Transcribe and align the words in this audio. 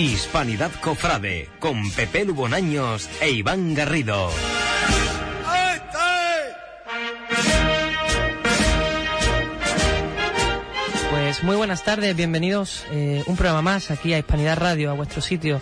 Hispanidad 0.00 0.70
Cofrade 0.80 1.50
con 1.58 1.90
Pepe 1.90 2.24
Lubonaños 2.24 3.10
e 3.20 3.32
Iván 3.32 3.74
Garrido. 3.74 4.30
Pues 11.10 11.42
muy 11.42 11.54
buenas 11.54 11.84
tardes, 11.84 12.16
bienvenidos 12.16 12.86
eh, 12.90 13.22
un 13.26 13.36
programa 13.36 13.60
más 13.60 13.90
aquí 13.90 14.14
a 14.14 14.18
Hispanidad 14.18 14.56
Radio, 14.56 14.90
a 14.90 14.94
vuestro 14.94 15.20
sitio. 15.20 15.60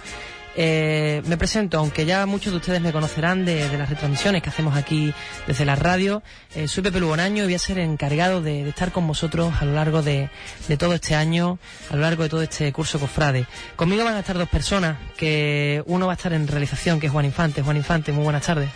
Eh, 0.60 1.22
me 1.26 1.38
presento, 1.38 1.78
aunque 1.78 2.04
ya 2.04 2.26
muchos 2.26 2.52
de 2.52 2.56
ustedes 2.56 2.80
me 2.80 2.90
conocerán 2.90 3.44
de, 3.44 3.78
las 3.78 3.88
retransmisiones 3.88 4.42
que 4.42 4.48
hacemos 4.48 4.76
aquí 4.76 5.14
desde 5.46 5.64
la 5.64 5.76
radio. 5.76 6.20
Eh, 6.56 6.66
soy 6.66 6.82
Pepe 6.82 6.98
Lubonaño 6.98 7.44
y 7.44 7.46
voy 7.46 7.54
a 7.54 7.60
ser 7.60 7.78
encargado 7.78 8.42
de, 8.42 8.64
de 8.64 8.70
estar 8.70 8.90
con 8.90 9.06
vosotros 9.06 9.54
a 9.60 9.64
lo 9.64 9.74
largo 9.74 10.02
de, 10.02 10.30
de, 10.66 10.76
todo 10.76 10.94
este 10.94 11.14
año, 11.14 11.60
a 11.92 11.94
lo 11.94 12.02
largo 12.02 12.24
de 12.24 12.28
todo 12.28 12.42
este 12.42 12.72
curso 12.72 12.98
Cofrade. 12.98 13.46
Conmigo 13.76 14.02
van 14.02 14.14
a 14.14 14.18
estar 14.18 14.36
dos 14.36 14.48
personas, 14.48 14.98
que 15.16 15.80
uno 15.86 16.06
va 16.06 16.14
a 16.14 16.16
estar 16.16 16.32
en 16.32 16.48
realización, 16.48 16.98
que 16.98 17.06
es 17.06 17.12
Juan 17.12 17.26
Infante. 17.26 17.62
Juan 17.62 17.76
Infante, 17.76 18.10
muy 18.10 18.24
buenas 18.24 18.44
tardes. 18.44 18.68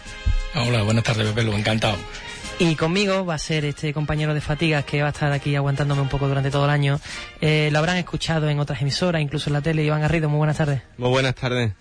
Hola, 0.55 0.85
buenas 0.85 1.03
tardes, 1.03 1.27
Pepe 1.27 1.43
Lu, 1.43 1.53
encantado. 1.53 1.99
Y 2.63 2.77
conmigo 2.77 3.27
va 3.27 3.35
a 3.35 3.39
ser 3.39 3.65
este 3.65 3.93
compañero 3.93 4.35
de 4.35 4.41
fatigas 4.41 4.85
que 4.85 5.03
va 5.03 5.09
a 5.09 5.11
estar 5.11 5.33
aquí 5.33 5.57
aguantándome 5.57 6.01
un 6.01 6.09
poco 6.09 6.29
durante 6.29 6.49
todo 6.49 6.67
el 6.67 6.71
año. 6.71 7.01
Eh, 7.41 7.71
lo 7.73 7.81
habrán 7.81 7.97
escuchado 7.97 8.49
en 8.49 8.61
otras 8.61 8.81
emisoras, 8.81 9.21
incluso 9.21 9.51
en 9.51 9.55
la 9.55 9.61
tele. 9.61 9.83
Iván 9.83 10.01
Garrido, 10.01 10.29
muy 10.29 10.39
buenas 10.39 10.59
tardes. 10.59 10.81
Muy 10.97 11.11
buenas 11.11 11.35
tardes. 11.35 11.73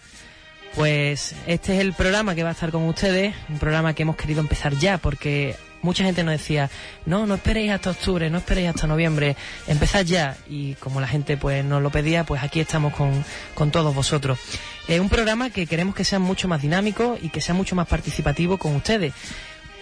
Pues 0.74 1.36
este 1.46 1.76
es 1.76 1.82
el 1.82 1.94
programa 1.94 2.34
que 2.34 2.42
va 2.42 2.50
a 2.50 2.54
estar 2.54 2.72
con 2.72 2.82
ustedes, 2.86 3.36
un 3.50 3.60
programa 3.60 3.94
que 3.94 4.02
hemos 4.02 4.16
querido 4.16 4.42
empezar 4.42 4.74
ya, 4.74 4.98
porque 4.98 5.56
mucha 5.84 6.04
gente 6.04 6.24
nos 6.24 6.32
decía, 6.32 6.72
no, 7.06 7.28
no 7.28 7.36
esperéis 7.36 7.72
hasta 7.72 7.92
octubre, 7.92 8.32
no 8.32 8.40
esperéis 8.40 8.70
hasta 8.70 8.88
noviembre, 8.88 9.36
empezad 9.68 10.04
ya. 10.04 10.36
Y 10.50 10.74
como 10.76 11.00
la 11.00 11.08
gente 11.08 11.38
pues 11.38 11.64
nos 11.64 11.84
lo 11.84 11.92
pedía, 11.92 12.24
pues 12.24 12.42
aquí 12.42 12.60
estamos 12.60 12.96
con, 12.96 13.24
con 13.54 13.70
todos 13.70 13.94
vosotros. 13.94 14.40
Es 14.88 15.00
un 15.00 15.10
programa 15.10 15.52
que 15.52 15.68
queremos 15.68 15.94
que 15.94 16.04
sea 16.04 16.18
mucho 16.18 16.48
más 16.48 16.60
dinámico 16.60 17.20
y 17.22 17.30
que 17.30 17.40
sea 17.40 17.54
mucho 17.54 17.76
más 17.76 17.88
participativo 17.88 18.58
con 18.58 18.76
ustedes. 18.76 19.14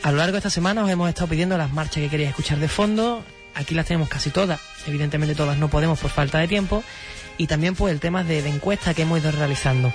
A 0.01 0.11
lo 0.11 0.17
largo 0.17 0.33
de 0.33 0.37
esta 0.39 0.49
semana 0.49 0.83
os 0.83 0.89
hemos 0.89 1.09
estado 1.09 1.27
pidiendo 1.27 1.57
las 1.57 1.73
marchas 1.73 2.01
que 2.03 2.09
queréis 2.09 2.29
escuchar 2.29 2.57
de 2.59 2.67
fondo. 2.67 3.23
Aquí 3.55 3.75
las 3.75 3.85
tenemos 3.85 4.07
casi 4.07 4.29
todas. 4.29 4.59
Evidentemente 4.87 5.35
todas 5.35 5.57
no 5.57 5.69
podemos 5.69 5.99
por 5.99 6.09
falta 6.09 6.39
de 6.39 6.47
tiempo. 6.47 6.83
Y 7.37 7.47
también 7.47 7.75
pues 7.75 7.93
el 7.93 7.99
tema 7.99 8.23
de, 8.23 8.41
de 8.41 8.49
encuesta 8.49 8.93
que 8.93 9.01
hemos 9.03 9.19
ido 9.19 9.31
realizando. 9.31 9.91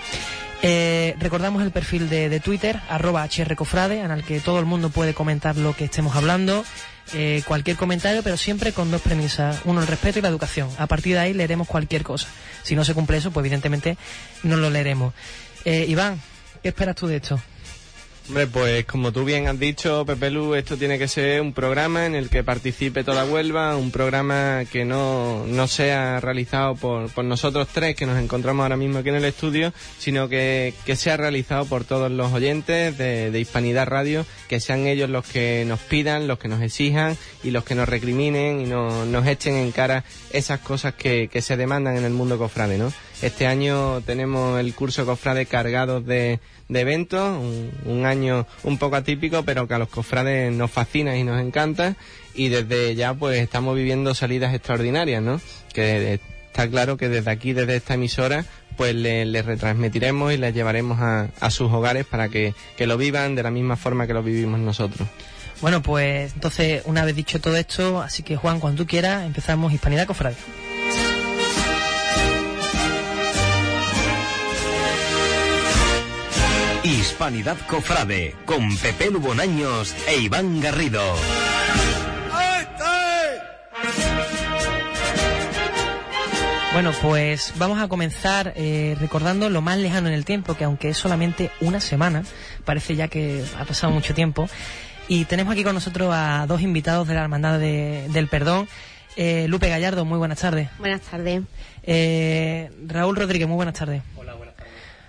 Eh, 0.67 1.15
recordamos 1.19 1.63
el 1.63 1.73
perfil 1.73 2.09
de, 2.09 2.41
Twitter, 2.41 2.81
arroba 2.89 3.29
hrcofrade, 3.29 4.01
en 4.01 4.11
el 4.11 4.25
que 4.25 4.41
todo 4.41 4.59
el 4.61 4.65
mundo 4.65 4.89
puede 4.89 5.13
comentar 5.13 5.57
lo 5.57 5.77
que 5.77 5.85
estemos 5.85 6.17
hablando, 6.17 6.65
eh, 7.13 7.43
cualquier 7.45 7.77
comentario, 7.77 8.23
pero 8.23 8.39
siempre 8.39 8.73
con 8.73 8.91
dos 8.91 9.03
premisas. 9.03 9.61
Uno, 9.67 9.83
el 9.83 9.87
respeto 9.87 10.21
y 10.21 10.23
la 10.23 10.29
educación. 10.29 10.71
A 10.79 10.87
partir 10.87 11.17
de 11.17 11.19
ahí 11.19 11.35
leeremos 11.35 11.69
cualquier 11.69 12.03
cosa. 12.03 12.29
Si 12.63 12.75
no 12.75 12.83
se 12.83 12.95
cumple 12.95 13.19
eso, 13.19 13.31
pues 13.31 13.43
evidentemente 13.43 13.99
no 14.43 14.57
lo 14.57 14.71
leeremos. 14.71 15.13
Eh, 15.67 15.85
Iván, 15.87 16.19
¿qué 16.63 16.69
esperas 16.69 16.97
tú 16.97 17.09
de 17.09 17.17
esto? 17.17 17.39
Hombre, 18.27 18.47
pues 18.47 18.87
como 18.87 19.13
tú 19.13 19.27
bien 19.27 19.49
has 19.49 19.59
dicho, 19.59 20.07
Pepe 20.07 20.31
Lu, 20.31 20.55
esto 20.55 20.79
tiene 20.79 20.99
que 20.99 21.09
ser 21.09 21.43
un 21.43 21.53
programa 21.53 22.07
en 22.07 22.15
el 22.15 22.31
que 22.31 22.43
participe 22.43 23.05
toda 23.05 23.27
Huelva, 23.27 23.77
un 23.77 23.91
programa 23.91 24.63
que 24.73 24.87
no, 24.87 25.45
no 25.47 25.69
sea 25.69 26.21
realizado 26.21 26.75
por, 26.75 27.11
por 27.11 27.27
nosotros 27.27 27.69
tres 27.71 27.95
que 27.95 28.07
nos 28.07 28.19
encontramos 28.19 28.63
ahora 28.63 28.79
mismo 28.79 28.99
aquí 29.01 29.11
en 29.11 29.17
el 29.17 29.27
estudio, 29.27 29.75
sino 29.99 30.31
que, 30.31 30.73
que 30.87 30.97
sea 30.97 31.19
realizado 31.19 31.67
por 31.67 31.85
todos 31.85 32.11
los 32.11 32.33
oyentes 32.33 32.97
de, 32.97 33.39
Hispanidad 33.39 33.87
Radio, 33.89 34.25
que 34.49 34.59
sean 34.59 34.87
ellos 34.87 35.11
los 35.11 35.27
que 35.27 35.67
nos 35.67 35.81
pidan, 35.81 36.27
los 36.27 36.39
que 36.39 36.49
nos 36.49 36.63
exijan 36.63 37.19
y 37.43 37.51
los 37.51 37.65
que 37.65 37.75
nos 37.75 37.87
recriminen 37.87 38.59
y 38.63 38.65
no, 38.65 39.05
nos 39.05 39.27
echen 39.27 39.55
en 39.57 39.71
cara 39.71 40.03
esas 40.33 40.61
cosas 40.61 40.95
que, 40.95 41.29
que 41.29 41.43
se 41.43 41.59
demandan 41.59 41.99
en 41.99 42.05
el 42.05 42.15
mundo 42.15 42.39
cofrade, 42.39 42.79
¿no? 42.79 42.91
Este 43.23 43.47
año 43.47 44.01
tenemos 44.03 44.61
el 44.61 44.75
curso 44.75 45.07
cofrade 45.07 45.47
cargado 45.47 46.01
de, 46.01 46.41
de 46.69 46.81
eventos, 46.81 47.39
un, 47.39 47.71
un, 47.85 48.07
año 48.07 48.47
un 48.65 48.79
poco 48.79 48.97
atípico, 48.97 49.45
pero 49.45 49.67
que 49.67 49.75
a 49.75 49.79
los 49.79 49.89
cofrades 49.89 50.53
nos 50.53 50.71
fascina 50.71 51.17
y 51.17 51.25
nos 51.25 51.41
encanta. 51.41 51.97
Y 52.35 52.49
desde 52.49 52.95
ya 52.95 53.15
pues 53.15 53.41
estamos 53.41 53.77
viviendo 53.77 54.15
salidas 54.15 54.55
extraordinarias, 54.55 55.23
¿no? 55.23 55.41
Que 55.73 56.21
está 56.47 56.69
claro 56.69 56.97
que 56.97 57.09
desde 57.09 57.31
aquí, 57.31 57.53
desde 57.53 57.77
esta 57.77 57.95
emisora, 57.95 58.45
pues 58.77 58.95
les 58.95 59.27
le 59.27 59.43
retransmitiremos 59.43 60.33
y 60.33 60.37
les 60.37 60.55
llevaremos 60.55 61.01
a, 61.01 61.29
a 61.41 61.51
sus 61.51 61.73
hogares 61.73 62.05
para 62.07 62.29
que, 62.29 62.55
que 62.77 62.87
lo 62.87 62.97
vivan 62.99 63.35
de 63.35 63.43
la 63.43 63.51
misma 63.51 63.77
forma 63.77 64.07
que 64.07 64.15
lo 64.15 64.23
vivimos 64.23 64.61
nosotros. 64.61 65.09
Bueno, 65.61 65.83
pues 65.83 66.35
entonces, 66.35 66.83
una 66.85 67.05
vez 67.05 67.17
dicho 67.17 67.41
todo 67.41 67.57
esto, 67.57 68.03
así 68.03 68.23
que 68.23 68.37
Juan, 68.37 68.61
cuando 68.61 68.83
tú 68.83 68.89
quieras, 68.89 69.25
empezamos 69.25 69.73
Hispanidad 69.73 70.07
Cofrade. 70.07 70.37
Hispanidad 77.15 77.57
Cofrade 77.69 78.35
con 78.45 78.77
Pepe 78.77 79.09
Lubonaños 79.09 79.95
e 80.09 80.17
Iván 80.17 80.61
Garrido. 80.61 81.01
Bueno, 86.73 86.91
pues 87.01 87.53
vamos 87.57 87.81
a 87.81 87.87
comenzar 87.87 88.53
eh, 88.57 88.97
recordando 88.99 89.49
lo 89.49 89.63
más 89.63 89.79
lejano 89.79 90.09
en 90.09 90.15
el 90.15 90.25
tiempo, 90.25 90.57
que 90.57 90.65
aunque 90.65 90.89
es 90.89 90.97
solamente 90.97 91.53
una 91.61 91.81
semana, 91.81 92.25
parece 92.65 92.97
ya 92.97 93.07
que 93.07 93.45
ha 93.61 93.65
pasado 93.65 93.93
mucho 93.93 94.13
tiempo. 94.13 94.49
Y 95.07 95.25
tenemos 95.27 95.53
aquí 95.53 95.63
con 95.63 95.75
nosotros 95.75 96.11
a 96.13 96.47
dos 96.49 96.63
invitados 96.63 97.07
de 97.07 97.15
la 97.15 97.21
Hermandad 97.23 97.61
de, 97.61 98.09
del 98.09 98.27
Perdón. 98.27 98.67
Eh, 99.15 99.47
Lupe 99.47 99.69
Gallardo, 99.69 100.05
muy 100.05 100.19
buenas 100.19 100.41
tardes. 100.41 100.69
Buenas 100.81 101.03
tardes. 101.03 101.43
Eh, 101.85 102.73
Raúl 102.89 103.15
Rodríguez, 103.15 103.47
muy 103.47 103.55
buenas 103.55 103.75
tardes. 103.75 104.03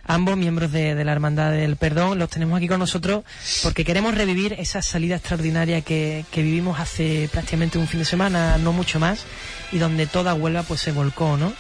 Ambos 0.08 0.38
miembros 0.38 0.72
de, 0.72 1.04
la 1.04 1.12
Hermandad 1.12 1.52
del 1.52 1.78
Perdón, 1.78 2.20
los 2.20 2.30
tenemos 2.30 2.58
aquí 2.58 2.68
con 2.68 2.80
nosotros 2.80 3.24
porque 3.64 3.84
queremos 3.84 4.14
revivir 4.14 4.54
esa 4.54 4.84
salida 4.84 5.16
extraordinaria 5.16 5.82
que, 5.82 6.26
vivimos 6.36 6.80
hace 6.80 7.28
prácticamente 7.32 7.80
un 7.80 7.88
fin 7.88 8.00
de 8.00 8.06
semana, 8.06 8.60
no 8.60 8.72
mucho 8.72 9.00
más, 9.00 9.26
y 9.72 9.80
donde 9.80 10.06
toda 10.06 10.36
Huelva 10.36 10.62
pues 10.62 10.82
se 10.82 10.92
volcó, 10.92 11.38
¿no? 11.38 11.54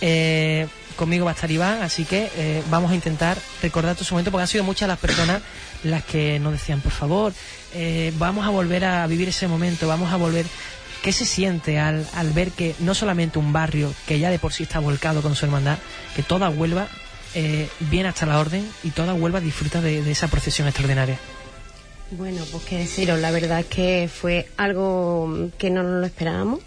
Eh, 0.00 0.68
conmigo 0.94 1.24
va 1.24 1.32
a 1.32 1.34
estar 1.34 1.50
Iván, 1.50 1.82
así 1.82 2.04
que 2.04 2.30
eh, 2.36 2.62
vamos 2.70 2.92
a 2.92 2.94
intentar 2.94 3.36
recordar 3.62 3.96
ese 4.00 4.12
momento 4.12 4.30
porque 4.30 4.42
han 4.42 4.48
sido 4.48 4.62
muchas 4.62 4.86
las 4.88 4.98
personas 4.98 5.42
las 5.82 6.04
que 6.04 6.38
nos 6.38 6.52
decían, 6.52 6.80
por 6.80 6.92
favor, 6.92 7.32
eh, 7.74 8.12
vamos 8.16 8.46
a 8.46 8.50
volver 8.50 8.84
a 8.84 9.06
vivir 9.08 9.28
ese 9.28 9.48
momento, 9.48 9.88
vamos 9.88 10.12
a 10.12 10.16
volver 10.16 10.46
¿Qué 11.02 11.12
se 11.12 11.24
siente 11.24 11.78
al, 11.78 12.08
al, 12.14 12.32
ver 12.32 12.50
que 12.50 12.74
no 12.80 12.92
solamente 12.92 13.38
un 13.38 13.52
barrio 13.52 13.94
que 14.08 14.18
ya 14.18 14.30
de 14.30 14.40
por 14.40 14.52
sí 14.52 14.64
está 14.64 14.80
volcado 14.80 15.22
con 15.22 15.36
su 15.36 15.44
hermandad, 15.44 15.78
que 16.16 16.24
toda 16.24 16.50
Huelva 16.50 16.88
eh, 17.34 17.68
viene 17.90 18.08
hasta 18.08 18.26
la 18.26 18.38
orden 18.38 18.68
y 18.82 18.90
toda 18.90 19.14
Huelva 19.14 19.40
disfruta 19.40 19.80
de, 19.80 20.10
esa 20.10 20.28
procesión 20.28 20.68
extraordinaria? 20.68 21.18
Bueno, 22.10 22.42
pues 22.50 22.64
qué 22.64 22.78
deciros, 22.78 23.20
la 23.20 23.30
verdad 23.30 23.60
es 23.60 23.66
que 23.66 24.10
fue 24.12 24.48
algo 24.56 25.50
que 25.58 25.70
no 25.70 25.82
nos 25.82 26.00
lo 26.00 26.06
esperábamos. 26.06 26.60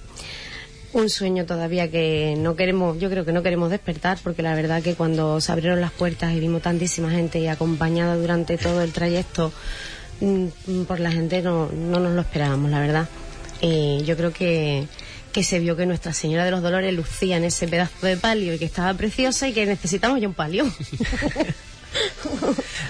Un 0.93 1.09
sueño 1.09 1.45
todavía 1.45 1.89
que 1.89 2.35
no 2.37 2.55
queremos, 2.55 2.99
yo 2.99 3.09
creo 3.09 3.25
que 3.25 3.31
no 3.31 3.41
queremos 3.41 3.71
despertar, 3.71 4.19
porque 4.21 4.43
la 4.43 4.53
verdad 4.53 4.83
que 4.83 4.93
cuando 4.93 5.39
se 5.39 5.51
abrieron 5.51 5.81
las 5.81 5.91
puertas 5.91 6.33
y 6.33 6.39
vimos 6.39 6.61
tantísima 6.61 7.09
gente 7.09 7.39
y 7.39 7.47
acompañada 7.47 8.15
durante 8.17 8.57
todo 8.57 8.81
el 8.81 8.91
trayecto 8.91 9.53
mmm, 10.19 10.83
por 10.87 10.99
la 10.99 11.11
gente, 11.11 11.41
no, 11.41 11.69
no 11.71 11.99
nos 11.99 12.13
lo 12.13 12.21
esperábamos, 12.21 12.69
la 12.69 12.79
verdad. 12.79 13.07
Eh, 13.61 14.01
yo 14.05 14.17
creo 14.17 14.33
que, 14.33 14.87
que 15.31 15.43
se 15.43 15.59
vio 15.59 15.75
que 15.75 15.85
Nuestra 15.85 16.13
Señora 16.13 16.45
de 16.45 16.51
los 16.51 16.61
Dolores 16.61 16.93
lucía 16.93 17.37
en 17.37 17.43
ese 17.43 17.67
pedazo 17.67 18.05
de 18.05 18.17
palio 18.17 18.53
y 18.53 18.59
que 18.59 18.65
estaba 18.65 18.93
preciosa 18.93 19.47
y 19.47 19.53
que 19.53 19.65
necesitamos 19.65 20.21
ya 20.21 20.27
un 20.27 20.33
palio. 20.33 20.65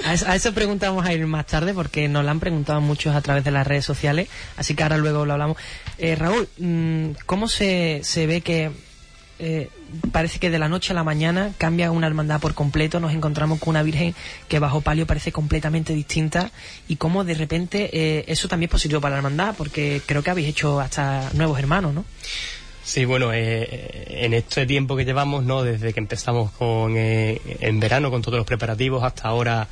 a, 0.05 0.35
eso, 0.35 0.53
preguntamos 0.53 1.05
a 1.05 1.13
ir 1.13 1.25
más 1.27 1.45
tarde 1.45 1.73
porque 1.73 2.07
nos 2.07 2.23
lo 2.23 2.31
han 2.31 2.39
preguntado 2.39 2.81
muchos 2.81 3.15
a 3.15 3.21
través 3.21 3.43
de 3.43 3.51
las 3.51 3.65
redes 3.65 3.85
sociales, 3.85 4.27
así 4.57 4.75
que 4.75 4.83
ahora 4.83 4.97
luego 4.97 5.25
lo 5.25 5.33
hablamos. 5.33 5.57
Eh, 5.97 6.15
Raúl, 6.15 6.47
¿cómo 7.25 7.47
se, 7.47 8.01
se 8.03 8.27
ve 8.27 8.41
que 8.41 8.71
eh, 9.43 9.69
parece 10.11 10.37
que 10.37 10.51
de 10.51 10.59
la 10.59 10.69
noche 10.69 10.93
a 10.93 10.95
la 10.95 11.03
mañana 11.03 11.51
cambia 11.57 11.89
una 11.89 12.05
hermandad 12.05 12.39
por 12.39 12.53
completo, 12.53 12.99
nos 12.99 13.11
encontramos 13.11 13.59
con 13.59 13.69
una 13.69 13.81
Virgen 13.81 14.13
que 14.47 14.59
bajo 14.59 14.81
palio 14.81 15.07
parece 15.07 15.31
completamente 15.31 15.95
distinta 15.95 16.51
y 16.87 16.97
cómo 16.97 17.23
de 17.23 17.33
repente 17.33 17.89
eh, 17.91 18.25
eso 18.27 18.47
también 18.47 18.67
es 18.67 18.71
positivo 18.71 19.01
para 19.01 19.15
la 19.15 19.17
hermandad, 19.17 19.55
porque 19.57 19.99
creo 20.05 20.21
que 20.21 20.29
habéis 20.29 20.49
hecho 20.49 20.79
hasta 20.79 21.31
nuevos 21.33 21.57
hermanos, 21.57 21.91
¿no? 21.91 22.05
Sí, 22.83 23.03
bueno, 23.05 23.33
eh, 23.33 24.05
en 24.09 24.35
este 24.35 24.67
tiempo 24.67 24.95
que 24.95 25.05
llevamos, 25.05 25.43
¿no? 25.43 25.63
Desde 25.63 25.91
que 25.91 25.99
empezamos 25.99 26.51
con 26.51 26.95
en 26.95 27.79
verano 27.79 28.11
con 28.11 28.21
todos 28.21 28.37
los 28.37 28.45
preparativos 28.45 29.03
hasta 29.03 29.27
ahora, 29.27 29.67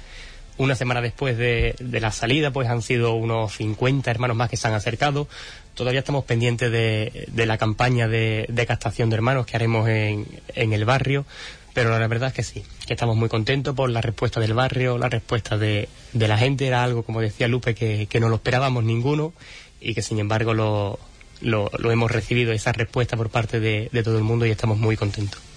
una 0.57 0.73
semana 0.73 0.99
después 0.99 1.37
de, 1.37 1.75
de, 1.79 1.99
la 1.99 2.11
salida, 2.11 2.49
pues 2.51 2.67
han 2.69 2.81
sido 2.81 3.13
unos 3.13 3.53
50 3.53 4.09
hermanos 4.09 4.35
más 4.35 4.49
que 4.49 4.57
se 4.57 4.67
han 4.67 4.73
acercado. 4.73 5.27
Todavía 5.75 5.99
estamos 5.99 6.25
pendientes 6.25 6.71
de, 6.71 7.25
de 7.31 7.45
la 7.45 7.57
campaña 7.57 8.07
de, 8.07 8.45
de, 8.49 8.65
captación 8.65 9.09
de 9.09 9.15
hermanos 9.15 9.45
que 9.45 9.55
haremos 9.55 9.87
en, 9.87 10.25
en, 10.55 10.73
el 10.73 10.85
barrio, 10.85 11.25
pero 11.73 11.97
la 11.97 12.07
verdad 12.07 12.29
es 12.29 12.33
que 12.33 12.43
sí, 12.43 12.63
que 12.85 12.93
estamos 12.93 13.15
muy 13.15 13.29
contentos 13.29 13.75
por 13.75 13.89
la 13.89 14.01
respuesta 14.01 14.39
del 14.39 14.53
barrio, 14.53 14.97
la 14.97 15.09
respuesta 15.09 15.57
de, 15.57 15.87
de 16.13 16.27
la 16.27 16.37
gente, 16.37 16.67
era 16.67 16.83
algo, 16.83 17.03
como 17.03 17.21
decía 17.21 17.47
Lupe, 17.47 17.75
que, 17.75 18.19
no 18.19 18.29
lo 18.29 18.35
esperábamos 18.35 18.83
ninguno 18.83 19.33
y 19.79 19.93
que 19.93 20.01
sin 20.01 20.19
embargo 20.19 20.53
lo, 20.53 20.99
lo, 21.41 21.71
lo 21.77 21.91
hemos 21.91 22.11
recibido, 22.11 22.51
esa 22.51 22.73
respuesta 22.73 23.15
por 23.15 23.29
parte 23.29 23.59
de 23.59 24.03
todo 24.03 24.17
el 24.17 24.23
mundo 24.23 24.45
y 24.45 24.51
estamos 24.51 24.77
muy 24.77 24.97
contentos. 24.97 25.48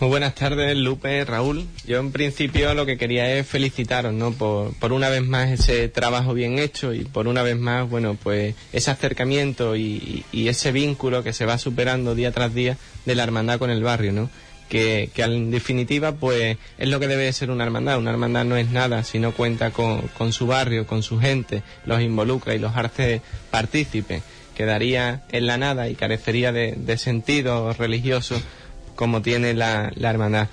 Muy 0.00 0.08
buenas 0.08 0.34
tardes, 0.34 0.76
Lupe, 0.76 1.24
Raúl. 1.26 1.66
Yo 1.86 1.98
en 1.98 2.10
principio 2.10 2.72
lo 2.72 2.86
que 2.86 2.96
quería 2.96 3.30
es 3.36 3.46
felicitaros, 3.46 4.14
¿no? 4.14 4.32
Por, 4.32 4.74
por 4.76 4.92
una 4.92 5.10
vez 5.10 5.22
más 5.22 5.50
ese 5.50 5.88
trabajo 5.88 6.32
bien 6.32 6.58
hecho 6.58 6.94
y 6.94 7.04
por 7.04 7.28
una 7.28 7.42
vez 7.42 7.58
más, 7.58 7.88
bueno, 7.88 8.16
pues 8.20 8.54
ese 8.72 8.90
acercamiento 8.90 9.76
y, 9.76 10.24
ese 10.32 10.72
vínculo 10.72 11.22
que 11.22 11.32
se 11.32 11.44
va 11.44 11.58
superando 11.58 12.14
día 12.14 12.32
tras 12.32 12.54
día 12.54 12.78
de 13.04 13.14
la 13.14 13.24
hermandad 13.24 13.58
con 13.58 13.70
el 13.70 13.82
barrio, 13.82 14.12
¿no? 14.12 14.30
Que, 14.70 15.10
que 15.12 15.22
en 15.22 15.50
definitiva, 15.50 16.12
pues 16.12 16.56
es 16.78 16.88
lo 16.88 16.98
que 16.98 17.08
debe 17.08 17.30
ser 17.32 17.50
una 17.50 17.64
hermandad. 17.64 17.98
Una 17.98 18.12
hermandad 18.12 18.44
no 18.44 18.56
es 18.56 18.70
nada 18.70 19.04
si 19.04 19.18
no 19.18 19.32
cuenta 19.32 19.70
con, 19.70 20.08
con 20.16 20.32
su 20.32 20.46
barrio, 20.46 20.86
con 20.86 21.02
su 21.02 21.18
gente, 21.18 21.62
los 21.84 22.00
involucra 22.00 22.54
y 22.54 22.58
los 22.58 22.74
hace 22.74 23.20
partícipes. 23.50 24.22
Quedaría 24.56 25.24
en 25.30 25.46
la 25.46 25.58
nada 25.58 25.88
y 25.88 25.94
carecería 25.94 26.52
de, 26.52 26.72
de 26.76 26.98
sentido 26.98 27.72
religioso 27.72 28.40
como 29.00 29.22
tiene 29.22 29.54
la, 29.54 29.90
la 29.94 30.10
hermandad. 30.10 30.48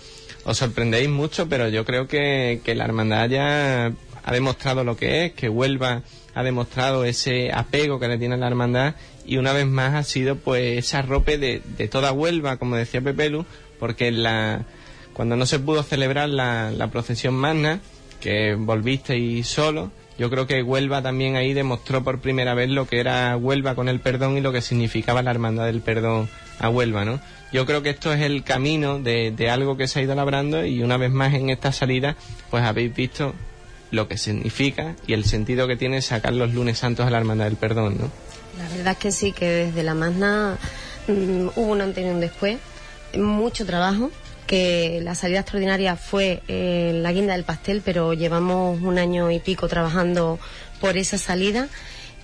Os 0.45 0.57
sorprendéis 0.57 1.09
mucho, 1.09 1.49
pero 1.49 1.67
yo 1.67 1.83
creo 1.83 2.07
que, 2.07 2.61
que 2.63 2.75
la 2.75 2.85
hermandad 2.85 3.27
ya 3.29 3.91
ha 4.23 4.31
demostrado 4.31 4.85
lo 4.85 4.95
que 4.95 5.25
es, 5.25 5.33
que 5.33 5.49
Huelva 5.49 6.03
ha 6.33 6.43
demostrado 6.43 7.03
ese 7.03 7.51
apego 7.51 7.99
que 7.99 8.07
le 8.07 8.17
tiene 8.17 8.35
a 8.35 8.37
la 8.37 8.47
hermandad 8.47 8.95
y 9.25 9.35
una 9.35 9.51
vez 9.51 9.67
más 9.67 9.95
ha 9.95 10.03
sido 10.03 10.37
pues 10.37 10.77
esa 10.77 11.01
rope 11.01 11.37
de, 11.37 11.61
de 11.77 11.89
toda 11.89 12.13
Huelva, 12.13 12.55
como 12.55 12.77
decía 12.77 13.01
Pepelu, 13.01 13.45
porque 13.81 14.13
la, 14.13 14.63
cuando 15.11 15.35
no 15.35 15.45
se 15.45 15.59
pudo 15.59 15.83
celebrar 15.83 16.29
la, 16.29 16.71
la 16.71 16.89
procesión 16.89 17.33
magna, 17.33 17.81
que 18.21 18.55
volvisteis 18.55 19.45
solo, 19.45 19.91
yo 20.17 20.29
creo 20.29 20.47
que 20.47 20.63
Huelva 20.63 21.01
también 21.01 21.35
ahí 21.35 21.53
demostró 21.53 22.01
por 22.01 22.21
primera 22.21 22.53
vez 22.53 22.69
lo 22.69 22.87
que 22.87 23.01
era 23.01 23.35
Huelva 23.35 23.75
con 23.75 23.89
el 23.89 23.99
perdón 23.99 24.37
y 24.37 24.41
lo 24.41 24.53
que 24.53 24.61
significaba 24.61 25.21
la 25.21 25.31
hermandad 25.31 25.65
del 25.65 25.81
perdón 25.81 26.29
a 26.59 26.69
Huelva, 26.69 27.03
¿no? 27.03 27.19
Yo 27.51 27.65
creo 27.65 27.81
que 27.81 27.91
esto 27.91 28.13
es 28.13 28.21
el 28.21 28.43
camino 28.43 28.99
de, 28.99 29.31
de 29.31 29.49
algo 29.49 29.77
que 29.77 29.87
se 29.87 29.99
ha 29.99 30.03
ido 30.03 30.15
labrando 30.15 30.65
y 30.65 30.83
una 30.83 30.97
vez 30.97 31.11
más 31.11 31.33
en 31.33 31.49
esta 31.49 31.71
salida 31.71 32.15
pues 32.49 32.63
habéis 32.63 32.93
visto 32.93 33.33
lo 33.91 34.07
que 34.07 34.17
significa 34.17 34.95
y 35.05 35.13
el 35.13 35.23
sentido 35.23 35.67
que 35.67 35.75
tiene 35.75 36.01
sacar 36.01 36.33
los 36.33 36.53
lunes 36.53 36.77
santos 36.77 37.05
a 37.05 37.09
la 37.09 37.17
hermandad 37.17 37.45
del 37.45 37.55
perdón, 37.55 37.97
¿no? 37.99 38.11
La 38.57 38.67
verdad 38.69 38.93
es 38.93 38.97
que 38.97 39.11
sí, 39.11 39.31
que 39.31 39.47
desde 39.47 39.83
la 39.83 39.93
Magna 39.93 40.57
mm, 41.07 41.47
hubo 41.55 41.71
un 41.71 41.81
antes 41.81 42.05
y 42.05 42.09
un 42.09 42.19
después, 42.19 42.57
mucho 43.15 43.65
trabajo, 43.65 44.11
que 44.47 44.99
la 45.03 45.15
salida 45.15 45.41
extraordinaria 45.41 45.95
fue 45.95 46.41
eh, 46.47 46.91
la 46.95 47.11
guinda 47.11 47.33
del 47.33 47.43
pastel, 47.43 47.81
pero 47.83 48.13
llevamos 48.13 48.81
un 48.81 48.97
año 48.97 49.29
y 49.31 49.39
pico 49.39 49.67
trabajando 49.67 50.39
por 50.79 50.97
esa 50.97 51.17
salida 51.17 51.67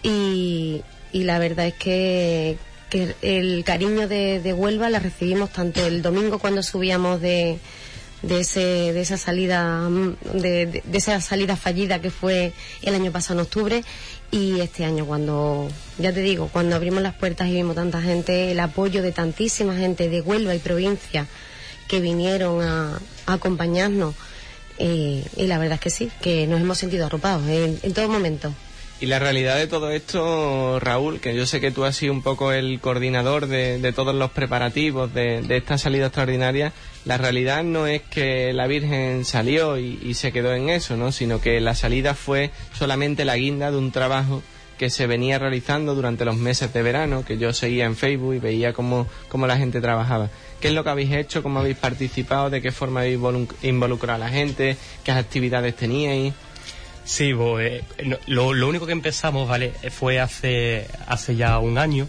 y, 0.02 0.82
y 1.12 1.24
la 1.24 1.38
verdad 1.40 1.68
es 1.68 1.74
que, 1.76 2.58
que 2.94 3.16
el 3.24 3.64
cariño 3.66 4.08
de, 4.08 4.40
de 4.40 4.54
Huelva 4.54 4.90
la 4.90 5.00
recibimos 5.00 5.52
tanto 5.52 5.86
el 5.86 6.02
domingo 6.04 6.38
cuando 6.38 6.62
subíamos 6.62 7.20
de, 7.22 7.58
de 8.22 8.40
ese 8.40 8.60
de 8.94 9.02
esa 9.02 9.18
salida 9.18 9.90
de- 10.34 10.82
de 10.86 10.98
esa 10.98 11.20
salida 11.20 11.56
fallida 11.56 12.00
que 12.00 12.12
fue 12.12 12.54
el 12.84 12.94
año 12.96 13.12
pasado 13.12 13.40
en 13.40 13.46
octubre 13.46 13.84
y 14.32 14.60
este 14.62 14.86
año 14.86 15.06
cuando 15.06 15.68
ya 15.98 16.14
te 16.14 16.22
digo 16.22 16.50
cuando 16.54 16.76
abrimos 16.76 17.02
las 17.02 17.16
puertas 17.16 17.48
y 17.50 17.54
vimos 17.54 17.76
tanta 17.76 18.02
gente 18.02 18.52
el 18.52 18.60
apoyo 18.60 19.02
de 19.02 19.12
tantísima 19.12 19.76
gente 19.76 20.08
de 20.08 20.22
Huelva 20.22 20.54
y 20.56 20.60
provincia 20.60 21.26
que 21.88 22.00
vinieron 22.00 22.62
a, 22.62 23.00
a 23.26 23.34
acompañarnos 23.34 24.14
eh, 24.78 25.24
y 25.36 25.48
la 25.48 25.58
verdad 25.58 25.76
es 25.76 25.82
que 25.82 25.90
sí 25.90 26.12
que 26.22 26.48
nos 26.48 26.62
hemos 26.62 26.78
sentido 26.78 27.06
arropados 27.08 27.48
en, 27.50 27.78
en 27.84 27.94
todo 27.94 28.08
momento 28.08 28.54
Y 29.04 29.06
la 29.06 29.20
realidad 29.20 29.58
de 29.58 29.68
todo 29.68 29.92
esto, 29.92 30.80
Raúl, 30.80 31.20
que 31.20 31.36
yo 31.36 31.46
sé 31.46 31.60
que 31.60 31.72
tú 31.72 31.84
has 31.84 31.98
sido 31.98 32.14
un 32.14 32.22
poco 32.22 32.54
el 32.54 32.80
coordinador 32.80 33.48
de, 33.48 33.78
de 33.78 33.92
todos 33.92 34.16
los 34.16 34.32
preparativos 34.32 35.14
de, 35.14 35.42
de 35.42 35.58
esta 35.58 35.78
salida 35.78 36.06
extraordinaria, 36.06 36.72
la 37.04 37.18
realidad 37.18 37.66
no 37.66 37.86
es 37.86 38.02
que 38.04 38.54
la 38.54 38.66
Virgen 38.66 39.26
salió 39.26 39.78
y, 39.78 40.00
y 40.02 40.14
se 40.14 40.32
quedó 40.32 40.54
en 40.54 40.70
eso, 40.70 40.96
¿no? 40.96 41.12
Sino 41.12 41.42
que 41.42 41.60
la 41.60 41.76
salida 41.76 42.14
fue 42.16 42.52
solamente 42.72 43.26
la 43.26 43.36
guinda 43.36 43.72
de 43.72 43.78
un 43.78 43.92
trabajo 43.92 44.42
que 44.78 44.90
se 44.90 45.06
venía 45.06 45.38
realizando 45.38 45.96
durante 45.96 46.24
los 46.24 46.38
meses 46.38 46.72
de 46.72 46.82
verano, 46.82 47.26
que 47.26 47.38
yo 47.38 47.52
seguía 47.52 47.84
en 47.84 47.98
Facebook 47.98 48.36
y 48.36 48.40
veía 48.40 48.72
cómo, 48.72 49.08
cómo 49.28 49.48
la 49.48 49.58
gente 49.58 49.82
trabajaba. 49.82 50.30
¿Qué 50.62 50.70
es 50.70 50.74
lo 50.74 50.86
que 50.86 50.90
habéis 50.92 51.12
hecho? 51.12 51.44
¿Cómo 51.44 51.60
habéis 51.60 51.76
participado? 51.76 52.50
¿De 52.50 52.62
qué 52.62 52.72
forma 52.72 53.02
habéis 53.02 53.20
volu- 53.20 53.54
involucrado 53.64 54.16
a 54.24 54.28
la 54.28 54.32
gente? 54.32 54.78
¿Qué 55.04 55.12
actividades 55.12 55.76
teníais? 55.76 56.34
Sí, 57.06 57.34
eh, 57.60 57.84
no, 58.06 58.18
lo, 58.28 58.54
lo 58.54 58.68
único 58.70 58.86
que 58.86 58.92
empezamos, 58.94 59.48
¿vale? 59.48 59.74
Fue 59.92 60.20
hace, 60.20 60.88
hace 61.08 61.36
ya 61.36 61.60
un 61.60 61.78
año 61.78 62.08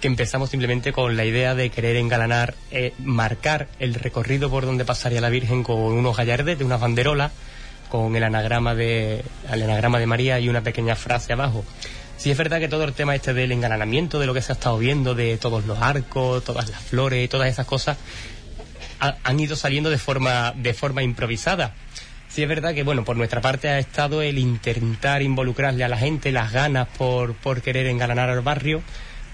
que 0.00 0.08
empezamos 0.08 0.50
simplemente 0.50 0.92
con 0.92 1.16
la 1.16 1.24
idea 1.24 1.54
de 1.54 1.70
querer 1.70 1.96
engalanar, 1.96 2.54
eh, 2.72 2.92
marcar 2.98 3.68
el 3.78 3.94
recorrido 3.94 4.50
por 4.50 4.66
donde 4.66 4.84
pasaría 4.84 5.20
la 5.20 5.28
Virgen 5.30 5.62
con 5.62 5.76
unos 5.78 6.16
gallardes 6.16 6.58
de 6.58 6.64
unas 6.64 6.80
banderolas, 6.80 7.30
con 7.88 8.14
el 8.16 8.24
anagrama 8.24 8.74
de, 8.74 9.22
el 9.52 9.62
anagrama 9.62 9.98
de 9.98 10.06
María 10.06 10.40
y 10.40 10.48
una 10.48 10.60
pequeña 10.62 10.96
frase 10.96 11.32
abajo. 11.32 11.64
Sí 12.16 12.30
es 12.30 12.36
verdad 12.36 12.58
que 12.60 12.68
todo 12.68 12.84
el 12.84 12.92
tema 12.94 13.14
este 13.14 13.32
del 13.32 13.52
engalanamiento, 13.52 14.18
de 14.18 14.26
lo 14.26 14.34
que 14.34 14.42
se 14.42 14.52
ha 14.52 14.54
estado 14.54 14.76
viendo, 14.78 15.14
de 15.14 15.38
todos 15.38 15.66
los 15.66 15.78
arcos, 15.78 16.42
todas 16.44 16.68
las 16.68 16.80
flores, 16.80 17.28
todas 17.30 17.48
esas 17.48 17.66
cosas, 17.66 17.96
ha- 19.00 19.16
han 19.24 19.40
ido 19.40 19.56
saliendo 19.56 19.88
de 19.90 19.98
forma, 19.98 20.52
de 20.56 20.74
forma 20.74 21.02
improvisada. 21.02 21.74
Sí 22.32 22.42
es 22.42 22.48
verdad 22.48 22.72
que, 22.74 22.82
bueno, 22.82 23.04
por 23.04 23.16
nuestra 23.16 23.40
parte 23.42 23.68
ha 23.68 23.78
estado 23.78 24.22
el 24.22 24.38
intentar 24.38 25.20
involucrarle 25.20 25.84
a 25.84 25.88
la 25.88 25.98
gente, 25.98 26.32
las 26.32 26.50
ganas 26.50 26.88
por, 26.96 27.34
por 27.34 27.60
querer 27.60 27.86
engalanar 27.86 28.30
al 28.30 28.40
barrio, 28.40 28.80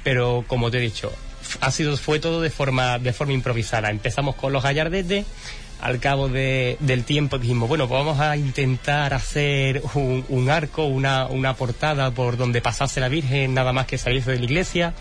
pero 0.02 0.44
como 0.48 0.70
te 0.70 0.78
he 0.78 0.80
dicho, 0.80 1.12
ha 1.60 1.70
sido, 1.70 1.96
fue 1.96 2.18
todo 2.18 2.40
de 2.40 2.50
forma, 2.50 2.98
de 2.98 3.12
forma 3.12 3.34
improvisada. 3.34 3.90
Empezamos 3.90 4.34
con 4.34 4.52
los 4.52 4.64
gallardetes, 4.64 5.26
al 5.80 6.00
cabo 6.00 6.28
de- 6.28 6.76
del 6.80 7.04
tiempo 7.04 7.38
dijimos, 7.38 7.68
bueno, 7.68 7.86
pues 7.86 8.00
vamos 8.00 8.18
a 8.18 8.36
intentar 8.36 9.14
hacer 9.14 9.80
un, 9.94 10.24
un 10.28 10.50
arco, 10.50 10.86
una, 10.86 11.26
una 11.26 11.54
portada 11.54 12.10
por 12.10 12.36
donde 12.36 12.60
pasase 12.60 12.98
la 12.98 13.08
Virgen, 13.08 13.54
nada 13.54 13.72
más 13.72 13.86
que 13.86 13.96
saliese 13.96 14.32
de 14.32 14.38
la 14.40 14.44
iglesia. 14.44 14.94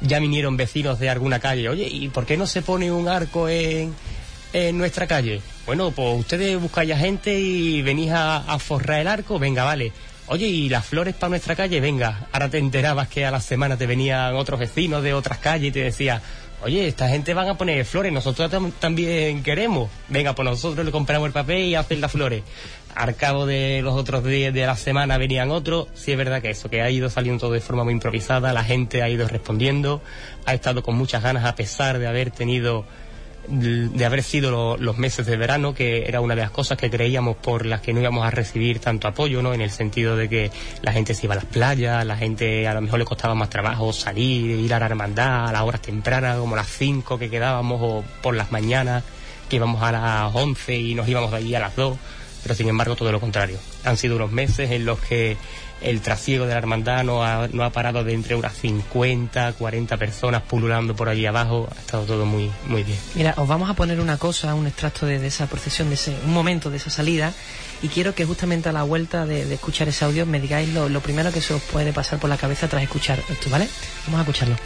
Ya 0.00 0.18
vinieron 0.18 0.56
vecinos 0.56 0.98
de 0.98 1.10
alguna 1.10 1.38
calle, 1.38 1.68
oye, 1.68 1.86
¿y 1.88 2.08
por 2.08 2.26
qué 2.26 2.36
no 2.36 2.46
se 2.48 2.60
pone 2.60 2.90
un 2.90 3.06
arco 3.08 3.48
en, 3.48 3.94
en 4.56 4.78
nuestra 4.78 5.06
calle? 5.06 5.42
Bueno, 5.66 5.90
pues 5.90 6.18
ustedes 6.18 6.58
buscáis 6.58 6.90
a 6.92 6.96
gente 6.96 7.38
y 7.38 7.82
venís 7.82 8.10
a, 8.12 8.58
forrar 8.58 9.00
el 9.00 9.08
arco, 9.08 9.38
venga, 9.38 9.64
vale. 9.64 9.92
Oye, 10.28 10.46
¿y 10.46 10.68
las 10.70 10.84
flores 10.86 11.14
para 11.14 11.30
nuestra 11.30 11.54
calle? 11.54 11.78
Venga, 11.80 12.26
ahora 12.32 12.48
te 12.48 12.58
enterabas 12.58 13.08
que 13.08 13.26
a 13.26 13.30
la 13.30 13.40
semana 13.40 13.76
te 13.76 13.86
venían 13.86 14.34
otros 14.34 14.58
vecinos 14.58 15.02
de 15.02 15.12
otras 15.12 15.38
calles 15.38 15.68
y 15.68 15.72
te 15.72 15.80
decía, 15.80 16.22
oye, 16.62 16.88
esta 16.88 17.08
gente 17.08 17.34
van 17.34 17.48
a 17.48 17.58
poner 17.58 17.84
flores, 17.84 18.12
nosotros 18.12 18.50
tam- 18.50 18.72
también 18.80 19.42
queremos. 19.42 19.90
Venga, 20.08 20.34
pues 20.34 20.48
nosotros 20.48 20.84
le 20.86 20.90
compramos 20.90 21.26
el 21.26 21.32
papel 21.32 21.66
y 21.66 21.74
hacen 21.74 22.00
las 22.00 22.10
flores. 22.12 22.42
Al 22.94 23.14
cabo 23.14 23.44
de 23.44 23.82
los 23.82 23.94
otros 23.94 24.24
días 24.24 24.54
de 24.54 24.64
la 24.64 24.74
semana 24.74 25.18
venían 25.18 25.50
otros. 25.50 25.88
Sí 25.94 26.12
es 26.12 26.18
verdad 26.18 26.40
que 26.40 26.48
eso, 26.50 26.70
que 26.70 26.80
ha 26.80 26.90
ido 26.90 27.10
saliendo 27.10 27.50
de 27.52 27.60
forma 27.60 27.84
muy 27.84 27.92
improvisada, 27.92 28.54
la 28.54 28.64
gente 28.64 29.02
ha 29.02 29.08
ido 29.10 29.28
respondiendo, 29.28 30.02
ha 30.46 30.54
estado 30.54 30.82
con 30.82 30.96
muchas 30.96 31.22
ganas 31.22 31.44
a 31.44 31.54
pesar 31.54 31.98
de 31.98 32.06
haber 32.06 32.30
tenido 32.30 32.86
de 33.48 34.04
haber 34.04 34.22
sido 34.22 34.50
lo- 34.50 34.76
los 34.76 34.98
meses 34.98 35.26
de 35.26 35.36
verano, 35.36 35.74
que 35.74 36.04
era 36.06 36.20
una 36.20 36.34
de 36.34 36.42
las 36.42 36.50
cosas 36.50 36.76
que 36.78 36.90
creíamos 36.90 37.36
por 37.36 37.66
las 37.66 37.80
que 37.80 37.92
no 37.92 38.00
íbamos 38.00 38.26
a 38.26 38.30
recibir 38.30 38.78
tanto 38.80 39.08
apoyo, 39.08 39.42
¿no? 39.42 39.54
En 39.54 39.60
el 39.60 39.70
sentido 39.70 40.16
de 40.16 40.28
que 40.28 40.50
la 40.82 40.92
gente 40.92 41.14
se 41.14 41.26
iba 41.26 41.34
a 41.34 41.36
las 41.36 41.44
playas, 41.44 42.04
la 42.04 42.16
gente 42.16 42.66
a 42.68 42.74
lo 42.74 42.80
mejor 42.80 42.98
le 42.98 43.04
costaba 43.04 43.34
más 43.34 43.50
trabajo 43.50 43.92
salir, 43.92 44.50
ir 44.58 44.74
a 44.74 44.78
la 44.78 44.86
hermandad 44.86 45.48
a 45.48 45.52
las 45.52 45.62
horas 45.62 45.82
tempranas, 45.82 46.38
como 46.38 46.56
las 46.56 46.68
5 46.68 47.18
que 47.18 47.30
quedábamos, 47.30 47.78
o 47.82 48.04
por 48.22 48.34
las 48.34 48.52
mañanas, 48.52 49.04
que 49.48 49.56
íbamos 49.56 49.82
a 49.82 49.92
las 49.92 50.34
11 50.34 50.76
y 50.76 50.94
nos 50.94 51.08
íbamos 51.08 51.30
de 51.30 51.36
allí 51.38 51.54
a 51.54 51.60
las 51.60 51.76
2. 51.76 51.96
Pero 52.42 52.54
sin 52.54 52.68
embargo, 52.68 52.94
todo 52.94 53.10
lo 53.10 53.18
contrario. 53.20 53.58
Han 53.84 53.96
sido 53.96 54.14
unos 54.16 54.30
meses 54.30 54.70
en 54.70 54.84
los 54.84 55.00
que 55.00 55.36
el 55.80 56.00
trasiego 56.00 56.46
de 56.46 56.52
la 56.52 56.58
hermandad 56.58 57.04
no 57.04 57.24
ha, 57.24 57.70
parado 57.70 58.04
de 58.04 58.14
entre 58.14 58.34
unas 58.34 58.54
50, 58.54 59.52
40 59.54 59.96
personas 59.96 60.42
pululando 60.42 60.96
por 60.96 61.08
allí 61.08 61.26
abajo. 61.26 61.68
Ha 61.76 61.80
estado 61.80 62.04
todo 62.04 62.26
muy, 62.26 62.50
muy 62.66 62.82
bien. 62.82 62.98
Mira, 63.14 63.34
os 63.36 63.46
vamos 63.46 63.68
a 63.70 63.74
poner 63.74 64.00
una 64.00 64.16
cosa, 64.16 64.54
un 64.54 64.66
extracto 64.66 65.06
de, 65.06 65.24
esa 65.26 65.46
procesión, 65.46 65.88
de 65.88 65.94
ese, 65.94 66.16
un 66.24 66.32
momento 66.32 66.70
de 66.70 66.78
esa 66.78 66.90
salida, 66.90 67.32
y 67.82 67.88
quiero 67.88 68.14
que 68.14 68.24
justamente 68.24 68.68
a 68.68 68.72
la 68.72 68.82
vuelta 68.82 69.26
de, 69.26 69.44
de 69.44 69.54
escuchar 69.54 69.88
ese 69.88 70.04
audio 70.04 70.24
me 70.26 70.40
digáis 70.40 70.68
lo, 70.70 70.88
lo 70.88 71.00
primero 71.00 71.30
que 71.32 71.40
se 71.40 71.54
os 71.54 71.62
puede 71.62 71.92
pasar 71.92 72.18
por 72.18 72.30
la 72.30 72.36
cabeza 72.36 72.68
tras 72.68 72.82
escuchar 72.82 73.20
esto, 73.28 73.50
¿vale? 73.50 73.68
Vamos 74.06 74.20
a 74.20 74.22
escucharlo. 74.22 74.56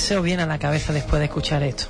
Se 0.00 0.16
os 0.16 0.24
viene 0.24 0.42
a 0.42 0.46
la 0.46 0.58
cabeza 0.58 0.92
después 0.92 1.20
de 1.20 1.26
escuchar 1.26 1.62
esto? 1.62 1.84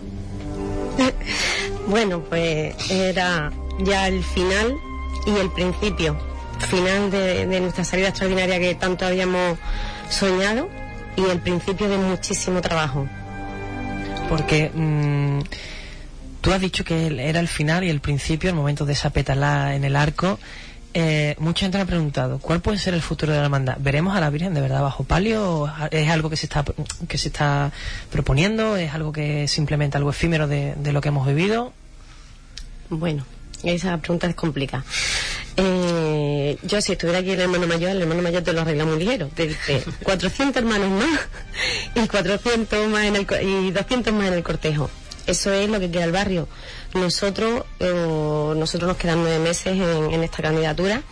Bueno, 1.87 2.21
pues 2.21 2.91
era 2.91 3.51
ya 3.81 4.07
el 4.09 4.23
final 4.23 4.77
y 5.27 5.39
el 5.39 5.51
principio. 5.51 6.17
Final 6.69 7.11
de, 7.11 7.47
de 7.47 7.61
nuestra 7.61 7.85
salida 7.85 8.09
extraordinaria 8.09 8.59
que 8.59 8.75
tanto 8.75 9.07
habíamos 9.07 9.59
soñado 10.11 10.69
y 11.17 11.23
el 11.25 11.41
principio 11.41 11.89
de 11.89 11.97
muchísimo 11.97 12.61
trabajo. 12.61 13.09
Porque 14.29 14.71
mm, 14.73 15.41
tú 16.41 16.53
has 16.53 16.61
dicho 16.61 16.85
que 16.85 17.07
era 17.29 17.41
el 17.41 17.49
final 17.49 17.85
y 17.85 17.91
el 17.91 18.01
principio, 18.01 18.51
el 18.51 18.57
momento 18.57 18.85
de 18.85 18.93
esa 18.93 19.11
petalá 19.11 19.75
en 19.75 19.85
el 19.85 19.97
arco. 19.97 20.39
Eh, 20.93 21.37
mucha 21.39 21.61
gente 21.61 21.79
me 21.79 21.83
ha 21.83 21.87
preguntado, 21.87 22.39
¿cuál 22.41 22.61
puede 22.61 22.79
ser 22.79 22.95
el 22.95 23.03
futuro 23.03 23.33
de 23.33 23.39
la 23.39 23.45
hermandad? 23.45 23.77
¿Veremos 23.79 24.17
a 24.17 24.21
la 24.21 24.29
Virgen 24.29 24.55
de 24.55 24.61
verdad 24.61 24.83
bajo 24.83 25.05
palio? 25.05 25.63
¿O 25.63 25.73
¿Es 25.91 26.09
algo 26.11 26.31
que 26.31 26.37
se 26.37 26.47
está, 26.47 26.65
que 27.09 27.17
se 27.17 27.29
está 27.29 27.71
proponiendo? 28.11 28.77
¿Es 28.77 28.93
algo 28.93 29.13
que 29.13 29.45
es 29.45 29.53
simplemente 29.53 29.97
algo 29.97 30.11
efímero 30.11 30.49
de, 30.49 30.75
de 30.75 30.93
lo 30.93 31.01
que 31.01 31.09
hemos 31.09 31.27
vivido? 31.27 31.73
Bueno, 32.89 33.25
esa 33.63 33.99
pregunta 33.99 34.27
es 34.27 34.35
complicada. 34.35 34.85
Eh, 35.57 36.57
yo 36.63 36.81
si 36.81 36.93
estuviera 36.93 37.19
aquí 37.21 37.31
el 37.31 37.41
hermano 37.41 37.67
mayor, 37.67 37.91
el 37.91 38.03
hermano 38.03 38.23
mayor 38.23 38.43
te 38.43 38.53
lo 38.53 38.63
arregla 38.63 38.85
muy 38.85 38.99
ligero. 38.99 39.29
Te 39.29 39.47
dice 39.47 39.85
400 40.03 40.57
hermanos 40.63 40.91
más 40.91 41.21
y 41.95 42.09
400 42.09 42.89
más 42.89 43.05
en 43.05 43.17
el, 43.17 43.27
y 43.43 43.71
200 43.71 44.13
más 44.13 44.29
en 44.29 44.35
el 44.35 44.43
cortejo. 44.43 44.91
Eso 45.27 45.53
es 45.53 45.69
lo 45.69 45.79
que 45.79 45.91
queda 45.91 46.05
el 46.05 46.13
barrio. 46.13 46.49
Nosotros, 46.95 47.65
eh, 47.79 48.53
nosotros 48.57 48.89
nos 48.89 48.97
quedan 48.97 49.23
nueve 49.23 49.39
meses 49.39 49.79
en, 49.79 50.23
esta 50.25 50.43
candidatura. 50.43 51.03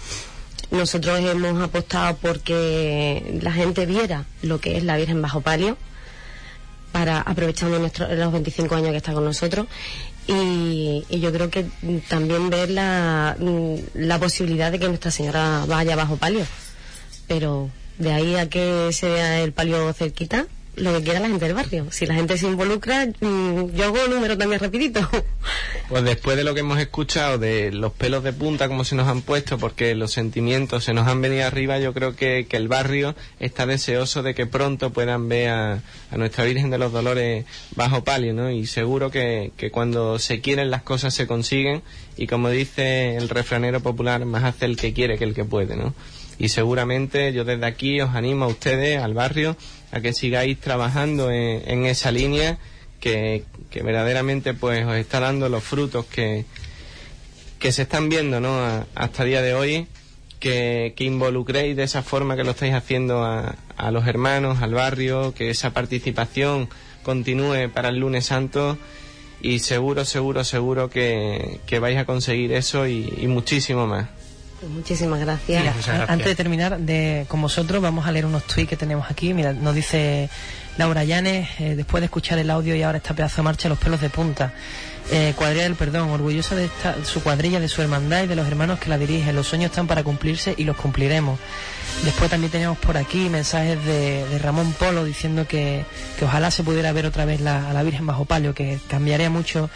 Nosotros 0.71 1.19
hemos 1.21 1.63
apostado 1.63 2.17
porque 2.17 3.39
la 3.43 3.53
gente 3.53 3.87
viera 3.87 4.25
lo 4.43 4.61
que 4.61 4.77
es 4.77 4.85
la 4.85 4.97
Virgen 4.97 5.23
bajo 5.23 5.41
palio 5.41 5.77
para 6.93 7.21
aprovechando 7.21 7.79
nuestro- 7.79 8.13
los 8.15 8.33
25 8.33 8.75
años 8.75 8.91
que 8.91 8.97
está 8.99 9.13
con 9.13 9.25
nosotros 9.25 9.67
y, 10.27 11.05
y 11.09 11.21
yo 11.21 11.33
creo 11.33 11.49
que 11.51 11.67
también 12.09 12.51
ver 12.51 12.71
la, 12.71 13.37
mm, 13.39 13.75
la 13.95 14.19
posibilidad 14.19 14.71
de 14.73 14.79
que 14.79 14.89
Nuestra 14.89 15.11
Señora 15.11 15.65
vaya 15.67 15.97
bajo 15.97 16.17
palio 16.17 16.45
pero 17.27 17.71
de 17.99 18.13
ahí 18.13 18.37
a 18.37 18.49
que 18.49 18.91
se 18.93 19.09
vea 19.09 19.41
el 19.43 19.53
palio 19.53 19.93
cerquita 19.93 20.47
lo 20.79 20.95
que 20.95 21.03
quiera 21.03 21.21
la 21.21 21.29
gente 21.29 21.45
del 21.45 21.55
barrio 21.55 21.87
si 21.91 22.07
la 22.07 22.15
gente 22.15 22.37
se 22.39 22.47
involucra 22.47 23.07
mm, 23.07 23.75
yo 23.75 23.85
hago 23.85 24.07
número 24.09 24.37
también 24.37 24.61
rapidito 24.61 25.01
Pues 25.89 26.05
después 26.05 26.37
de 26.37 26.45
lo 26.45 26.53
que 26.53 26.61
hemos 26.61 26.79
escuchado, 26.79 27.39
de 27.39 27.73
los 27.73 27.95
pelos 27.95 28.23
de 28.23 28.35
punta 28.35 28.69
como 28.69 28.85
se 28.85 28.95
nos 28.95 29.09
han 29.09 29.23
puesto, 29.23 29.57
porque 29.57 29.95
los 29.95 30.13
sentimientos 30.13 30.85
se 30.85 30.93
nos 30.93 31.09
han 31.09 31.23
venido 31.23 31.47
arriba, 31.47 31.79
yo 31.79 31.95
creo 31.95 32.15
que, 32.15 32.47
que 32.47 32.59
el 32.59 32.69
barrio 32.69 33.15
está 33.41 33.65
deseoso 33.65 34.23
de 34.23 34.35
que 34.35 34.45
pronto 34.45 34.93
puedan 34.93 35.31
ver 35.31 35.49
a, 35.49 35.83
a 36.11 36.17
nuestra 36.19 36.45
Virgen 36.45 36.69
de 36.69 36.77
los 36.77 36.93
Dolores 36.93 37.47
bajo 37.75 38.05
palio, 38.05 38.35
¿no? 38.35 38.51
Y 38.51 38.67
seguro 38.67 39.11
que, 39.11 39.53
que 39.57 39.71
cuando 39.71 40.19
se 40.19 40.43
quieren 40.43 40.71
las 40.71 40.83
cosas 40.83 41.15
se 41.15 41.27
consiguen 41.27 41.83
y 42.19 42.27
como 42.27 42.51
dice 42.51 43.17
el 43.17 43.31
refranero 43.31 43.81
popular, 43.81 44.23
más 44.27 44.45
hace 44.45 44.67
el 44.67 44.77
que 44.77 44.93
quiere 44.93 45.17
que 45.17 45.25
el 45.25 45.33
que 45.33 45.47
puede, 45.47 45.75
¿no? 45.75 45.95
Y 46.39 46.51
seguramente 46.51 47.33
yo 47.33 47.45
desde 47.45 47.67
aquí 47.67 48.01
os 48.01 48.15
animo 48.15 48.45
a 48.45 48.49
ustedes, 48.49 49.03
al 49.03 49.15
barrio, 49.15 49.57
a 49.91 50.01
que 50.01 50.13
sigáis 50.13 50.59
trabajando 50.61 51.31
en, 51.31 51.85
esa 51.87 52.13
línea 52.13 52.59
que, 53.01 53.45
que 53.71 53.83
verdaderamente 53.83 54.55
pues 54.55 54.87
os 54.87 54.95
está 54.97 55.21
dando 55.21 55.49
los 55.49 55.65
frutos 55.65 56.07
que, 56.07 56.45
que 57.59 57.73
se 57.73 57.83
están 57.83 58.09
viendo 58.09 58.41
¿no? 58.41 58.87
Hasta 58.95 59.25
el 59.25 59.31
día 59.31 59.43
de 59.43 59.55
hoy, 59.55 59.87
que, 60.39 60.95
que 60.97 61.05
involucréis 61.05 61.77
de 61.77 61.83
esa 61.83 62.03
forma 62.03 62.37
que 62.37 62.45
lo 62.45 62.53
estáis 62.53 62.75
haciendo 62.75 63.25
a, 63.25 63.57
a 63.77 63.91
los 63.91 64.07
hermanos, 64.07 64.63
al 64.63 64.75
barrio, 64.75 65.35
que 65.35 65.51
esa 65.51 65.71
participación 65.71 66.69
continúe 67.03 67.69
para 67.75 67.89
el 67.89 67.97
lunes 67.99 68.27
santo 68.27 68.79
y 69.41 69.59
seguro, 69.61 70.05
seguro, 70.05 70.45
seguro 70.45 70.89
que, 70.89 71.61
que 71.67 71.81
vais 71.81 71.99
a 71.99 72.05
conseguir 72.05 72.53
eso 72.53 72.87
y 72.87 73.27
muchísimo 73.27 73.89
más. 73.89 74.18
Pues 74.61 74.73
muchísimas 74.73 75.21
gracias 75.21 75.61
Mira, 75.61 75.73
muchas 75.73 75.89
a- 75.89 75.93
gracias. 75.93 76.11
antes 76.11 76.27
de 76.27 76.35
terminar 76.35 76.79
de, 76.79 77.27
con 77.29 77.41
vosotros, 77.41 77.81
vamos 77.81 78.07
a 78.07 78.13
leer 78.13 78.27
unos 78.27 78.45
tweets 78.45 78.69
que 78.71 78.77
tenemos 78.77 79.09
aquí. 79.11 79.33
Mira, 79.33 79.53
nos 79.53 79.75
dice 79.75 80.29
Laura 80.79 81.05
Llanes, 81.05 81.49
eh, 81.61 81.75
después 81.77 82.01
de 82.01 82.07
escuchar 82.07 82.39
el 82.39 82.51
audio 82.51 82.75
y 82.75 82.83
ahora 82.83 82.99
esta 82.99 83.15
pedazo 83.15 83.37
de 83.37 83.43
marcha, 83.43 83.69
los 83.69 83.79
pelos 83.79 84.01
de 84.01 84.11
punta. 84.11 84.53
Eh, 85.11 85.33
cuadrilla 85.37 85.63
del 85.63 85.75
perdón, 85.77 86.11
orgullosa 86.11 86.55
de 86.57 86.67
esta, 86.67 86.97
su 87.05 87.23
cuadrilla, 87.23 87.61
de 87.61 87.69
su 87.69 87.81
hermandad 87.83 88.25
y 88.25 88.27
de 88.27 88.35
los 88.37 88.47
hermanos 88.49 88.79
que 88.81 88.91
la 88.91 88.99
dirigen. 88.99 89.35
Los 89.37 89.47
sueños 89.47 89.71
están 89.71 89.87
para 89.87 90.03
cumplirse 90.03 90.55
y 90.59 90.65
los 90.65 90.77
cumpliremos. 90.77 91.39
Después 92.05 92.29
también 92.29 92.51
tenemos 92.51 92.77
por 92.79 92.97
aquí 92.99 93.29
mensajes 93.31 93.83
de, 93.87 94.27
de 94.29 94.39
Ramón 94.39 94.73
Polo 94.73 95.05
diciendo 95.05 95.47
que, 95.47 95.85
que 96.19 96.25
ojalá 96.25 96.51
se 96.51 96.63
pudiera 96.65 96.93
ver 96.93 97.07
otra 97.07 97.25
vez 97.25 97.41
la, 97.41 97.71
a 97.71 97.73
la 97.73 97.83
Virgen 97.85 98.07
bajo 98.07 98.25
palio, 98.25 98.55
que 98.55 98.79
cambiaría 98.89 99.31
mucho 99.31 99.71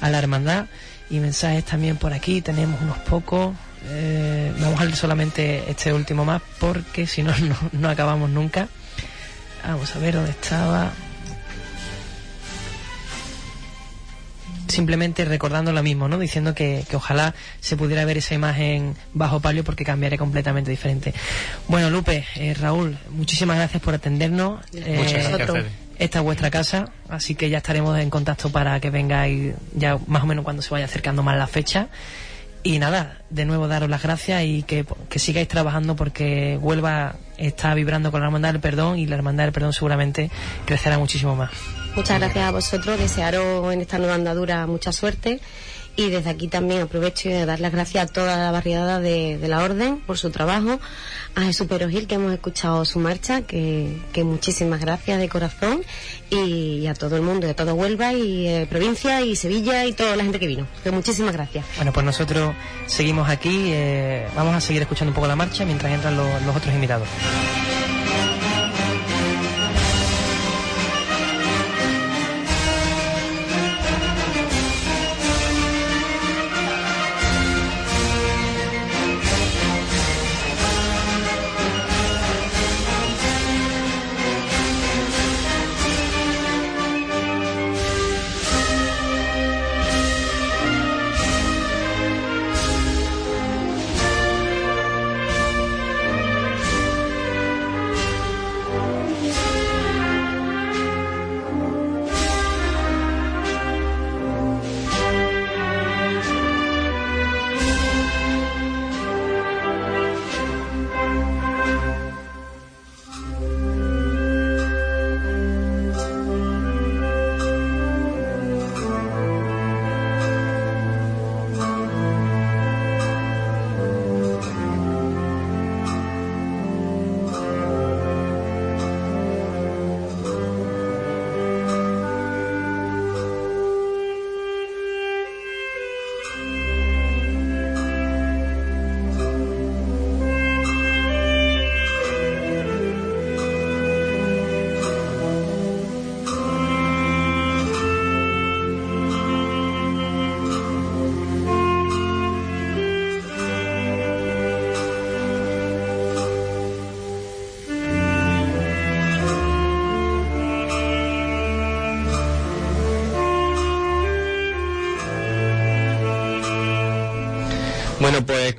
a 0.00 0.10
la 0.10 0.18
hermandad. 0.18 0.66
Y 1.08 1.20
mensajes 1.20 1.64
también 1.64 1.96
por 1.96 2.12
aquí, 2.12 2.42
tenemos 2.42 2.80
unos 2.82 2.98
pocos. 2.98 3.54
Eh, 3.86 4.52
vamos 4.60 4.80
a 4.80 4.84
leer 4.84 4.96
solamente 4.96 5.70
este 5.70 5.92
último 5.92 6.24
más 6.24 6.40
porque 6.58 7.06
si 7.06 7.22
no, 7.24 7.32
no, 7.72 7.88
acabamos 7.88 8.30
nunca. 8.30 8.68
Vamos 9.66 9.94
a 9.94 9.98
ver 9.98 10.14
dónde 10.14 10.30
estaba. 10.30 10.92
Simplemente 14.68 15.24
recordando 15.24 15.72
lo 15.72 15.82
mismo, 15.82 16.08
¿no? 16.08 16.18
Diciendo 16.18 16.54
que, 16.54 16.84
que 16.88 16.96
ojalá 16.96 17.34
se 17.60 17.76
pudiera 17.76 18.04
ver 18.04 18.18
esa 18.18 18.34
imagen 18.34 18.96
bajo 19.12 19.40
palio 19.40 19.62
porque 19.62 19.84
cambiaría 19.84 20.18
completamente 20.18 20.70
diferente. 20.70 21.14
Bueno, 21.68 21.90
Lupe, 21.90 22.24
eh, 22.36 22.54
Raúl, 22.54 22.98
muchísimas 23.10 23.56
gracias 23.56 23.82
por 23.82 23.94
atendernos. 23.94 24.64
Eh, 24.74 24.96
Muchas 24.98 25.28
gracias. 25.28 25.50
Fede. 25.50 25.66
esta 25.98 26.18
es 26.18 26.24
vuestra 26.24 26.50
casa, 26.50 26.86
así 27.08 27.36
que 27.36 27.50
ya 27.50 27.58
estaremos 27.58 27.96
en 28.00 28.10
contacto 28.10 28.50
para 28.50 28.80
que 28.80 28.90
vengáis 28.90 29.54
ya 29.74 29.98
más 30.08 30.24
o 30.24 30.26
menos 30.26 30.44
cuando 30.44 30.60
se 30.62 30.70
vaya 30.70 30.86
acercando 30.86 31.22
más 31.22 31.36
la 31.36 31.46
fecha. 31.46 31.88
Y 32.66 32.78
nada, 32.78 33.18
de 33.28 33.44
nuevo 33.44 33.68
daros 33.68 33.90
las 33.90 34.02
gracias 34.02 34.42
y 34.42 34.62
que, 34.62 34.86
que 35.10 35.18
sigáis 35.18 35.46
trabajando 35.46 35.96
porque 35.96 36.58
Huelva 36.60 37.16
está 37.36 37.74
vibrando 37.74 38.10
con 38.10 38.22
la 38.22 38.28
Hermandad 38.28 38.52
del 38.52 38.60
Perdón 38.62 38.98
y 38.98 39.06
la 39.06 39.16
Hermandad 39.16 39.44
del 39.44 39.52
Perdón 39.52 39.74
seguramente 39.74 40.30
crecerá 40.64 40.98
muchísimo 40.98 41.36
más. 41.36 41.50
Muchas 41.94 42.18
gracias 42.18 42.42
a 42.42 42.50
vosotros, 42.50 42.98
desearos 42.98 43.70
en 43.70 43.82
esta 43.82 43.98
nueva 43.98 44.14
andadura 44.14 44.66
mucha 44.66 44.92
suerte 44.92 45.40
y 45.96 46.10
desde 46.10 46.30
aquí 46.30 46.48
también 46.48 46.82
aprovecho 46.82 47.28
de 47.28 47.46
dar 47.46 47.60
las 47.60 47.72
gracias 47.72 48.10
a 48.10 48.12
toda 48.12 48.36
la 48.36 48.50
barriada 48.50 49.00
de, 49.00 49.38
la 49.44 49.62
Orden 49.62 49.98
por 49.98 50.18
su 50.18 50.30
trabajo, 50.30 50.80
a 51.34 51.42
Jesús 51.42 51.66
Pero 51.68 51.88
Gil 51.88 52.06
que 52.06 52.16
hemos 52.16 52.32
escuchado 52.32 52.84
su 52.84 52.98
marcha, 52.98 53.42
que, 53.42 53.96
que 54.12 54.24
muchísimas 54.24 54.80
gracias 54.80 55.18
de 55.18 55.28
corazón 55.28 55.82
y 56.30 56.86
a 56.86 56.94
todo 56.94 57.16
el 57.16 57.22
mundo, 57.22 57.46
de 57.46 57.54
todo 57.54 57.74
Huelva 57.74 58.12
y 58.12 58.46
eh, 58.46 58.66
provincia 58.68 59.20
y 59.20 59.36
Sevilla 59.36 59.84
y 59.84 59.92
toda 59.92 60.16
la 60.16 60.22
gente 60.22 60.40
que 60.40 60.46
vino. 60.46 60.66
Que 60.82 60.90
muchísimas 60.90 61.32
gracias. 61.32 61.64
Bueno, 61.76 61.92
pues 61.92 62.04
nosotros 62.04 62.54
seguimos 62.86 63.28
aquí, 63.28 63.70
eh, 63.72 64.26
vamos 64.34 64.54
a 64.54 64.60
seguir 64.60 64.82
escuchando 64.82 65.10
un 65.10 65.14
poco 65.14 65.26
la 65.26 65.36
marcha 65.36 65.64
mientras 65.64 65.92
entran 65.92 66.16
los 66.16 66.56
otros 66.56 66.74
invitados. 66.74 67.08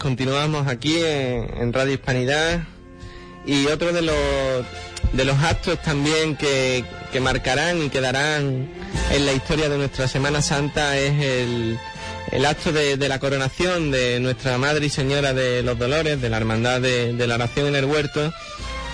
Continuamos 0.05 0.67
aquí 0.67 0.99
en, 1.03 1.73
Radio 1.73 1.93
Hispanidad 1.93 2.63
y 3.43 3.65
otro 3.65 3.91
de 3.91 4.03
los, 4.03 4.15
de 5.13 5.25
los 5.25 5.35
actos 5.39 5.81
también 5.81 6.35
que, 6.35 6.85
que 7.11 7.19
marcarán 7.19 7.81
y 7.81 7.89
quedarán 7.89 8.69
en 9.09 9.25
la 9.25 9.33
historia 9.33 9.67
de 9.67 9.79
nuestra 9.79 10.07
Semana 10.07 10.43
Santa 10.43 10.95
es 10.95 11.19
el, 11.23 11.79
el 12.31 12.45
acto 12.45 12.71
de, 12.71 12.97
de 12.97 13.09
la 13.09 13.17
coronación 13.17 13.89
de 13.89 14.19
nuestra 14.19 14.59
Madre 14.59 14.85
y 14.85 14.89
Señora 14.89 15.33
de 15.33 15.63
los 15.63 15.79
Dolores, 15.79 16.21
de 16.21 16.29
la 16.29 16.37
Hermandad 16.37 16.81
de, 16.81 17.13
de 17.13 17.25
la 17.25 17.33
Oración 17.33 17.65
en 17.65 17.75
el 17.75 17.85
Huerto, 17.85 18.31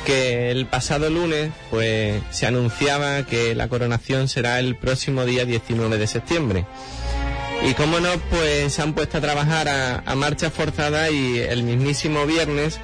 que 0.05 0.49
el 0.49 0.65
pasado 0.65 1.09
lunes 1.09 1.51
pues 1.71 2.21
se 2.29 2.47
anunciaba 2.47 3.25
que 3.25 3.53
la 3.53 3.67
coronación 3.67 4.29
será 4.29 4.61
el 4.61 4.77
próximo 4.77 5.25
día 5.25 5.43
19 5.43 5.97
de 5.97 6.07
septiembre. 6.07 6.65
Y 7.63 7.73
como 7.75 7.99
no, 7.99 8.09
pues 8.29 8.73
se 8.73 8.81
han 8.81 8.93
puesto 8.93 9.19
a 9.19 9.21
trabajar 9.21 9.69
a, 9.69 9.99
a 9.99 10.15
marcha 10.15 10.49
forzada 10.49 11.09
y 11.11 11.37
el 11.37 11.63
mismísimo 11.63 12.25
viernes 12.25 12.79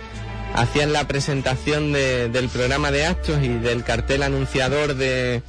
hacían 0.54 0.94
la 0.94 1.08
presentación 1.08 1.92
de- 1.94 2.30
del 2.30 2.48
programa 2.48 2.92
de 2.92 3.06
actos 3.06 3.44
y 3.44 3.48
del 3.50 3.84
cartel 3.84 4.22
anunciador 4.24 4.96
de, 4.96 5.42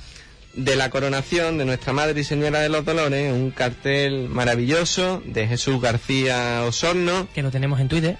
de 0.55 0.77
la 0.77 0.89
coronación 0.91 1.59
de 1.59 1.67
nuestra 1.67 1.93
Madre 1.93 2.21
y 2.21 2.25
Señora 2.25 2.61
de 2.61 2.71
los 2.71 2.85
Dolores, 2.87 3.31
un 3.33 3.51
cartel 3.51 4.29
maravilloso 4.31 5.23
de 5.27 5.47
Jesús 5.47 5.81
García 5.81 6.63
Osorno, 6.65 7.29
Que 7.35 7.43
lo 7.43 7.51
tenemos 7.51 7.81
en 7.81 7.89
Twitter. 7.89 8.17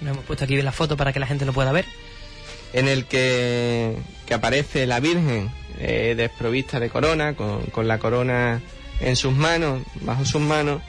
Lo 0.00 0.10
hemos 0.10 0.24
puesto 0.24 0.44
aquí 0.44 0.54
en 0.54 0.64
la 0.64 0.72
foto 0.72 0.96
para 0.96 1.12
que 1.12 1.18
la 1.20 1.26
gente 1.26 1.44
lo 1.44 1.52
pueda 1.52 1.72
ver. 1.72 1.84
en 2.72 2.86
el 2.86 3.04
que, 3.06 3.96
que 4.26 4.34
aparece 4.34 4.86
la 4.86 5.00
Virgen 5.00 5.50
eh, 5.80 6.14
desprovista 6.16 6.78
de 6.78 6.88
corona, 6.88 7.34
con, 7.34 7.62
con 7.66 7.88
la 7.88 7.98
corona 7.98 8.60
en 9.00 9.16
sus 9.16 9.32
manos, 9.32 9.82
bajo 10.02 10.24
sus 10.24 10.40
manos, 10.40 10.82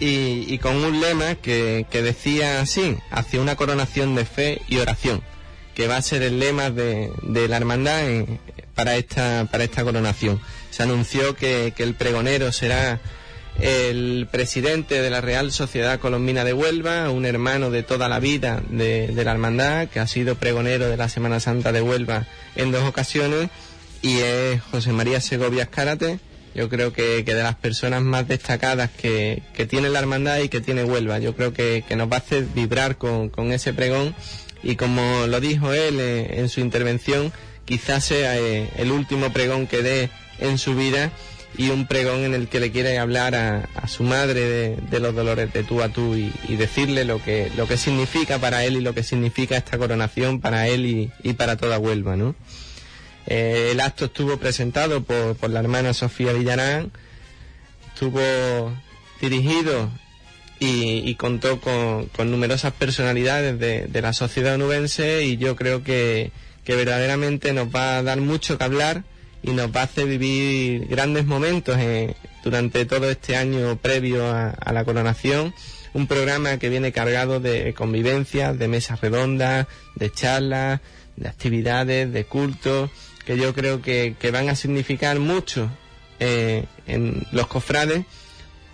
y, 0.00 0.44
y 0.52 0.58
con 0.58 0.76
un 0.76 1.00
lema 1.00 1.36
que, 1.36 1.86
que 1.90 2.02
decía 2.02 2.60
así, 2.60 2.96
hacia 3.10 3.40
una 3.40 3.56
coronación 3.56 4.14
de 4.14 4.24
fe 4.24 4.60
y 4.68 4.78
oración, 4.78 5.22
que 5.74 5.88
va 5.88 5.96
a 5.96 6.02
ser 6.02 6.22
el 6.22 6.38
lema 6.38 6.70
de, 6.70 7.10
de 7.22 7.48
la 7.48 7.56
hermandad 7.56 8.08
en- 8.08 8.38
para, 8.74 8.96
esta, 8.96 9.48
para 9.50 9.64
esta 9.64 9.84
coronación. 9.84 10.40
Se 10.70 10.82
anunció 10.82 11.34
que, 11.34 11.72
que 11.74 11.82
el 11.82 11.94
pregonero 11.94 12.52
será 12.52 13.00
el 13.58 14.28
presidente 14.30 15.00
de 15.00 15.08
la 15.08 15.22
Real 15.22 15.50
Sociedad 15.50 15.98
Colombina 15.98 16.44
de 16.44 16.52
Huelva, 16.52 17.08
un 17.10 17.24
hermano 17.24 17.70
de 17.70 17.82
toda 17.82 18.06
la 18.10 18.20
vida 18.20 18.62
de, 18.68 19.08
de 19.08 19.24
la 19.24 19.32
hermandad, 19.32 19.88
que 19.88 19.98
ha 19.98 20.06
sido 20.06 20.34
pregonero 20.34 20.90
de 20.90 20.98
la 20.98 21.08
Semana 21.08 21.40
Santa 21.40 21.72
de 21.72 21.80
Huelva 21.80 22.26
en 22.54 22.70
dos 22.70 22.82
ocasiones, 22.84 23.48
y 24.02 24.18
es 24.18 24.60
José 24.60 24.92
María 24.92 25.22
Segovia 25.22 25.62
Escárate, 25.62 26.18
yo 26.56 26.70
creo 26.70 26.92
que, 26.92 27.22
que 27.24 27.34
de 27.34 27.42
las 27.42 27.54
personas 27.54 28.02
más 28.02 28.26
destacadas 28.26 28.90
que, 28.90 29.42
que 29.52 29.66
tiene 29.66 29.90
la 29.90 29.98
hermandad 29.98 30.38
y 30.38 30.48
que 30.48 30.62
tiene 30.62 30.84
Huelva. 30.84 31.18
Yo 31.18 31.36
creo 31.36 31.52
que, 31.52 31.84
que 31.86 31.96
nos 31.96 32.10
va 32.10 32.16
a 32.16 32.20
hacer 32.20 32.46
vibrar 32.54 32.96
con, 32.96 33.28
con 33.28 33.52
ese 33.52 33.74
pregón 33.74 34.14
y 34.62 34.76
como 34.76 35.26
lo 35.26 35.38
dijo 35.40 35.74
él 35.74 36.00
eh, 36.00 36.40
en 36.40 36.48
su 36.48 36.60
intervención, 36.60 37.30
quizás 37.66 38.06
sea 38.06 38.38
eh, 38.38 38.70
el 38.76 38.90
último 38.90 39.34
pregón 39.34 39.66
que 39.66 39.82
dé 39.82 40.10
en 40.38 40.56
su 40.56 40.74
vida 40.74 41.12
y 41.58 41.68
un 41.68 41.86
pregón 41.86 42.24
en 42.24 42.34
el 42.34 42.48
que 42.48 42.58
le 42.58 42.72
quiere 42.72 42.98
hablar 42.98 43.34
a, 43.34 43.68
a 43.74 43.86
su 43.86 44.02
madre 44.02 44.40
de, 44.40 44.76
de 44.76 45.00
los 45.00 45.14
dolores 45.14 45.52
de 45.52 45.62
tú 45.62 45.82
a 45.82 45.90
tú 45.90 46.14
y, 46.14 46.32
y 46.48 46.56
decirle 46.56 47.04
lo 47.04 47.22
que, 47.22 47.50
lo 47.54 47.68
que 47.68 47.76
significa 47.76 48.38
para 48.38 48.64
él 48.64 48.76
y 48.76 48.80
lo 48.80 48.94
que 48.94 49.02
significa 49.02 49.58
esta 49.58 49.76
coronación 49.76 50.40
para 50.40 50.68
él 50.68 50.86
y, 50.86 51.12
y 51.22 51.34
para 51.34 51.58
toda 51.58 51.78
Huelva, 51.78 52.16
¿no? 52.16 52.34
Eh, 53.26 53.70
el 53.72 53.80
acto 53.80 54.06
estuvo 54.06 54.36
presentado 54.36 55.02
por, 55.02 55.36
por 55.36 55.50
la 55.50 55.60
hermana 55.60 55.92
Sofía 55.94 56.32
Villarán, 56.32 56.92
estuvo 57.92 58.20
dirigido 59.20 59.90
y, 60.58 61.08
y 61.08 61.14
contó 61.16 61.60
con, 61.60 62.08
numerosas 62.30 62.72
personalidades 62.72 63.58
de, 63.58 64.00
la 64.00 64.12
sociedad 64.12 64.54
onubense 64.54 65.24
y 65.24 65.36
yo 65.36 65.56
creo 65.56 65.82
que, 65.82 66.30
que 66.64 66.74
verdaderamente 66.74 67.52
nos 67.52 67.68
va 67.74 67.98
a 67.98 68.02
dar 68.02 68.20
mucho 68.20 68.58
que 68.58 68.64
hablar 68.64 69.04
y 69.42 69.50
nos 69.50 69.74
va 69.74 69.80
a 69.80 69.84
hacer 69.84 70.06
vivir 70.06 70.86
grandes 70.88 71.26
momentos 71.26 71.76
durante 72.42 72.84
todo 72.84 73.10
este 73.10 73.36
año 73.36 73.76
previo 73.76 74.26
a, 74.26 74.50
a 74.50 74.72
la 74.72 74.84
coronación. 74.84 75.54
Un 75.94 76.06
programa 76.06 76.58
que 76.58 76.68
viene 76.68 76.92
cargado 76.92 77.40
de 77.40 77.72
convivencias, 77.72 78.58
de 78.58 78.68
mesas 78.68 79.00
redondas, 79.00 79.66
de 79.94 80.10
charlas, 80.10 80.80
de 81.16 81.28
actividades, 81.28 82.12
de 82.12 82.24
cultos, 82.24 82.90
que 83.26 83.36
yo 83.36 83.52
creo 83.52 83.82
que, 83.82 84.14
que 84.18 84.30
van 84.30 84.48
a 84.48 84.54
significar 84.54 85.18
mucho 85.18 85.68
eh, 86.20 86.64
en 86.86 87.26
los 87.32 87.46
cofrades 87.46 88.06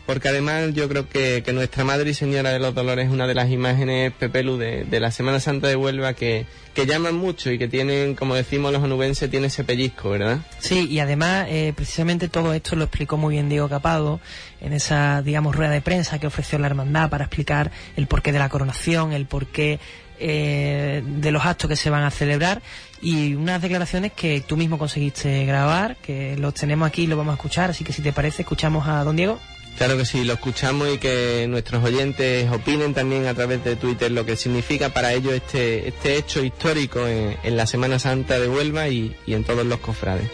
porque 0.06 0.28
además 0.28 0.74
yo 0.74 0.88
creo 0.88 1.08
que, 1.08 1.42
que 1.44 1.52
nuestra 1.52 1.84
Madre 1.84 2.10
y 2.10 2.14
Señora 2.14 2.50
de 2.50 2.58
los 2.58 2.74
Dolores 2.74 3.06
es 3.06 3.12
una 3.12 3.26
de 3.26 3.34
las 3.34 3.50
imágenes, 3.50 4.12
Pepelu, 4.12 4.56
de, 4.56 4.84
de 4.84 5.00
la 5.00 5.10
Semana 5.10 5.38
Santa 5.38 5.68
de 5.68 5.76
Huelva 5.76 6.14
que, 6.14 6.46
llaman 6.74 7.14
mucho 7.14 7.50
y 7.50 7.58
que 7.58 7.68
tienen, 7.68 8.14
como 8.14 8.34
decimos 8.34 8.72
los 8.72 8.82
onubenses, 8.82 9.30
tiene 9.30 9.46
ese 9.46 9.62
pellizco, 9.62 10.10
¿verdad? 10.10 10.40
Sí, 10.58 10.88
y 10.88 10.98
además, 10.98 11.46
eh, 11.48 11.72
precisamente 11.76 12.28
todo 12.28 12.52
esto 12.52 12.74
lo 12.74 12.84
explicó 12.84 13.16
muy 13.16 13.34
bien 13.34 13.48
Diego 13.48 13.68
Capado 13.68 14.20
en 14.60 14.72
esa, 14.72 15.22
digamos, 15.22 15.54
rueda 15.54 15.70
de 15.70 15.80
prensa 15.80 16.18
que 16.18 16.26
ofreció 16.26 16.58
la 16.58 16.66
hermandad 16.66 17.08
para 17.08 17.24
explicar 17.24 17.70
el 17.96 18.06
porqué 18.06 18.32
de 18.32 18.40
la 18.40 18.48
coronación, 18.48 19.12
el 19.12 19.26
porqué 19.26 19.78
eh, 20.18 21.02
de 21.04 21.30
los 21.30 21.44
actos 21.44 21.68
que 21.68 21.76
se 21.76 21.90
van 21.90 22.04
a 22.04 22.10
celebrar 22.10 22.62
y 23.00 23.34
unas 23.34 23.60
declaraciones 23.60 24.12
que 24.12 24.40
tú 24.40 24.56
mismo 24.56 24.78
conseguiste 24.78 25.44
grabar, 25.44 25.96
que 25.96 26.36
los 26.36 26.54
tenemos 26.54 26.86
aquí 26.88 27.02
y 27.02 27.06
los 27.06 27.18
vamos 27.18 27.32
a 27.32 27.36
escuchar, 27.36 27.70
así 27.70 27.84
que 27.84 27.92
si 27.92 28.02
te 28.02 28.12
parece, 28.12 28.42
escuchamos 28.42 28.86
a 28.86 29.02
don 29.04 29.16
Diego. 29.16 29.38
Claro 29.76 29.96
que 29.96 30.04
sí, 30.04 30.22
lo 30.24 30.34
escuchamos 30.34 30.88
y 30.94 30.98
que 30.98 31.46
nuestros 31.48 31.82
oyentes 31.82 32.50
opinen 32.50 32.94
también 32.94 33.26
a 33.26 33.34
través 33.34 33.64
de 33.64 33.74
Twitter 33.76 34.10
lo 34.10 34.24
que 34.26 34.36
significa 34.36 34.90
para 34.90 35.12
ellos 35.12 35.32
este, 35.32 35.88
este 35.88 36.16
hecho 36.16 36.44
histórico 36.44 37.06
en, 37.08 37.36
en 37.42 37.56
la 37.56 37.66
Semana 37.66 37.98
Santa 37.98 38.38
de 38.38 38.48
Huelva 38.48 38.88
y, 38.88 39.16
y 39.26 39.34
en 39.34 39.44
todos 39.44 39.64
los 39.64 39.80
cofrades. 39.80 40.28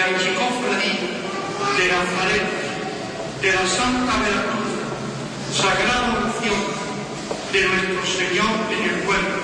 Archicofradía 0.00 0.98
de 1.78 1.84
Nazaret, 1.92 2.48
de 3.42 3.52
la 3.52 3.66
Santa 3.68 4.12
Veracruz, 4.20 4.72
Sagrada 5.54 6.08
Unción 6.08 6.21
de 7.52 7.68
nuestro 7.68 8.06
Señor 8.06 8.48
en 8.72 8.82
el 8.88 9.02
pueblo. 9.02 9.36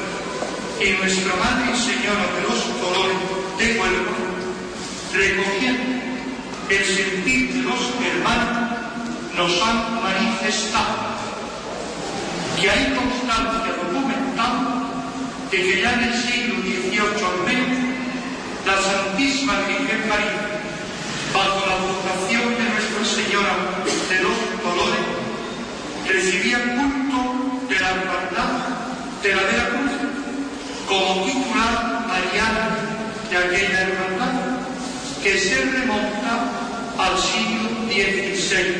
Y 0.80 0.92
nuestra 0.96 1.34
Madre 1.36 1.76
Señora 1.76 2.24
de 2.32 2.42
los 2.48 2.80
Dolores 2.80 3.18
de 3.58 3.78
Huelva, 3.78 4.16
recogiendo 5.12 5.98
el 6.70 6.84
sentir 6.84 7.52
de 7.52 7.62
los 7.62 7.80
hermanos, 8.00 8.78
nos 9.36 9.62
han 9.62 10.02
manifestado 10.02 11.18
que 12.58 12.70
hay 12.70 12.94
constancia 12.96 13.74
documental 13.76 14.88
de 15.50 15.56
que 15.56 15.82
ya 15.82 15.92
en 15.92 16.04
el 16.04 16.14
siglo 16.14 16.54
XVIII 16.62 17.00
al 17.00 17.44
menos 17.44 17.78
la 18.64 18.82
Santísima 18.82 19.54
Virgen 19.68 20.08
María, 20.08 20.60
bajo 21.34 21.66
la 21.66 21.76
vocación 21.76 22.54
de 22.56 22.64
Nuestra 22.72 23.04
Señora 23.04 23.54
de 24.08 24.22
los 24.22 24.38
Dolores, 24.64 25.06
recibía 26.06 26.58
culto 26.74 27.37
hermandad 27.90 28.50
de 29.22 29.34
la 29.34 29.42
Veracruz 29.42 29.92
como 30.88 31.24
titular 31.24 32.06
mariana 32.06 32.78
de 33.30 33.36
aquella 33.36 33.80
hermandad 33.82 34.34
que 35.22 35.38
se 35.38 35.64
remonta 35.64 36.32
al 36.98 37.18
siglo 37.18 37.70
XVI, 37.86 38.74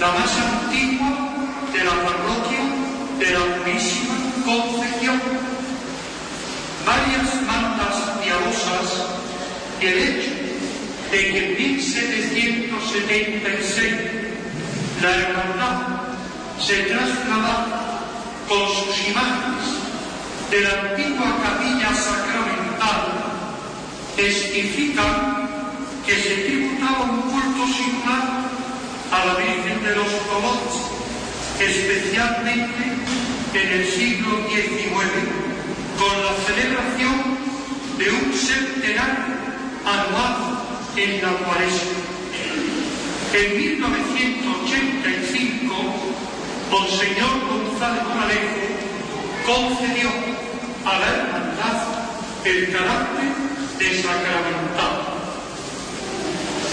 la 0.00 0.12
más 0.12 0.38
antigua 0.38 1.10
de 1.72 1.84
la 1.84 2.04
parroquia 2.04 2.60
de 3.18 3.30
la 3.32 3.56
Purísima 3.56 4.14
Concepción. 4.44 5.20
Varias 6.86 7.34
mandas 7.46 7.96
piadosas 8.22 8.88
y 9.80 9.86
el 9.86 9.98
hecho 9.98 10.30
de 11.10 11.18
que 11.18 11.38
en 11.44 11.56
1776 11.56 13.94
la 15.02 15.10
hermandad 15.14 15.78
se 16.60 16.76
trasladaba 16.82 17.87
con 18.48 18.66
sus 18.66 19.06
imágenes 19.08 19.64
de 20.50 20.60
la 20.62 20.70
antigua 20.70 21.36
capilla 21.42 21.94
sacramental 21.94 23.12
testifican 24.16 25.46
que 26.06 26.14
se 26.14 26.36
tributaba 26.46 27.04
un 27.04 27.20
culto 27.20 27.66
singular 27.66 28.48
a 29.12 29.26
la 29.26 29.34
Virgen 29.34 29.84
de 29.84 29.96
los 29.96 30.10
Dolores, 30.26 30.76
especialmente 31.60 32.84
en 33.52 33.68
el 33.68 33.86
siglo 33.86 34.48
XIX 34.48 34.88
con 35.98 36.24
la 36.24 36.32
celebración 36.46 37.36
de 37.98 38.10
un 38.10 38.32
centenario 38.32 39.36
anual 39.84 40.36
en 40.96 41.20
la 41.20 41.32
cuaresma. 41.44 42.00
En 43.34 43.58
1985, 43.58 46.27
Monseñor 46.70 47.34
González 47.48 48.02
Moralejo 48.04 48.68
concedió 49.46 50.10
a 50.84 50.98
la 50.98 51.06
hermandad 51.06 51.78
el 52.44 52.72
carácter 52.72 53.32
de 53.78 54.02
sacramental, 54.02 54.94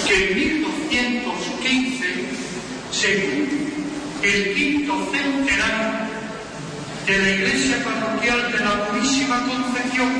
que 0.08 0.32
en 0.32 0.36
1215 0.36 2.06
según 2.92 3.66
el 4.22 4.56
quinto 4.56 4.94
centenario 5.12 6.06
de 7.06 7.18
la 7.20 7.30
iglesia 7.30 7.84
parroquial 7.84 8.52
de 8.52 8.60
la 8.60 8.88
Purísima 8.88 9.46
Concepción, 9.46 10.12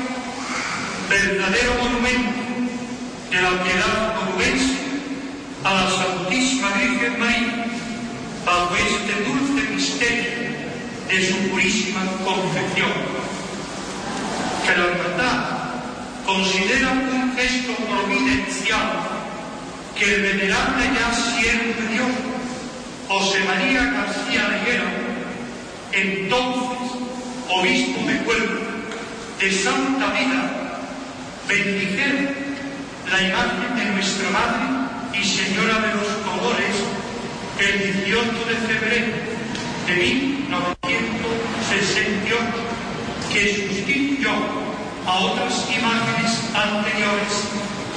verdadero 1.10 1.74
monumento 1.82 2.40
de 3.30 3.42
la 3.42 3.62
piedad 3.62 4.14
onubense 4.22 4.76
a 5.64 5.74
la 5.74 5.90
Santísima 5.90 6.68
Virgen 6.74 7.18
María, 7.18 7.66
bajo 8.44 8.76
este 8.76 9.24
dulce 9.24 9.55
de 9.94 11.28
su 11.28 11.36
Purísima 11.50 12.00
Concepción. 12.24 12.90
Que 14.64 14.76
la 14.76 14.84
hermandad 14.84 15.56
considera 16.26 16.90
un 16.90 17.36
gesto 17.36 17.72
providencial 17.84 19.00
que 19.96 20.14
el 20.14 20.22
venerable 20.22 20.90
ya 20.92 21.14
siervo 21.14 21.80
de 21.80 21.94
Dios, 21.94 22.08
José 23.08 23.38
María 23.44 23.84
García 23.84 24.46
Reguera, 24.48 24.92
entonces 25.92 27.00
obispo 27.48 28.06
de 28.06 28.14
pueblo 28.16 28.60
de 29.40 29.52
Santa 29.52 30.06
Vida, 30.10 30.80
bendijera 31.48 32.32
la 33.10 33.22
imagen 33.22 33.76
de 33.76 33.84
nuestra 33.92 34.30
Madre 34.30 35.18
y 35.18 35.24
Señora 35.24 35.78
de 35.78 35.94
los 35.94 36.26
Dolores 36.26 36.76
el 37.58 38.04
18 38.04 38.26
de 38.48 38.54
febrero 38.66 39.35
de 39.86 39.94
1968, 39.94 42.36
que 43.32 43.54
sustituyó 43.54 44.32
a 45.06 45.18
otras 45.18 45.64
imágenes 45.70 46.40
anteriores 46.54 47.44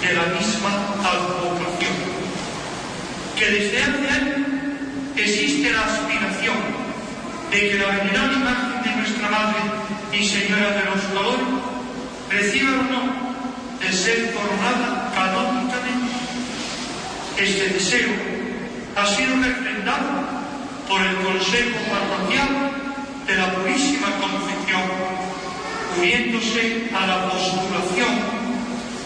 de 0.02 0.13
la 0.13 0.25
misma 0.38 0.69
advocación. 1.04 1.97
Que 3.38 3.45
desde 3.49 3.82
hace 3.82 4.08
años 4.08 4.47
existe 5.15 5.71
la 5.71 5.86
aspiración 5.86 6.58
de 7.49 7.58
que 7.58 7.80
la 7.80 7.88
venerable 7.88 8.38
imagen 8.38 8.84
de 8.84 8.95
nuestra 8.97 9.30
Madre 9.30 9.62
y 10.13 10.23
Señora 10.28 10.69
de 10.71 10.86
los 10.86 11.12
Dolores 11.13 11.47
reciba 12.30 12.69
o 12.69 12.84
no 12.84 13.02
de 13.80 13.91
ser 13.91 14.32
coronada 14.34 15.12
canónicamente. 15.15 16.13
Este 17.38 17.69
deseo 17.69 18.10
ha 18.95 19.06
sido 19.08 19.36
refrendado 19.38 20.18
por 20.89 20.99
el 21.02 21.15
Consejo 21.17 21.78
Parroquial 21.88 22.49
de 23.28 23.36
la 23.36 23.54
Purísima 23.54 24.10
Concepción, 24.17 24.82
uniéndose 25.99 26.89
a 26.97 27.06
la 27.06 27.30
postulación 27.30 28.10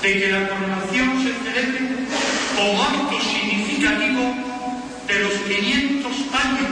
de 0.02 0.20
que 0.20 0.32
la 0.32 0.48
coronación 0.48 1.22
se 1.22 1.34
celebre 1.44 1.80
como 2.56 2.82
acto 2.82 3.20
significativo 3.20 4.34
de 5.08 5.20
los 5.20 5.34
500 5.34 6.12
años 6.46 6.72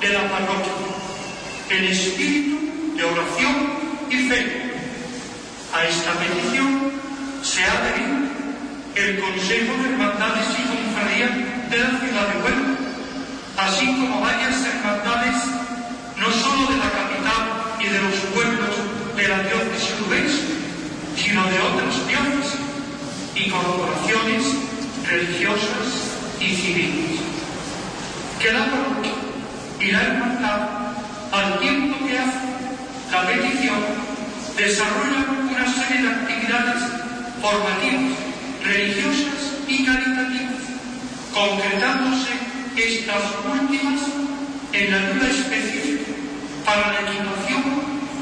de 0.00 0.08
la 0.10 0.30
parroquia, 0.30 0.72
en 1.70 1.84
espíritu 1.84 2.56
de 2.96 3.04
oración 3.04 3.54
y 4.10 4.16
fe. 4.28 4.62
A 5.74 5.84
esta 5.84 6.12
petición 6.12 6.92
se 7.42 7.64
ha 7.64 7.72
adherido 7.72 8.16
el 8.94 9.18
Consejo 9.18 9.72
de 9.82 9.90
Hermandades 9.90 10.46
y 10.56 10.62
Confradías 10.62 11.34
de 11.68 11.78
la 11.78 11.98
ciudad 11.98 12.28
de 12.28 12.42
Huelva, 12.42 12.75
así 13.56 13.86
como 13.86 14.20
varias 14.20 14.64
hermandades, 14.64 15.36
no 16.16 16.30
solo 16.30 16.70
de 16.70 16.78
la 16.78 16.90
capital 16.90 17.42
y 17.80 17.86
de 17.88 18.00
los 18.02 18.14
pueblos 18.34 18.70
de 19.16 19.28
la 19.28 19.42
diócesis 19.42 19.94
ubense, 20.06 20.42
sino 21.16 21.44
de 21.44 21.58
otras 21.60 22.06
diócesis 22.06 22.60
y 23.34 23.50
corporaciones 23.50 24.44
religiosas 25.08 26.12
y 26.40 26.54
civiles. 26.54 27.20
Que 28.40 28.52
la 28.52 28.66
parroquia 28.66 29.12
y 29.80 29.90
la 29.90 30.02
hermandad, 30.02 30.68
al 31.32 31.58
tiempo 31.60 32.06
que 32.06 32.18
hace 32.18 32.40
la 33.10 33.26
petición, 33.26 33.80
desarrollan 34.56 35.48
una 35.50 35.72
serie 35.72 36.02
de 36.02 36.08
actividades 36.08 36.82
formativas, 37.40 38.18
religiosas 38.62 39.52
y 39.68 39.84
caritativas, 39.84 40.62
concretándose 41.32 42.45
estas 42.76 43.22
últimas 43.50 44.00
en 44.72 44.90
la 44.90 44.96
ayuda 44.98 45.30
específica 45.30 46.12
para 46.64 46.92
la 46.92 47.00
equipación 47.00 47.62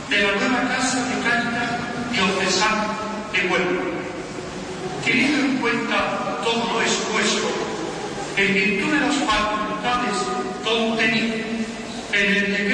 de 0.08 0.18
la 0.22 0.32
nueva 0.32 0.68
Casa 0.68 1.04
de 1.08 1.28
Cáritas 1.28 1.70
Diocesana 2.12 2.86
de 3.32 3.48
Huelva. 3.48 3.82
Teniendo 5.04 5.38
en 5.38 5.56
cuenta 5.58 6.40
todo 6.44 6.74
lo 6.74 6.82
expuesto, 6.82 7.48
en 8.36 8.54
virtud 8.54 8.92
de 8.92 9.00
las 9.00 9.14
facultades 9.16 10.16
contenidas 10.62 11.46
en 12.12 12.36
el 12.36 12.52
decreto 12.52 12.73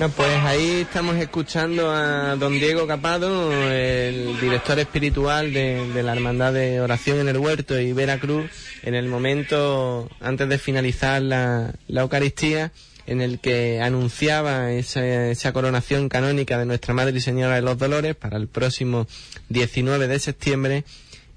bueno, 0.00 0.14
pues 0.16 0.34
ahí 0.44 0.80
estamos 0.80 1.16
escuchando 1.16 1.90
a 1.90 2.34
don 2.36 2.54
Diego 2.54 2.86
Capado, 2.86 3.52
el 3.70 4.40
director 4.40 4.78
espiritual 4.78 5.52
de, 5.52 6.02
la 6.02 6.14
Hermandad 6.14 6.54
de 6.54 6.80
Oración 6.80 7.20
en 7.20 7.28
el 7.28 7.36
Huerto 7.36 7.78
y 7.78 7.92
Veracruz, 7.92 8.50
en 8.82 8.94
el 8.94 9.08
momento 9.08 10.08
antes 10.20 10.48
de 10.48 10.56
finalizar 10.56 11.20
la, 11.20 11.74
la 11.86 12.00
Eucaristía, 12.00 12.72
en 13.06 13.20
el 13.20 13.40
que 13.40 13.82
anunciaba 13.82 14.72
esa, 14.72 15.28
esa, 15.28 15.52
coronación 15.52 16.08
canónica 16.08 16.58
de 16.58 16.64
Nuestra 16.64 16.94
Madre 16.94 17.18
y 17.18 17.20
Señora 17.20 17.56
de 17.56 17.62
los 17.62 17.76
Dolores 17.76 18.16
para 18.16 18.38
el 18.38 18.48
próximo 18.48 19.06
19 19.50 20.08
de 20.08 20.18
septiembre. 20.18 20.84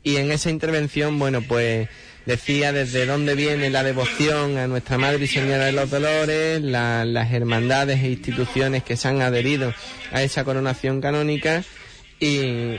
Y 0.04 0.16
en 0.16 0.32
esa 0.32 0.50
intervención, 0.50 1.20
bueno, 1.20 1.42
pues 1.42 1.90
decía 2.26 2.72
desde 2.72 3.06
dónde 3.06 3.36
viene 3.36 3.70
la 3.70 3.84
devoción 3.84 4.58
a 4.58 4.68
Nuestra 4.68 4.98
Madre 4.98 5.26
y 5.26 5.28
Señora 5.28 5.66
de 5.66 5.72
los 5.72 5.90
Dolores, 5.90 6.62
la, 6.62 7.06
las 7.06 7.32
hermandades 7.34 8.04
e 8.04 8.10
instituciones 8.10 8.84
que 8.84 8.98
se 8.98 9.08
han 9.08 9.22
adherido 9.22 9.74
a 10.12 10.24
esa 10.24 10.44
coronación 10.44 11.02
canónica 11.02 11.64
y, 12.20 12.78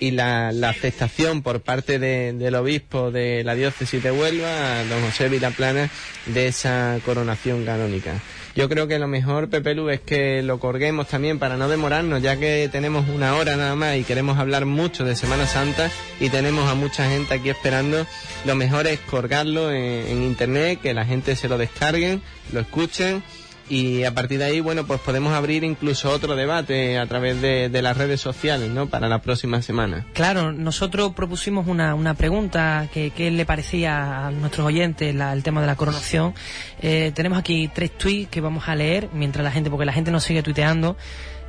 la, 0.00 0.52
la, 0.52 0.68
aceptación 0.68 1.42
por 1.42 1.60
parte 1.62 1.98
de, 1.98 2.32
del 2.32 2.54
obispo 2.54 3.10
de 3.10 3.42
la 3.42 3.56
diócesis 3.56 4.00
de 4.02 4.12
Huelva, 4.12 4.84
don 4.84 5.02
José 5.02 5.28
Vilaplana, 5.28 5.90
de 6.26 6.46
esa 6.46 6.98
coronación 7.04 7.64
canónica. 7.64 8.20
Yo 8.54 8.68
creo 8.68 8.88
que 8.88 8.98
lo 8.98 9.06
mejor, 9.06 9.48
Pepe 9.48 9.74
Lu, 9.74 9.88
es 9.88 10.00
que 10.00 10.42
lo 10.42 10.58
colguemos 10.58 11.06
también 11.06 11.38
para 11.38 11.56
no 11.56 11.68
demorarnos, 11.68 12.22
ya 12.22 12.36
que 12.36 12.68
tenemos 12.72 13.08
una 13.08 13.34
hora 13.34 13.56
nada 13.56 13.76
más 13.76 13.96
y 13.96 14.04
queremos 14.04 14.38
hablar 14.38 14.66
mucho 14.66 15.04
de 15.04 15.14
Semana 15.14 15.46
Santa 15.46 15.90
y 16.18 16.28
tenemos 16.28 16.68
a 16.68 16.74
mucha 16.74 17.08
gente 17.08 17.34
aquí 17.34 17.50
esperando. 17.50 18.06
Lo 18.44 18.54
mejor 18.54 18.86
es 18.86 18.98
colgarlo 19.00 19.70
en, 19.70 20.06
en 20.08 20.22
internet, 20.22 20.80
que 20.82 20.94
la 20.94 21.04
gente 21.04 21.36
se 21.36 21.48
lo 21.48 21.56
descarguen, 21.56 22.22
lo 22.52 22.60
escuchen 22.60 23.22
y 23.68 24.04
a 24.04 24.14
partir 24.14 24.38
de 24.38 24.46
ahí, 24.46 24.60
bueno, 24.60 24.86
pues 24.86 25.00
podemos 25.00 25.32
abrir 25.32 25.64
incluso 25.64 26.10
otro 26.10 26.36
debate 26.36 26.98
a 26.98 27.06
través 27.06 27.40
de, 27.40 27.68
las 27.82 27.96
redes 27.96 28.20
sociales, 28.20 28.70
¿no? 28.70 28.88
Para 28.88 29.08
la 29.08 29.20
próxima 29.20 29.62
semana. 29.62 30.06
Claro, 30.12 30.52
nosotros 30.52 31.12
propusimos 31.14 31.66
una, 31.66 31.94
una 31.94 32.14
pregunta 32.14 32.88
que, 32.92 33.12
le 33.30 33.44
parecía 33.44 34.26
a 34.26 34.30
nuestros 34.30 34.66
oyentes 34.66 35.14
la, 35.14 35.32
el 35.32 35.42
tema 35.42 35.60
de 35.60 35.66
la 35.66 35.76
coronación. 35.76 36.34
Eh, 36.80 37.12
tenemos 37.14 37.38
aquí 37.38 37.70
tres 37.72 37.96
tweets 37.96 38.30
que 38.30 38.40
vamos 38.40 38.68
a 38.68 38.74
leer 38.74 39.08
mientras 39.12 39.44
la 39.44 39.50
gente, 39.50 39.70
porque 39.70 39.86
la 39.86 39.92
gente 39.92 40.10
nos 40.10 40.24
sigue 40.24 40.42
tuiteando. 40.42 40.96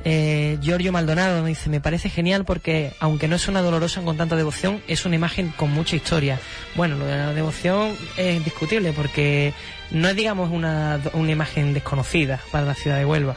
Eh, 0.04 0.58
Giorgio 0.62 0.92
Maldonado 0.92 1.38
nos 1.38 1.46
dice, 1.46 1.68
me 1.68 1.80
parece 1.80 2.08
genial 2.08 2.44
porque 2.44 2.94
aunque 3.00 3.28
no 3.28 3.36
es 3.36 3.48
una 3.48 3.60
dolorosa 3.60 4.00
con 4.02 4.16
tanta 4.16 4.36
devoción, 4.36 4.82
es 4.88 5.04
una 5.04 5.16
imagen 5.16 5.50
con 5.50 5.70
mucha 5.70 5.96
historia. 5.96 6.40
Bueno, 6.74 6.96
lo 6.96 7.06
de 7.06 7.16
la 7.16 7.32
devoción 7.34 7.94
es 8.16 8.42
discutible 8.44 8.92
porque 8.92 9.52
no 9.90 10.08
es 10.08 10.16
digamos 10.16 10.50
una, 10.50 11.00
una 11.12 11.30
imagen 11.30 11.74
desconocida 11.74 12.40
para 12.50 12.66
la 12.66 12.74
ciudad 12.74 12.98
de 12.98 13.04
Huelva. 13.04 13.36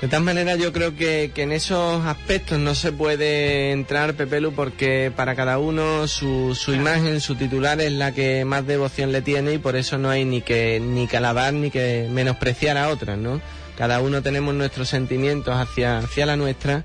De 0.00 0.08
todas 0.08 0.22
maneras, 0.22 0.58
yo 0.58 0.74
creo 0.74 0.94
que, 0.94 1.30
que, 1.34 1.42
en 1.42 1.52
esos 1.52 2.04
aspectos 2.04 2.58
no 2.58 2.74
se 2.74 2.92
puede 2.92 3.72
entrar, 3.72 4.12
Pepelu, 4.12 4.52
porque 4.52 5.10
para 5.14 5.34
cada 5.34 5.58
uno 5.58 6.06
su, 6.06 6.54
su 6.54 6.74
imagen, 6.74 7.18
su 7.22 7.34
titular 7.34 7.80
es 7.80 7.92
la 7.92 8.12
que 8.12 8.44
más 8.44 8.66
devoción 8.66 9.10
le 9.10 9.22
tiene 9.22 9.54
y 9.54 9.58
por 9.58 9.74
eso 9.74 9.96
no 9.96 10.10
hay 10.10 10.26
ni 10.26 10.42
que, 10.42 10.80
ni 10.80 11.06
que 11.06 11.16
alabar 11.16 11.54
ni 11.54 11.70
que 11.70 12.08
menospreciar 12.10 12.76
a 12.76 12.90
otras, 12.90 13.16
¿no? 13.16 13.40
Cada 13.78 14.00
uno 14.00 14.20
tenemos 14.22 14.54
nuestros 14.54 14.90
sentimientos 14.90 15.56
hacia, 15.56 15.98
hacia 15.98 16.26
la 16.26 16.36
nuestra 16.36 16.84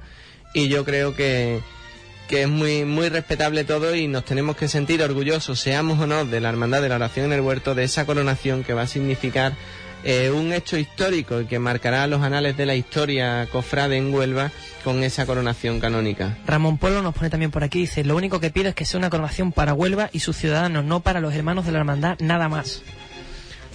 y 0.54 0.70
yo 0.70 0.86
creo 0.86 1.14
que, 1.14 1.60
que 2.32 2.44
es 2.44 2.50
muy, 2.50 2.86
muy 2.86 3.10
respetable 3.10 3.66
todo 3.66 3.94
y 3.94 4.08
nos 4.08 4.24
tenemos 4.24 4.56
que 4.56 4.70
sentir 4.70 5.04
orgullosos, 5.04 5.60
seamos 5.60 6.00
o 6.00 6.08
no, 6.08 6.24
de 6.24 6.40
la 6.40 6.48
Hermandad 6.48 6.82
de 6.82 6.88
la 6.88 6.96
Oración 6.96 7.26
en 7.26 7.34
el 7.34 7.42
Huerto, 7.42 7.76
de 7.76 7.84
esa 7.84 8.06
coronación 8.06 8.64
que 8.64 8.74
va 8.74 8.84
a 8.84 8.88
significar 8.88 9.52
eh, 10.06 10.32
un 10.32 10.54
hecho 10.54 10.78
histórico 10.78 11.42
y 11.42 11.46
que 11.46 11.60
marcará 11.60 12.08
los 12.08 12.22
anales 12.22 12.56
de 12.56 12.66
la 12.66 12.76
historia 12.76 13.50
cofrade 13.52 13.98
en 13.98 14.14
Huelva 14.14 14.50
con 14.86 15.04
esa 15.04 15.26
coronación 15.26 15.82
canónica. 15.82 16.38
Ramón 16.46 16.78
Polo 16.78 17.02
nos 17.02 17.14
pone 17.14 17.30
también 17.30 17.52
por 17.52 17.66
aquí, 17.66 17.82
dice, 17.82 18.06
lo 18.06 18.16
único 18.16 18.40
que 18.40 18.50
pido 18.50 18.70
es 18.70 18.76
que 18.76 18.86
sea 18.86 18.98
una 18.98 19.10
coronación 19.10 19.52
para 19.52 19.74
Huelva 19.74 20.10
y 20.14 20.20
sus 20.20 20.38
ciudadanos, 20.38 20.86
no 20.86 21.02
para 21.02 21.20
los 21.20 21.34
hermanos 21.34 21.66
de 21.66 21.74
la 21.74 21.80
hermandad, 21.80 22.18
nada 22.22 22.48
más. 22.48 22.82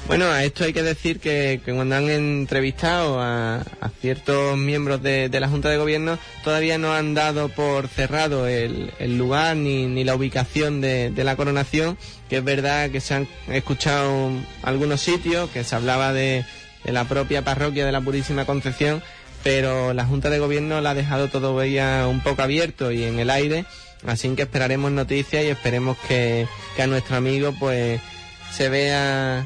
Bueno, 0.06 0.26
a 0.26 0.44
esto 0.44 0.62
hay 0.62 0.72
que 0.72 0.84
decir 0.84 1.18
que, 1.18 1.60
cuando 1.64 1.96
han 1.96 2.08
entrevistado 2.08 3.20
a, 3.20 3.64
ciertos 4.00 4.56
miembros 4.56 5.02
de, 5.02 5.28
de 5.28 5.40
la 5.40 5.48
Junta 5.48 5.68
de 5.68 5.78
Gobierno, 5.78 6.16
todavía 6.44 6.78
no 6.78 6.92
han 6.92 7.14
dado 7.14 7.48
por 7.48 7.88
cerrado 7.88 8.46
el, 8.46 8.92
lugar 9.18 9.56
ni, 9.56 9.86
ni 9.86 10.04
la 10.04 10.14
ubicación 10.14 10.80
de, 10.80 11.10
de 11.10 11.24
la 11.24 11.34
coronación, 11.34 11.98
que 12.28 12.36
es 12.36 12.44
verdad 12.44 12.90
que 12.90 13.00
se 13.00 13.14
han 13.14 13.28
escuchado 13.48 14.30
algunos 14.62 15.00
sitios, 15.00 15.50
que 15.50 15.64
se 15.64 15.74
hablaba 15.74 16.12
de, 16.12 16.44
de 16.84 16.92
la 16.92 17.04
propia 17.04 17.42
parroquia 17.42 17.84
de 17.84 17.92
la 17.92 18.00
Purísima 18.00 18.44
Concepción, 18.44 19.02
pero 19.42 19.92
la 19.92 20.04
Junta 20.04 20.30
de 20.30 20.38
Gobierno 20.38 20.80
la 20.80 20.90
ha 20.90 20.94
dejado 20.94 21.28
todo 21.28 21.64
ya 21.64 22.06
un 22.06 22.22
poco 22.22 22.42
abierto 22.42 22.92
y 22.92 23.02
en 23.02 23.18
el 23.18 23.28
aire, 23.28 23.64
así 24.06 24.28
que 24.36 24.42
esperaremos 24.42 24.92
noticias 24.92 25.42
y 25.44 25.48
esperemos 25.48 25.96
que, 26.06 26.46
que 26.76 26.82
a 26.82 26.86
nuestro 26.86 27.16
amigo 27.16 27.52
pues 27.58 28.00
se 28.52 28.68
vea 28.68 29.44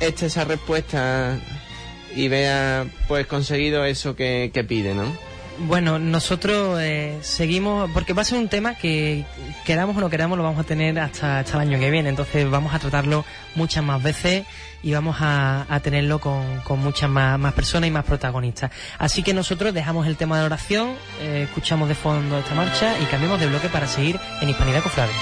eche 0.00 0.26
esa 0.26 0.44
respuesta 0.44 1.38
y 2.14 2.28
vea 2.28 2.86
pues 3.08 3.26
conseguido 3.26 3.84
eso 3.84 4.16
que, 4.16 4.64
pide, 4.68 4.94
¿no? 4.94 5.04
Bueno, 5.66 5.98
nosotros 5.98 6.80
eh, 6.80 7.18
seguimos, 7.20 7.90
porque 7.92 8.14
va 8.14 8.22
a 8.22 8.24
ser 8.24 8.38
un 8.38 8.48
tema 8.48 8.74
que 8.74 9.26
queramos 9.66 9.94
o 9.96 10.00
no 10.00 10.08
queramos 10.08 10.38
lo 10.38 10.44
vamos 10.44 10.60
a 10.60 10.64
tener 10.64 10.98
hasta, 10.98 11.40
hasta 11.40 11.54
el 11.54 11.68
año 11.68 11.78
que 11.78 11.90
viene, 11.90 12.08
entonces 12.08 12.48
vamos 12.48 12.72
a 12.72 12.78
tratarlo 12.78 13.26
muchas 13.54 13.84
más 13.84 14.02
veces 14.02 14.46
y 14.82 14.92
vamos 14.92 15.16
a, 15.20 15.66
a 15.68 15.80
tenerlo 15.80 16.18
con, 16.18 16.60
con 16.60 16.78
muchas 16.78 17.10
más, 17.10 17.38
más 17.38 17.52
personas 17.52 17.88
y 17.88 17.90
más 17.90 18.04
protagonistas. 18.06 18.70
Así 18.98 19.22
que 19.22 19.34
nosotros 19.34 19.74
dejamos 19.74 20.06
el 20.06 20.16
tema 20.16 20.36
de 20.36 20.42
la 20.42 20.46
oración, 20.46 20.94
eh, 21.20 21.42
escuchamos 21.44 21.88
de 21.88 21.94
fondo 21.94 22.38
esta 22.38 22.54
marcha 22.54 22.98
y 22.98 23.04
cambiamos 23.04 23.38
de 23.38 23.46
bloque 23.46 23.68
para 23.68 23.86
seguir 23.86 24.18
en 24.40 24.48
Hispanidad 24.48 24.82
Cofrade. 24.82 25.12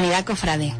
Hispanidad 0.00 0.24
Cofrade. 0.24 0.72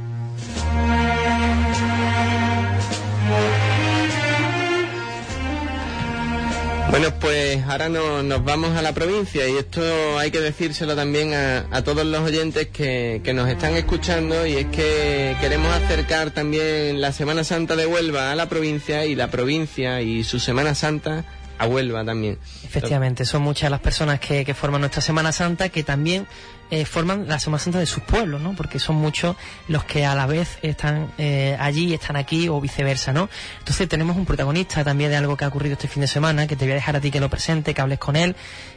Bueno, 6.91 7.15
pues 7.21 7.63
ahora 7.69 7.89
no- 7.89 8.23
nos 8.25 8.43
vamos 8.45 8.77
a 8.77 8.83
la 8.83 8.93
provincia 8.93 9.47
y 9.49 9.57
esto 9.57 10.19
hay 10.19 10.33
que 10.33 10.41
decírselo 10.41 10.97
también 10.97 11.33
a, 11.35 11.67
a 11.71 11.85
todos 11.85 12.05
los 12.05 12.21
oyentes 12.23 12.67
que, 12.69 13.21
que 13.23 13.33
nos 13.33 13.49
están 13.49 13.77
escuchando 13.77 14.45
y 14.45 14.55
es 14.55 14.67
que 14.67 15.37
queremos 15.41 15.73
acercar 15.73 16.33
también 16.33 17.01
la 17.01 17.13
Semana 17.13 17.45
Santa 17.45 17.77
de 17.77 17.87
Huelva 17.87 18.33
a 18.33 18.35
la 18.35 18.49
provincia 18.49 19.05
y 19.07 19.15
la 19.15 19.31
provincia 19.31 20.03
y 20.03 20.25
su 20.25 20.41
Semana 20.41 20.75
Santa 20.75 21.25
a 21.61 21.67
Huelva 21.67 22.05
también. 22.05 22.39
Efectivamente, 22.65 23.25
son 23.25 23.43
muchas 23.43 23.71
las 23.71 23.81
personas 23.81 24.19
que, 24.19 24.45
que 24.45 24.55
forman 24.55 24.81
nuestra 24.81 25.03
Semana 25.03 25.31
Santa 25.33 25.69
que 25.69 25.83
también 25.83 26.27
eh, 26.71 26.85
forman 26.85 27.29
la 27.29 27.39
Semana 27.39 27.63
Santa 27.63 27.79
de 27.79 27.87
sus 27.87 28.03
pueblos, 28.05 28.41
¿no? 28.41 28.55
Porque 28.57 28.79
son 28.79 28.97
muchos 28.97 29.37
los 29.69 29.85
que 29.85 30.07
a 30.07 30.15
la 30.15 30.27
vez 30.27 30.59
están 30.63 31.13
eh, 31.19 31.57
allí, 31.61 31.93
están 31.93 32.17
aquí 32.17 32.49
o 32.49 32.61
viceversa, 32.61 33.13
¿no? 33.13 33.29
Entonces 33.59 33.89
tenemos 33.89 34.17
un 34.17 34.25
protagonista 34.25 34.83
también 34.85 35.11
de 35.11 35.17
algo 35.17 35.37
que 35.37 35.45
ha 35.45 35.49
ocurrido 35.49 35.75
este 35.75 35.89
fin 35.89 36.01
de 36.01 36.07
semana, 36.07 36.47
que 36.47 36.57
te 36.57 36.65
voy 36.65 36.73
a 36.73 36.77
dejar 36.77 36.97
a 36.97 37.01
ti 37.01 37.11
que 37.11 37.21
lo 37.21 37.29
presente, 37.29 37.75
que 37.75 37.81
hables 37.81 37.99
con 37.99 38.17
él, 38.17 38.35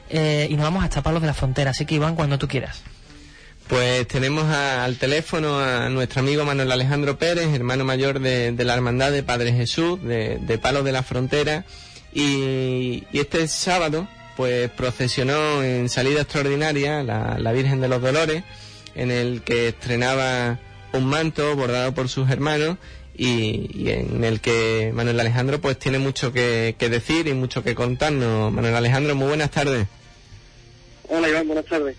eh, 0.09 0.47
y 0.49 0.55
nos 0.55 0.63
vamos 0.63 0.83
hasta 0.83 1.01
Palos 1.01 1.21
de 1.21 1.27
la 1.27 1.33
Frontera. 1.33 1.71
Así 1.71 1.85
que 1.85 1.95
Iván, 1.95 2.15
cuando 2.15 2.37
tú 2.37 2.47
quieras. 2.47 2.81
Pues 3.67 4.07
tenemos 4.09 4.43
a- 4.45 4.83
al 4.83 4.97
teléfono 4.97 5.57
a 5.59 5.87
nuestro 5.89 6.19
amigo 6.19 6.43
Manuel 6.43 6.71
Alejandro 6.71 7.17
Pérez, 7.17 7.47
hermano 7.53 7.85
mayor 7.85 8.19
de, 8.19 8.51
de 8.51 8.65
la 8.65 8.73
Hermandad 8.73 9.11
de 9.11 9.23
Padre 9.23 9.53
Jesús, 9.53 10.03
de, 10.03 10.37
de 10.41 10.57
Palos 10.57 10.83
de 10.83 10.91
la 10.91 11.01
Frontera. 11.01 11.63
Y, 12.13 13.05
este 13.13 13.47
sábado, 13.47 14.07
pues 14.35 14.69
procesionó 14.71 15.63
en 15.63 15.89
salida 15.89 16.21
extraordinaria 16.21 17.03
la, 17.03 17.37
la 17.39 17.51
Virgen 17.51 17.81
de 17.81 17.87
los 17.87 18.01
Dolores, 18.01 18.43
en 18.95 19.11
el 19.11 19.41
que 19.41 19.69
estrenaba 19.69 20.59
un 20.93 21.05
manto 21.05 21.55
bordado 21.55 21.93
por 21.93 22.09
sus 22.09 22.29
hermanos 22.29 22.77
y, 23.15 23.69
y 23.73 23.89
en 23.89 24.23
el 24.23 24.41
que 24.41 24.91
Manuel 24.93 25.19
Alejandro 25.19 25.59
pues 25.59 25.77
tiene 25.77 25.99
mucho 25.99 26.31
que, 26.31 26.75
que 26.77 26.89
decir 26.89 27.27
y 27.27 27.33
mucho 27.33 27.63
que 27.63 27.75
contarnos. 27.75 28.51
Manuel 28.51 28.75
Alejandro, 28.75 29.15
muy 29.15 29.27
buenas 29.27 29.51
tardes. 29.51 29.87
Hola 31.09 31.29
Iván, 31.29 31.47
buenas 31.47 31.65
tardes. 31.65 31.95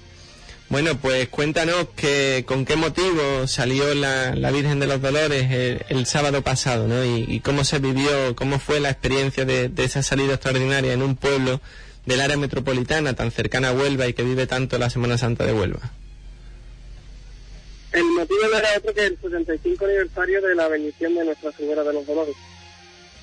Bueno, 0.70 0.98
pues 0.98 1.28
cuéntanos 1.28 1.88
que, 1.94 2.44
con 2.46 2.64
qué 2.64 2.76
motivo 2.76 3.46
salió 3.46 3.94
la, 3.94 4.34
la 4.34 4.50
Virgen 4.50 4.80
de 4.80 4.86
los 4.86 5.00
Dolores 5.00 5.82
el, 5.88 6.06
sábado 6.06 6.42
pasado, 6.42 6.88
¿no? 6.88 7.04
Y, 7.04 7.26
y 7.28 7.40
cómo 7.40 7.64
se 7.64 7.78
vivió, 7.78 8.34
cómo 8.34 8.58
fue 8.58 8.80
la 8.80 8.90
experiencia 8.90 9.44
de, 9.44 9.68
de 9.68 9.84
esa 9.84 10.02
salida 10.02 10.34
extraordinaria 10.34 10.92
en 10.92 11.02
un 11.02 11.16
pueblo 11.16 11.60
del 12.06 12.20
área 12.20 12.36
metropolitana 12.36 13.14
tan 13.14 13.30
cercana 13.30 13.68
a 13.68 13.72
Huelva 13.72 14.06
y 14.06 14.14
que 14.14 14.22
vive 14.22 14.46
tanto 14.46 14.78
la 14.78 14.90
Semana 14.90 15.18
Santa 15.18 15.44
de 15.44 15.52
Huelva. 15.52 15.92
El 17.92 18.04
motivo 18.06 18.40
no 18.50 18.58
era 18.58 18.68
otro 18.76 18.92
que 18.92 19.06
el 19.06 19.18
75 19.20 19.84
aniversario 19.84 20.42
de 20.42 20.54
la 20.56 20.66
bendición 20.66 21.14
de 21.14 21.24
Nuestra 21.24 21.52
Señora 21.52 21.84
de 21.84 21.92
los 21.92 22.04
Dolores. 22.04 22.34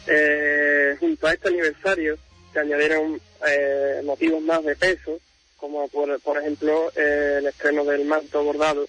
Eh, 0.07 0.95
junto 0.99 1.27
a 1.27 1.33
este 1.33 1.49
aniversario 1.49 2.17
se 2.53 2.59
añadieron 2.59 3.21
eh, 3.47 4.01
motivos 4.05 4.41
más 4.41 4.63
de 4.63 4.75
peso, 4.75 5.19
como 5.61 5.87
por, 5.87 6.19
por 6.21 6.39
ejemplo 6.39 6.91
eh, 6.95 7.37
el 7.37 7.45
estreno 7.45 7.85
del 7.85 8.03
manto 8.05 8.43
bordado, 8.43 8.87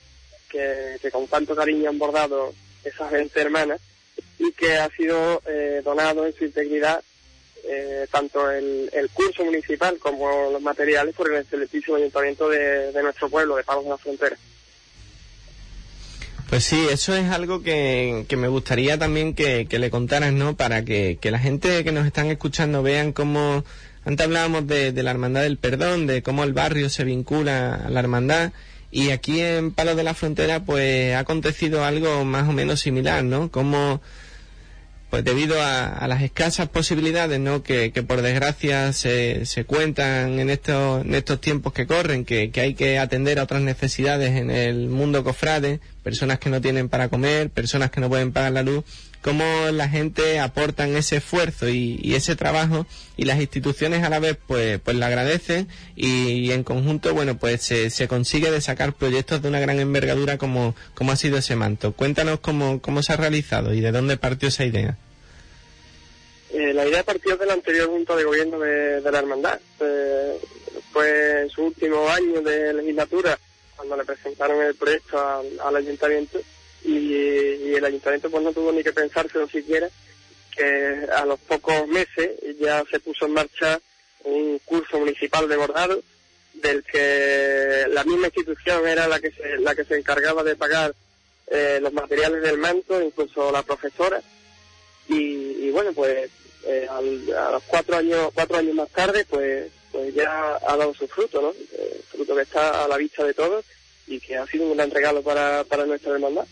que, 0.49 0.99
con 1.13 1.29
tanto 1.29 1.55
cariño 1.55 1.91
han 1.91 1.99
bordado 1.99 2.53
esas 2.83 3.11
20 3.13 3.41
hermanas, 3.41 3.81
y 4.39 4.51
que 4.53 4.79
ha 4.79 4.89
sido 4.97 5.43
eh, 5.47 5.83
donado 5.85 6.27
en 6.27 6.33
su 6.33 6.45
integridad 6.45 7.03
eh, 7.65 8.07
tanto 8.11 8.51
el, 8.51 8.91
el 8.93 9.09
curso 9.11 9.45
municipal 9.45 9.99
como 9.99 10.51
los 10.51 10.61
materiales 10.61 11.15
por 11.15 11.31
el 11.31 11.43
excelentísimo 11.43 11.97
ayuntamiento 11.97 12.49
de, 12.49 12.91
de 12.91 13.03
nuestro 13.03 13.29
pueblo, 13.29 13.55
de 13.55 13.63
Palos 13.63 13.85
de 13.85 13.91
la 13.91 13.99
Frontera. 13.99 14.37
Pues 16.53 16.65
sí, 16.65 16.87
eso 16.91 17.15
es 17.15 17.31
algo 17.31 17.63
que, 17.63 18.27
que 18.29 18.37
me 18.37 18.49
gustaría 18.49 18.99
también 18.99 19.35
que, 19.35 19.67
que 19.67 19.79
le 19.79 19.89
contaras, 19.91 20.35
¿no? 20.35 20.55
Para 20.55 20.85
que, 20.85 21.17
que 21.19 21.31
la 21.31 21.39
gente 21.39 21.83
que 21.83 21.93
nos 21.93 22.07
están 22.07 22.27
escuchando 22.27 22.83
vean 22.83 23.13
cómo... 23.13 23.65
Antes 24.05 24.27
hablábamos 24.27 24.67
de, 24.67 24.93
la 25.03 25.13
Hermandad 25.13 25.43
del 25.43 25.59
Perdón, 25.59 26.07
de 26.07 26.23
cómo 26.23 26.43
el 26.43 26.53
barrio 26.53 26.91
se 26.91 27.05
vincula 27.05 27.75
a 27.75 27.91
la 27.91 28.01
hermandad. 28.01 28.53
Y 28.91 29.11
aquí 29.11 29.41
en 29.41 29.71
Palos 29.73 29.97
de 29.97 30.03
la 30.03 30.15
Frontera, 30.15 30.65
pues 30.65 31.15
ha 31.15 31.21
acontecido 31.21 31.85
algo 31.85 32.25
más 32.25 32.49
o 32.49 32.53
menos 32.53 32.81
similar, 32.81 33.23
¿no? 33.25 33.51
Como, 33.51 34.03
pues 35.09 35.25
debido 35.25 35.63
a, 35.63 35.87
a 35.87 36.09
las 36.09 36.21
escasas 36.23 36.69
posibilidades, 36.69 37.39
¿no? 37.39 37.63
Que, 37.63 37.93
que 37.93 38.03
por 38.03 38.23
desgracia 38.23 38.93
se, 38.93 39.47
se 39.47 39.65
cuentan 39.65 40.41
en 40.41 40.51
estos, 40.51 41.05
en 41.05 41.15
estos 41.15 41.41
tiempos 41.41 41.73
que 41.73 41.87
corren, 41.87 42.25
que, 42.25 42.51
que 42.51 42.61
hay 42.61 42.75
que 42.75 42.99
atender 42.99 43.39
a 43.39 43.45
otras 43.45 43.63
necesidades 43.63 44.33
en 44.33 44.51
el 44.51 44.89
mundo 44.89 45.23
cofrade, 45.23 45.81
personas 46.03 46.41
que 46.41 46.51
no 46.51 46.61
tienen 46.61 46.89
para 46.89 47.09
comer, 47.09 47.51
personas 47.51 47.91
que 47.91 48.01
no 48.01 48.09
pueden 48.09 48.33
pagar 48.33 48.53
la 48.53 48.63
luz, 48.63 48.85
cómo 49.23 49.45
la 49.73 49.89
gente 49.89 50.41
aportan 50.41 50.97
ese 50.97 51.17
esfuerzo 51.17 51.69
y, 51.69 52.15
ese 52.15 52.37
trabajo 52.37 52.87
y 53.17 53.25
las 53.25 53.41
instituciones 53.41 54.03
a 54.03 54.11
la 54.11 54.19
vez 54.19 54.37
pues 54.47 54.81
pues 54.81 54.97
le 54.97 55.05
agradecen 55.05 55.69
y, 55.97 56.51
en 56.51 56.65
conjunto 56.65 57.15
bueno 57.15 57.39
pues 57.39 57.63
se, 57.63 57.89
se 57.91 58.09
consigue 58.09 58.51
de 58.51 58.61
sacar 58.61 58.93
proyectos 58.93 59.41
de 59.41 59.49
una 59.49 59.61
gran 59.61 59.79
envergadura 59.79 60.37
como, 60.37 60.75
como 60.95 61.13
ha 61.13 61.17
sido 61.17 61.39
ese 61.39 61.57
manto. 61.57 61.93
Cuéntanos 61.93 62.41
cómo, 62.41 62.83
cómo 62.83 63.03
se 63.03 63.13
ha 63.13 63.17
realizado 63.17 63.73
y 63.73 63.81
de 63.81 63.93
dónde 63.93 64.17
partió 64.17 64.49
esa 64.49 64.65
idea. 64.65 64.99
Eh, 66.53 66.75
la 66.75 66.87
idea 66.87 67.03
partió 67.03 67.37
de 67.37 67.47
la 67.47 67.55
anterior 67.55 67.89
Junta 67.89 68.15
de 68.15 68.25
Gobierno 68.25 68.59
de, 68.59 69.01
la 69.11 69.19
Hermandad. 69.19 69.59
Eh, 69.81 70.39
fue 70.93 71.43
en 71.43 71.51
su 71.51 71.65
último 71.65 72.07
año 72.09 72.43
de 72.43 72.75
legislatura 72.75 73.39
cuando 73.77 73.97
le 73.97 74.05
presentaron 74.05 74.61
el 74.63 74.75
proyecto 74.75 75.19
al 75.65 75.77
ayuntamiento 75.77 76.39
y, 76.85 77.75
el 77.75 77.85
ayuntamiento 77.85 78.31
pues 78.31 78.43
no 78.43 78.53
tuvo 78.53 78.71
ni 78.73 78.83
que 78.85 78.93
pensárselo 78.93 79.49
siquiera 79.49 79.89
que 80.55 81.07
a 81.15 81.25
los 81.25 81.41
pocos 81.41 81.89
meses 81.89 82.31
ya 82.61 82.85
se 82.91 83.01
puso 83.01 83.27
en 83.27 83.33
marcha 83.33 83.81
un 84.25 84.59
curso 84.65 84.99
municipal 84.99 85.49
de 85.49 85.57
bordado 85.57 86.03
del 86.55 86.85
que 86.85 87.87
la 87.91 88.05
misma 88.05 88.27
institución 88.27 88.87
era 88.87 89.09
la 89.09 89.19
que 89.21 89.31
se, 89.33 89.57
la 89.59 89.75
que 89.75 89.85
se 89.85 89.97
encargaba 89.97 90.43
de 90.45 90.55
pagar 90.55 90.95
eh, 91.49 91.79
los 91.83 91.93
materiales 91.93 92.43
del 92.43 92.59
manto, 92.59 93.01
incluso 93.03 93.51
la 93.51 93.63
profesora. 93.63 94.23
Y, 95.09 95.67
y 95.67 95.71
bueno 95.71 95.93
pues 95.95 96.31
eh, 96.65 96.87
al- 96.89 97.35
a 97.37 97.51
los 97.53 97.63
cuatro 97.65 97.97
años 97.97 98.31
cuatro 98.35 98.59
años 98.59 98.75
más 98.75 98.89
tarde 98.91 99.25
pues 99.29 99.69
pues 99.91 100.15
ya 100.15 100.57
ha 100.67 100.77
dado 100.77 100.95
su 100.95 101.09
fruto 101.09 101.41
no 101.43 101.51
Eh, 101.51 102.01
fruto 102.11 102.37
que 102.37 102.43
está 102.43 102.85
a 102.85 102.89
la 102.89 102.97
vista 102.99 103.25
de 103.25 103.35
todos 103.35 103.65
y 104.07 104.21
que 104.21 104.37
ha 104.37 104.47
sido 104.47 104.67
un 104.67 104.77
gran 104.77 104.91
regalo 104.91 105.23
para, 105.23 105.65
para 105.65 105.87
nuestra 105.87 106.13
hermandad 106.13 106.47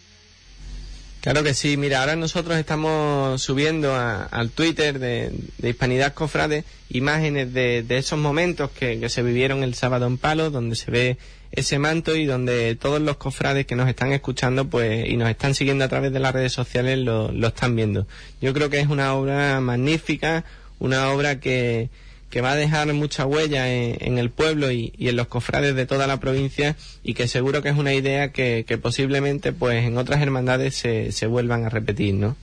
Claro 1.20 1.42
que 1.42 1.52
sí, 1.52 1.76
mira, 1.76 2.00
ahora 2.00 2.16
nosotros 2.16 2.56
estamos 2.56 3.42
subiendo 3.42 3.94
a- 3.94 4.22
al 4.24 4.50
Twitter 4.50 4.98
de, 4.98 5.30
Hispanidad 5.62 6.14
Cofrade 6.14 6.64
imágenes 6.88 7.52
de, 7.52 7.82
de 7.82 7.98
esos 7.98 8.18
momentos 8.18 8.70
que, 8.70 8.98
que 8.98 9.10
se 9.10 9.22
vivieron 9.22 9.62
el 9.62 9.74
sábado 9.74 10.06
en 10.06 10.16
Palo, 10.16 10.50
donde 10.50 10.76
se 10.76 10.90
ve 10.90 11.18
ese 11.52 11.78
manto 11.78 12.16
y 12.16 12.24
donde 12.24 12.74
todos 12.74 13.02
los 13.02 13.16
cofrades 13.18 13.66
que 13.66 13.76
nos 13.76 13.88
están 13.88 14.12
escuchando 14.12 14.68
pues 14.70 15.06
y 15.08 15.16
nos 15.18 15.28
están 15.28 15.54
siguiendo 15.54 15.84
a 15.84 15.88
través 15.88 16.12
de 16.12 16.20
las 16.20 16.32
redes 16.32 16.52
sociales 16.52 16.98
lo, 16.98 17.30
lo 17.32 17.48
están 17.48 17.76
viendo. 17.76 18.06
Yo 18.40 18.54
creo 18.54 18.70
que 18.70 18.80
es 18.80 18.86
una 18.88 19.12
obra 19.14 19.60
magnífica, 19.60 20.44
una 20.78 21.10
obra 21.10 21.38
que, 21.38 21.90
que 22.30 22.40
va 22.40 22.52
a 22.52 22.56
dejar 22.56 22.92
mucha 22.94 23.26
huella 23.26 23.68
en, 23.72 24.18
el 24.18 24.30
pueblo 24.30 24.70
y, 24.70 24.92
en 24.98 25.16
los 25.16 25.26
cofrades 25.26 25.74
de 25.74 25.84
toda 25.84 26.06
la 26.06 26.20
provincia 26.20 26.76
y 27.02 27.14
que 27.14 27.26
seguro 27.26 27.60
que 27.60 27.70
es 27.70 27.76
una 27.76 27.92
idea 27.92 28.32
que, 28.32 28.64
posiblemente 28.80 29.52
pues 29.52 29.84
en 29.84 29.98
otras 29.98 30.22
hermandades 30.22 30.76
se, 30.76 31.26
vuelvan 31.26 31.64
a 31.64 31.68
repetir, 31.68 32.14
¿no? 32.14 32.36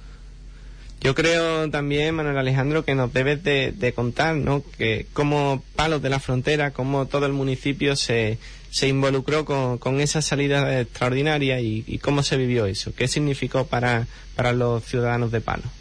Yo 1.00 1.14
creo 1.14 1.70
también, 1.70 2.16
Manuel 2.16 2.38
Alejandro, 2.38 2.84
que 2.84 2.96
nos 2.96 3.14
debes 3.14 3.44
de, 3.44 3.94
contar, 3.96 4.36
¿no? 4.36 4.64
Que 4.78 5.06
como 5.14 5.64
Palos 5.76 6.02
de 6.02 6.10
la 6.10 6.20
Frontera, 6.20 6.72
como 6.72 7.06
todo 7.06 7.26
el 7.26 7.34
municipio 7.34 7.96
se, 7.96 8.40
se 8.72 8.88
involucró 8.90 9.46
con, 9.46 9.78
con 9.78 10.02
esa 10.02 10.22
salida 10.22 10.82
extraordinaria 10.82 11.62
y, 11.62 11.86
y 11.88 12.00
cómo 12.00 12.24
se 12.24 12.36
vivió 12.36 12.66
eso. 12.66 12.94
¿Qué 12.94 13.08
significó 13.08 13.68
para, 13.68 14.08
para 14.36 14.52
los 14.52 14.84
ciudadanos 14.84 15.32
de 15.32 15.40
Palos? 15.40 15.77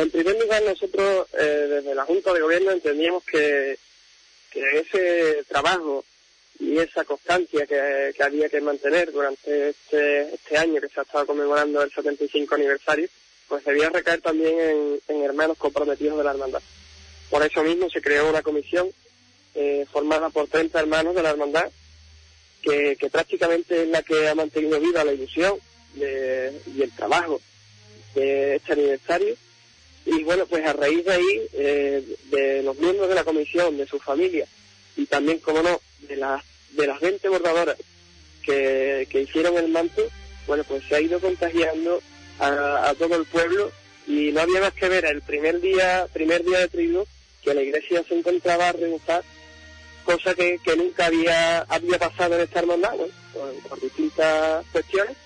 En 0.00 0.10
primer 0.10 0.34
lugar, 0.40 0.62
nosotros 0.62 1.26
eh, 1.38 1.66
desde 1.68 1.94
la 1.94 2.06
Junta 2.06 2.32
de 2.32 2.40
Gobierno 2.40 2.70
entendíamos 2.70 3.22
que, 3.22 3.78
ese 4.50 5.44
trabajo 5.46 6.06
y 6.58 6.78
esa 6.78 7.04
constancia 7.04 7.66
que, 7.66 8.14
había 8.22 8.48
que 8.48 8.62
mantener 8.62 9.12
durante 9.12 9.68
este, 9.68 10.34
este 10.34 10.56
año 10.56 10.80
que 10.80 10.88
se 10.88 11.00
ha 11.00 11.02
estado 11.02 11.26
conmemorando 11.26 11.82
el 11.82 11.92
75 11.92 12.54
aniversario, 12.54 13.10
pues 13.46 13.62
debía 13.62 13.90
recaer 13.90 14.22
también 14.22 15.00
en, 15.06 15.22
hermanos 15.22 15.58
comprometidos 15.58 16.16
de 16.16 16.24
la 16.24 16.30
hermandad. 16.30 16.62
Por 17.28 17.44
eso 17.44 17.62
mismo 17.62 17.90
se 17.90 18.00
creó 18.00 18.30
una 18.30 18.40
comisión 18.40 18.90
eh, 19.54 19.84
formada 19.92 20.30
por 20.30 20.48
30 20.48 20.80
hermanos 20.80 21.14
de 21.14 21.22
la 21.22 21.30
hermandad, 21.30 21.70
que, 22.62 22.96
prácticamente 23.12 23.82
es 23.82 23.88
la 23.88 24.02
que 24.02 24.28
ha 24.28 24.34
mantenido 24.34 24.80
viva 24.80 25.04
la 25.04 25.12
ilusión 25.12 25.58
y 25.94 26.80
el 26.82 26.90
trabajo 26.96 27.38
de 28.14 28.56
este 28.56 28.72
aniversario. 28.72 29.36
Y 30.10 30.24
bueno, 30.24 30.44
pues 30.46 30.66
a 30.66 30.72
raíz 30.72 31.04
de 31.04 31.12
ahí, 31.12 31.42
eh, 31.52 32.16
de 32.30 32.62
los 32.62 32.76
miembros 32.78 33.08
de 33.08 33.14
la 33.14 33.24
comisión, 33.24 33.76
de 33.76 33.86
sus 33.86 34.02
familias, 34.02 34.48
y 34.96 35.06
también, 35.06 35.38
como 35.38 35.62
no, 35.62 35.80
de 36.00 36.16
las, 36.16 36.42
de 36.72 36.86
las 36.86 37.00
20 37.00 37.28
bordadoras 37.28 37.76
que, 38.42 39.06
que 39.08 39.22
hicieron 39.22 39.56
el 39.56 39.68
manto, 39.68 40.02
bueno, 40.46 40.64
pues 40.64 40.82
se 40.88 40.96
ha 40.96 41.00
ido 41.00 41.20
contagiando 41.20 42.02
a, 42.40 42.92
todo 42.98 43.16
el 43.16 43.24
pueblo 43.26 43.70
y 44.06 44.32
no 44.32 44.40
había 44.40 44.60
más 44.60 44.72
que 44.72 44.88
ver 44.88 45.04
el 45.04 45.22
primer 45.22 45.60
día, 45.60 46.08
primer 46.12 46.44
día 46.44 46.60
de 46.60 46.68
trigo 46.68 47.06
que 47.44 47.54
la 47.54 47.62
iglesia 47.62 48.02
se 48.08 48.18
encontraba 48.18 48.68
a 48.68 48.72
reventar, 48.72 49.22
cosa 50.04 50.34
que, 50.34 50.58
que 50.64 50.76
nunca 50.76 51.06
había, 51.06 51.60
había 51.60 51.98
pasado 51.98 52.34
en 52.34 52.40
esta 52.42 52.60
hermandad, 52.60 52.96
bueno, 52.96 53.14
por, 53.32 53.54
por 53.68 53.80
distintas 53.80 54.64
cuestiones, 54.72 55.16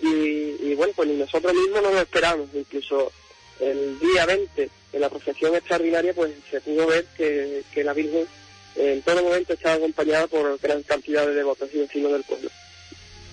y, 0.00 0.74
bueno, 0.74 0.92
pues 0.94 1.08
ni 1.08 1.16
nosotros 1.16 1.52
mismos 1.52 1.82
nos 1.82 1.92
lo 1.92 2.00
esperamos, 2.00 2.48
incluso 2.54 3.12
el 3.60 3.98
día 3.98 4.26
20 4.26 4.70
en 4.92 5.00
la 5.00 5.08
procesión 5.08 5.54
extraordinaria 5.54 6.14
pues 6.14 6.32
se 6.50 6.60
pudo 6.60 6.86
ver 6.86 7.04
que, 7.16 7.62
que 7.72 7.84
la 7.84 7.92
Virgen 7.92 8.26
eh, 8.76 8.94
en 8.94 9.02
todo 9.02 9.22
momento 9.22 9.52
estaba 9.52 9.74
acompañada 9.76 10.26
por 10.26 10.58
gran 10.60 10.82
cantidad 10.82 11.26
de 11.26 11.34
devotos 11.34 11.68
y 11.72 11.78
vecinos 11.78 12.12
del 12.12 12.22
pueblo. 12.22 12.50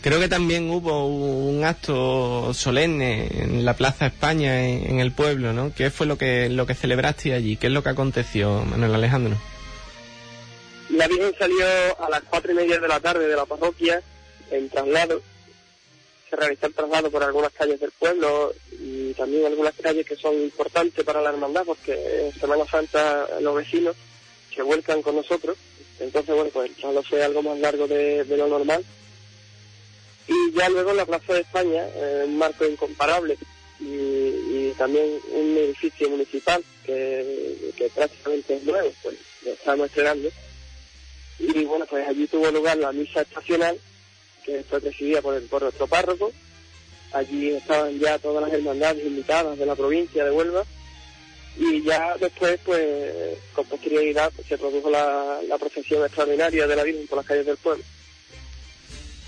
Creo 0.02 0.20
que 0.20 0.28
también 0.28 0.70
hubo 0.70 1.08
un 1.08 1.64
acto 1.64 2.54
solemne 2.54 3.28
en 3.42 3.66
la 3.66 3.76
Plaza 3.76 4.06
España, 4.06 4.68
en, 4.68 4.92
en 4.92 5.00
el 5.00 5.12
pueblo, 5.12 5.52
¿no? 5.52 5.74
¿Qué 5.74 5.90
fue 5.90 6.06
lo 6.06 6.18
que, 6.18 6.48
lo 6.50 6.68
que 6.68 6.76
celebraste 6.76 7.34
allí? 7.34 7.58
¿Qué 7.58 7.68
es 7.68 7.74
lo 7.74 7.82
que 7.82 7.90
aconteció, 7.90 8.64
Manuel 8.66 8.94
Alejandro? 8.94 9.36
La 10.92 11.08
Virgen 11.08 11.34
salió 11.40 11.66
a 12.00 12.10
las 12.10 12.22
cuatro 12.30 12.52
y 12.52 12.56
media 12.56 12.80
de 12.80 12.88
la 12.88 13.00
tarde 13.00 13.28
de 13.28 13.36
la 13.36 13.46
parroquia 13.46 14.02
en 14.52 14.70
traslado. 14.70 15.22
Se 16.38 16.70
traslado 16.70 17.10
por 17.10 17.24
algunas 17.24 17.54
calles 17.54 17.80
del 17.80 17.92
pueblo 17.92 18.54
y 18.72 19.14
también 19.14 19.46
algunas 19.46 19.74
calles 19.76 20.06
que 20.06 20.18
son 20.18 20.34
importantes 20.36 21.04
para 21.06 21.22
la 21.22 21.30
hermandad 21.30 21.64
porque 21.66 21.94
en 22.26 22.40
Semana 22.40 22.66
Santa 22.66 23.40
los 23.40 23.56
vecinos 23.56 23.96
se 24.54 24.62
vuelcan 24.62 25.02
con 25.02 25.16
nosotros. 25.16 25.58
Entonces, 26.00 26.36
bueno, 26.36 26.50
pues 26.52 26.70
el 26.70 26.76
traslado 26.76 27.04
fue 27.04 27.24
algo 27.24 27.42
más 27.42 27.58
largo 27.60 27.88
de, 27.88 28.26
lo 28.26 28.48
normal. 28.48 28.84
Y 30.28 30.52
ya 30.52 30.68
luego 30.70 30.94
la 30.94 31.06
Plaza 31.06 31.34
de 31.34 31.42
España, 31.42 31.88
eh, 31.96 32.24
un 32.26 32.38
marco 32.38 32.66
incomparable 32.66 33.38
y, 33.80 34.72
también 34.78 35.06
un 35.32 35.58
edificio 35.58 36.10
municipal 36.10 36.62
que, 36.86 37.72
que 37.78 37.88
prácticamente 37.90 38.56
es 38.58 38.64
nuevo, 38.64 38.92
pues 39.02 39.16
lo 39.46 39.52
estamos 39.52 39.88
estrenando. 39.88 40.30
Y 41.40 41.64
bueno, 41.64 41.86
pues 41.86 42.06
allí 42.06 42.28
tuvo 42.28 42.52
lugar 42.52 42.78
la 42.78 42.92
misa 42.92 43.22
estacional, 43.22 43.80
que 44.46 44.64
fue 44.70 44.80
presidida 44.80 45.22
por, 45.22 45.36
el, 45.36 45.44
por 45.44 45.64
nuestro 45.64 45.88
párroco. 45.88 46.32
Allí 47.14 47.52
estaban 47.52 47.98
ya 48.00 48.20
todas 48.20 48.44
las 48.44 48.54
hermandades 48.54 49.06
invitadas 49.06 49.58
de 49.58 49.66
la 49.66 49.76
provincia 49.76 50.24
de 50.24 50.32
Huelva. 50.32 50.64
Y 51.58 51.84
ya 51.84 52.16
después, 52.20 52.60
pues, 52.66 53.38
con 53.54 53.66
posterioridad, 53.66 54.32
pues, 54.36 54.48
se 54.48 54.58
produjo 54.58 54.90
la, 54.90 55.40
la 55.48 55.58
procesión 55.58 56.04
extraordinaria 56.04 56.68
de 56.68 56.76
la 56.76 56.84
Virgen 56.84 57.08
por 57.08 57.18
las 57.18 57.26
calles 57.26 57.46
del 57.46 57.58
pueblo. 57.58 57.84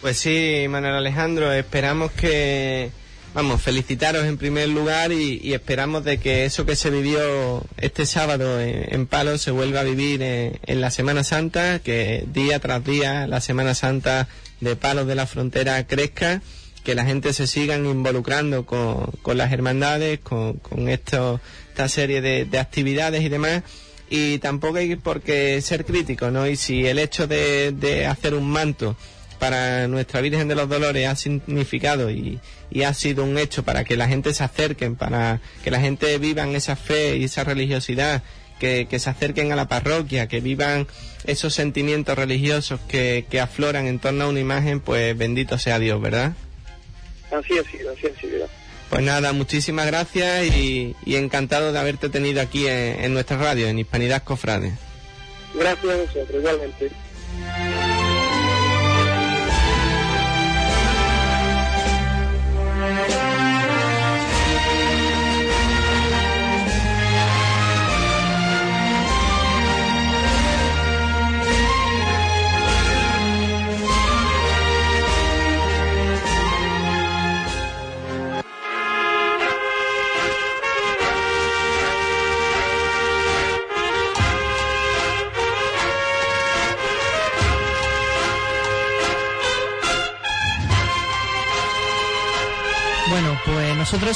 Pues 0.01 0.19
sí, 0.19 0.65
Manuel 0.69 0.95
Alejandro, 0.95 1.51
esperamos 1.53 2.11
que, 2.11 2.91
vamos, 3.33 3.61
felicitaros 3.61 4.25
en 4.25 4.37
primer 4.37 4.67
lugar 4.67 5.11
y, 5.11 5.53
esperamos 5.53 6.03
de 6.03 6.19
que 6.19 6.45
eso 6.45 6.65
que 6.65 6.75
se 6.75 6.91
vivió 6.91 7.63
este 7.77 8.05
sábado 8.05 8.59
en, 8.59 8.93
en 8.93 9.07
Palos 9.07 9.41
se 9.41 9.51
vuelva 9.51 9.79
a 9.79 9.83
vivir 9.83 10.21
en, 10.21 10.59
en 10.63 10.81
la 10.81 10.91
Semana 10.91 11.23
Santa, 11.23 11.79
que 11.79 12.25
día 12.27 12.59
tras 12.59 12.83
día 12.83 13.25
la 13.25 13.41
Semana 13.41 13.73
Santa 13.73 14.27
de 14.61 14.75
Palos 14.75 15.07
de 15.07 15.15
la 15.15 15.27
Frontera 15.27 15.85
crezca, 15.85 16.41
que 16.83 16.95
la 16.95 17.05
gente 17.05 17.33
se 17.33 17.47
sigan 17.47 17.85
involucrando 17.85 18.65
con, 18.65 19.11
con 19.21 19.37
las 19.37 19.51
hermandades, 19.51 20.19
con, 20.19 20.53
con 20.53 20.87
esto, 20.89 21.41
esta 21.69 21.89
serie 21.89 22.21
de, 22.21 22.45
de 22.45 22.59
actividades 22.59 23.23
y 23.23 23.29
demás 23.29 23.63
y 24.09 24.37
tampoco 24.39 24.77
hay 24.77 24.95
por 24.95 25.21
qué 25.21 25.61
ser 25.61 25.85
crítico, 25.85 26.31
¿no? 26.31 26.47
Y 26.47 26.55
si 26.55 26.85
el 26.85 26.99
hecho 26.99 27.27
de, 27.27 27.71
de 27.71 28.05
hacer 28.05 28.33
un 28.33 28.49
manto 28.49 28.95
para 29.39 29.87
nuestra 29.87 30.21
Virgen 30.21 30.47
de 30.47 30.55
los 30.55 30.69
Dolores 30.69 31.07
ha 31.07 31.15
significado 31.15 32.09
y, 32.09 32.39
y 32.71 32.83
ha 32.83 32.93
sido 32.93 33.23
un 33.23 33.37
hecho 33.37 33.63
para 33.63 33.83
que 33.83 33.97
la 33.97 34.07
gente 34.07 34.33
se 34.33 34.43
acerquen, 34.43 34.95
para 34.95 35.41
que 35.63 35.71
la 35.71 35.79
gente 35.79 36.17
vivan 36.17 36.55
esa 36.55 36.75
fe 36.75 37.17
y 37.17 37.25
esa 37.25 37.43
religiosidad, 37.43 38.23
que, 38.59 38.87
que 38.89 38.99
se 38.99 39.09
acerquen 39.09 39.51
a 39.51 39.55
la 39.55 39.67
parroquia, 39.67 40.27
que 40.27 40.39
vivan 40.39 40.87
esos 41.27 41.53
sentimientos 41.53 42.17
religiosos 42.17 42.79
que, 42.87 43.25
que 43.29 43.39
afloran 43.39 43.85
en 43.85 43.99
torno 43.99 44.25
a 44.25 44.27
una 44.29 44.39
imagen, 44.39 44.79
pues 44.79 45.15
bendito 45.17 45.57
sea 45.59 45.77
Dios, 45.77 46.01
¿verdad? 46.01 46.33
Así 47.31 47.53
sido, 47.69 47.91
así 47.91 48.07
ha 48.07 48.19
sido. 48.19 48.47
Pues 48.89 49.03
nada, 49.03 49.33
muchísimas 49.33 49.85
gracias 49.85 50.45
y, 50.45 50.95
y 51.05 51.15
encantado 51.15 51.73
de 51.73 51.79
haberte 51.79 52.09
tenido 52.09 52.41
aquí 52.41 52.67
en, 52.67 53.03
en 53.03 53.13
nuestra 53.13 53.37
radio, 53.37 53.67
en 53.67 53.77
Hispanidad 53.79 54.23
Cofrade. 54.23 54.71
Gracias 55.53 55.93
a 55.93 55.97
vosotros, 55.97 56.39
igualmente. 56.39 56.91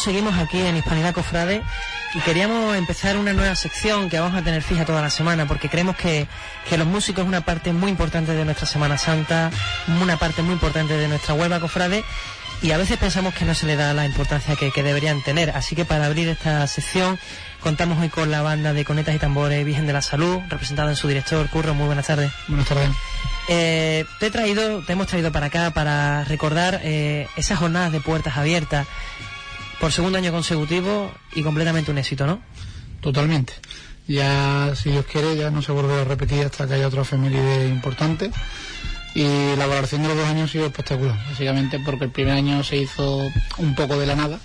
Seguimos 0.02 0.36
aquí 0.39 0.60
en 0.60 0.76
Hispanidad 0.76 1.14
Cofrade 1.14 1.62
y 2.16 2.20
queríamos 2.22 2.76
empezar 2.76 3.18
una 3.18 3.34
nueva 3.34 3.56
sección 3.56 4.10
que 4.10 4.20
vamos 4.20 4.36
a 4.36 4.43
tener 4.43 4.64
fija 4.64 4.84
toda 4.84 4.99
la 4.99 5.12
semana 5.12 5.47
porque 5.47 5.70
creemos 5.70 5.95
que, 5.95 6.28
que 6.68 6.78
los 6.80 6.88
músicos 6.88 7.24
es 7.24 7.28
una 7.28 7.41
parte 7.41 7.72
muy 7.72 7.91
importante 7.91 8.34
de 8.34 8.43
nuestra 8.43 8.66
Semana 8.66 8.97
Santa, 8.97 9.52
una 10.02 10.18
parte 10.18 10.41
muy 10.41 10.54
importante 10.54 10.97
de 10.97 11.08
nuestra 11.08 11.36
Huelva 11.36 11.60
Cofrade 11.60 12.04
y 12.64 12.72
a 12.72 12.78
veces 12.78 12.97
pensamos 12.97 13.36
que 13.36 13.45
no 13.45 13.54
se 13.54 13.68
le 13.68 13.76
da 13.76 13.93
la 13.93 14.06
importancia 14.08 14.56
que, 14.56 14.72
que 14.72 14.82
deberían 14.82 15.22
tener. 15.22 15.52
Así 15.52 15.76
que 15.76 15.86
para 15.86 16.08
abrir 16.08 16.30
esta 16.30 16.66
sección 16.66 17.20
contamos 17.60 17.99
hoy 17.99 18.10
con 18.10 18.32
la 18.32 18.41
banda 18.41 18.74
de 18.74 18.84
Conetas 18.84 19.14
y 19.14 19.20
Tambores 19.20 19.64
Virgen 19.64 19.86
de 19.86 19.93
la 19.93 20.02
Salud, 20.02 20.39
representada 20.49 20.89
en 20.89 20.95
su 20.95 21.08
director, 21.08 21.47
Curro. 21.49 21.76
Muy 21.76 21.86
buenas 21.86 22.08
tardes. 22.08 22.32
Buenas 22.47 22.68
tardes. 22.68 22.89
Eh, 23.49 24.06
te 24.20 24.28
he 24.28 24.32
traído, 24.32 24.82
te 24.84 24.93
hemos 24.93 25.08
traído 25.08 25.32
para 25.32 25.47
acá 25.47 25.72
para 25.72 26.24
recordar 26.24 26.80
eh, 26.84 27.28
esas 27.36 27.60
jornadas 27.60 27.91
de 27.91 28.02
puertas 28.02 28.38
abiertas 28.38 28.88
por 29.82 29.92
segundo 29.92 30.20
año 30.20 30.32
consecutivo 30.32 31.12
y 31.34 31.42
completamente 31.42 31.90
un 31.90 31.98
éxito, 31.98 32.28
¿no? 32.28 32.40
Totalmente. 33.02 33.54
Ya, 34.08 34.74
si 34.76 34.92
Dios 34.92 35.06
quiere, 35.12 35.36
ya 35.36 35.50
no 35.50 35.64
se 35.64 35.72
vuelve 35.72 36.02
a 36.02 36.04
repetir 36.04 36.46
hasta 36.46 36.68
que 36.68 36.76
haya 36.76 36.88
otra 36.88 37.02
efeméride 37.02 37.68
importante. 37.68 38.30
Y 39.16 39.56
la 39.58 39.66
valoración 39.66 40.04
de 40.04 40.10
los 40.10 40.18
dos 40.18 40.28
años 40.28 40.50
ha 40.50 40.54
sido 40.54 40.68
espectacular, 40.68 41.18
básicamente 41.28 41.80
porque 41.84 42.06
el 42.06 42.12
primer 42.12 42.34
año 42.34 42.64
se 42.64 42.78
hizo 42.78 43.28
un 43.58 43.74
poco 43.74 43.98
de 43.98 44.06
la 44.06 44.16
nada. 44.16 44.40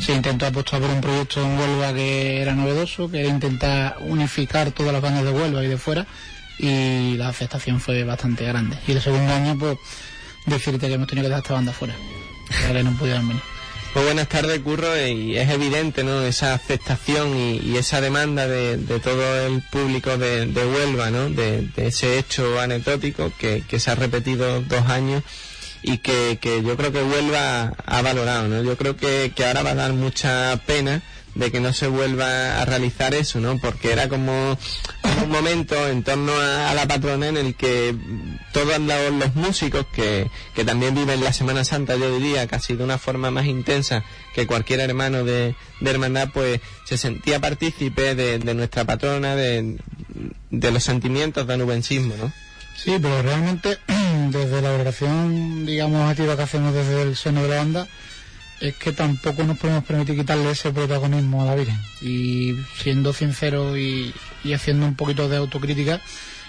Se 0.00 0.12
intentó 0.12 0.44
apostar 0.44 0.82
por 0.82 0.90
un 0.90 1.00
proyecto 1.00 1.42
en 1.42 1.58
Huelva 1.58 1.94
que 1.94 2.42
era 2.42 2.54
novedoso, 2.54 3.10
que 3.10 3.20
era 3.20 3.30
intentar 3.30 3.96
unificar 4.00 4.70
todas 4.72 4.92
las 4.92 5.00
bandas 5.00 5.24
de 5.24 5.30
Huelva 5.30 5.64
y 5.64 5.68
de 5.68 5.78
fuera, 5.78 6.06
y 6.58 7.16
la 7.16 7.28
aceptación 7.28 7.80
fue 7.80 8.04
bastante 8.04 8.44
grande. 8.44 8.76
Y 8.86 8.92
el 8.92 9.00
segundo 9.00 9.32
año, 9.32 9.56
pues, 9.58 9.78
decirte 10.44 10.88
que 10.88 10.94
hemos 10.94 11.08
tenido 11.08 11.24
que 11.24 11.28
dejar 11.28 11.42
esta 11.42 11.54
banda 11.54 11.72
fuera, 11.72 11.94
ya 12.68 12.72
que 12.74 12.82
no 12.82 12.92
pudieran 12.98 13.26
venir. 13.26 13.51
Pues 13.92 14.06
buenas 14.06 14.28
tardes, 14.28 14.58
Curro, 14.60 14.96
y 15.06 15.36
es 15.36 15.50
evidente, 15.50 16.02
¿no? 16.02 16.22
Esa 16.22 16.54
aceptación 16.54 17.36
y, 17.36 17.76
esa 17.76 18.00
demanda 18.00 18.48
de, 18.48 18.78
todo 19.00 19.46
el 19.46 19.60
público 19.70 20.16
de, 20.16 20.46
Huelva, 20.46 21.10
¿no? 21.10 21.28
De, 21.28 21.68
ese 21.76 22.18
hecho 22.18 22.58
anecdótico 22.58 23.30
que, 23.38 23.62
se 23.78 23.90
ha 23.90 23.94
repetido 23.94 24.62
dos 24.62 24.86
años 24.86 25.22
y 25.82 25.98
que, 25.98 26.38
yo 26.64 26.74
creo 26.78 26.90
que 26.90 27.02
Huelva 27.02 27.74
ha 27.84 28.00
valorado, 28.00 28.48
¿no? 28.48 28.62
Yo 28.62 28.78
creo 28.78 28.96
que 28.96 29.30
ahora 29.46 29.62
va 29.62 29.72
a 29.72 29.74
dar 29.74 29.92
mucha 29.92 30.58
pena 30.64 31.02
de 31.34 31.50
que 31.50 31.60
no 31.60 31.72
se 31.72 31.86
vuelva 31.86 32.60
a 32.60 32.64
realizar 32.64 33.14
eso, 33.14 33.40
¿no? 33.40 33.58
Porque 33.58 33.92
era 33.92 34.08
como 34.08 34.58
un 35.22 35.30
momento 35.30 35.88
en 35.88 36.02
torno 36.02 36.32
a, 36.32 36.74
la 36.74 36.86
patrona 36.86 37.28
en 37.28 37.36
el 37.36 37.54
que 37.54 37.94
todos 38.52 38.78
los, 38.78 39.12
los 39.12 39.34
músicos 39.34 39.86
que, 39.92 40.30
que 40.54 40.64
también 40.64 40.94
viven 40.94 41.22
la 41.22 41.32
Semana 41.32 41.64
Santa, 41.64 41.96
yo 41.96 42.18
diría, 42.18 42.46
casi 42.46 42.74
de 42.74 42.84
una 42.84 42.98
forma 42.98 43.30
más 43.30 43.46
intensa 43.46 44.04
que 44.34 44.46
cualquier 44.46 44.80
hermano 44.80 45.24
de, 45.24 45.54
de 45.80 45.90
hermandad, 45.90 46.28
pues 46.32 46.60
se 46.84 46.96
sentía 46.96 47.40
partícipe 47.40 48.14
de, 48.14 48.38
de 48.38 48.54
nuestra 48.54 48.84
patrona, 48.84 49.34
de, 49.36 49.78
los 50.50 50.84
sentimientos 50.84 51.46
de 51.46 51.56
nubensismo, 51.56 52.14
¿no? 52.16 52.32
Sí, 52.76 52.96
pero 53.00 53.22
realmente 53.22 53.78
desde 54.30 54.62
la 54.62 54.70
valoración, 54.70 55.66
digamos, 55.66 56.10
activa 56.10 56.36
que 56.36 56.42
hacemos 56.42 56.74
desde 56.74 57.02
el 57.02 57.16
seno 57.16 57.42
de 57.42 57.48
la 57.48 57.56
banda, 57.56 57.88
es 58.62 58.76
que 58.76 58.92
tampoco 58.92 59.42
nos 59.44 59.58
podemos 59.58 59.84
permitir 59.84 60.16
quitarle 60.16 60.50
ese 60.52 60.70
protagonismo 60.72 61.42
a 61.42 61.46
la 61.46 61.54
Virgen. 61.54 61.78
Y 62.00 62.54
siendo 62.78 63.12
sincero 63.12 63.76
y, 63.76 64.14
y 64.44 64.52
haciendo 64.52 64.86
un 64.86 64.94
poquito 64.94 65.28
de 65.28 65.36
autocrítica, 65.36 66.00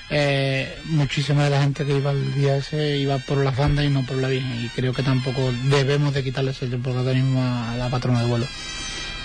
eh, 0.09 0.78
muchísima 0.86 1.45
de 1.45 1.49
la 1.49 1.61
gente 1.64 1.86
que 1.86 1.97
iba 1.97 2.11
el 2.11 2.34
día 2.36 2.57
ese 2.57 2.97
iba 2.97 3.18
por 3.20 3.38
las 3.43 3.55
bandas 3.57 3.86
y 3.86 3.89
no 3.89 4.05
por 4.05 4.18
la 4.18 4.28
Virgen. 4.28 4.64
Y 4.66 4.70
creo 4.70 4.93
que 4.93 5.01
tampoco 5.03 5.51
debemos 5.66 6.14
de 6.14 6.24
quitarle 6.24 6.51
ese 6.51 6.68
protagonismo 6.68 7.41
a 7.43 7.76
la 7.78 7.89
patrona 7.89 8.22
de 8.22 8.28
vuelo. 8.28 8.45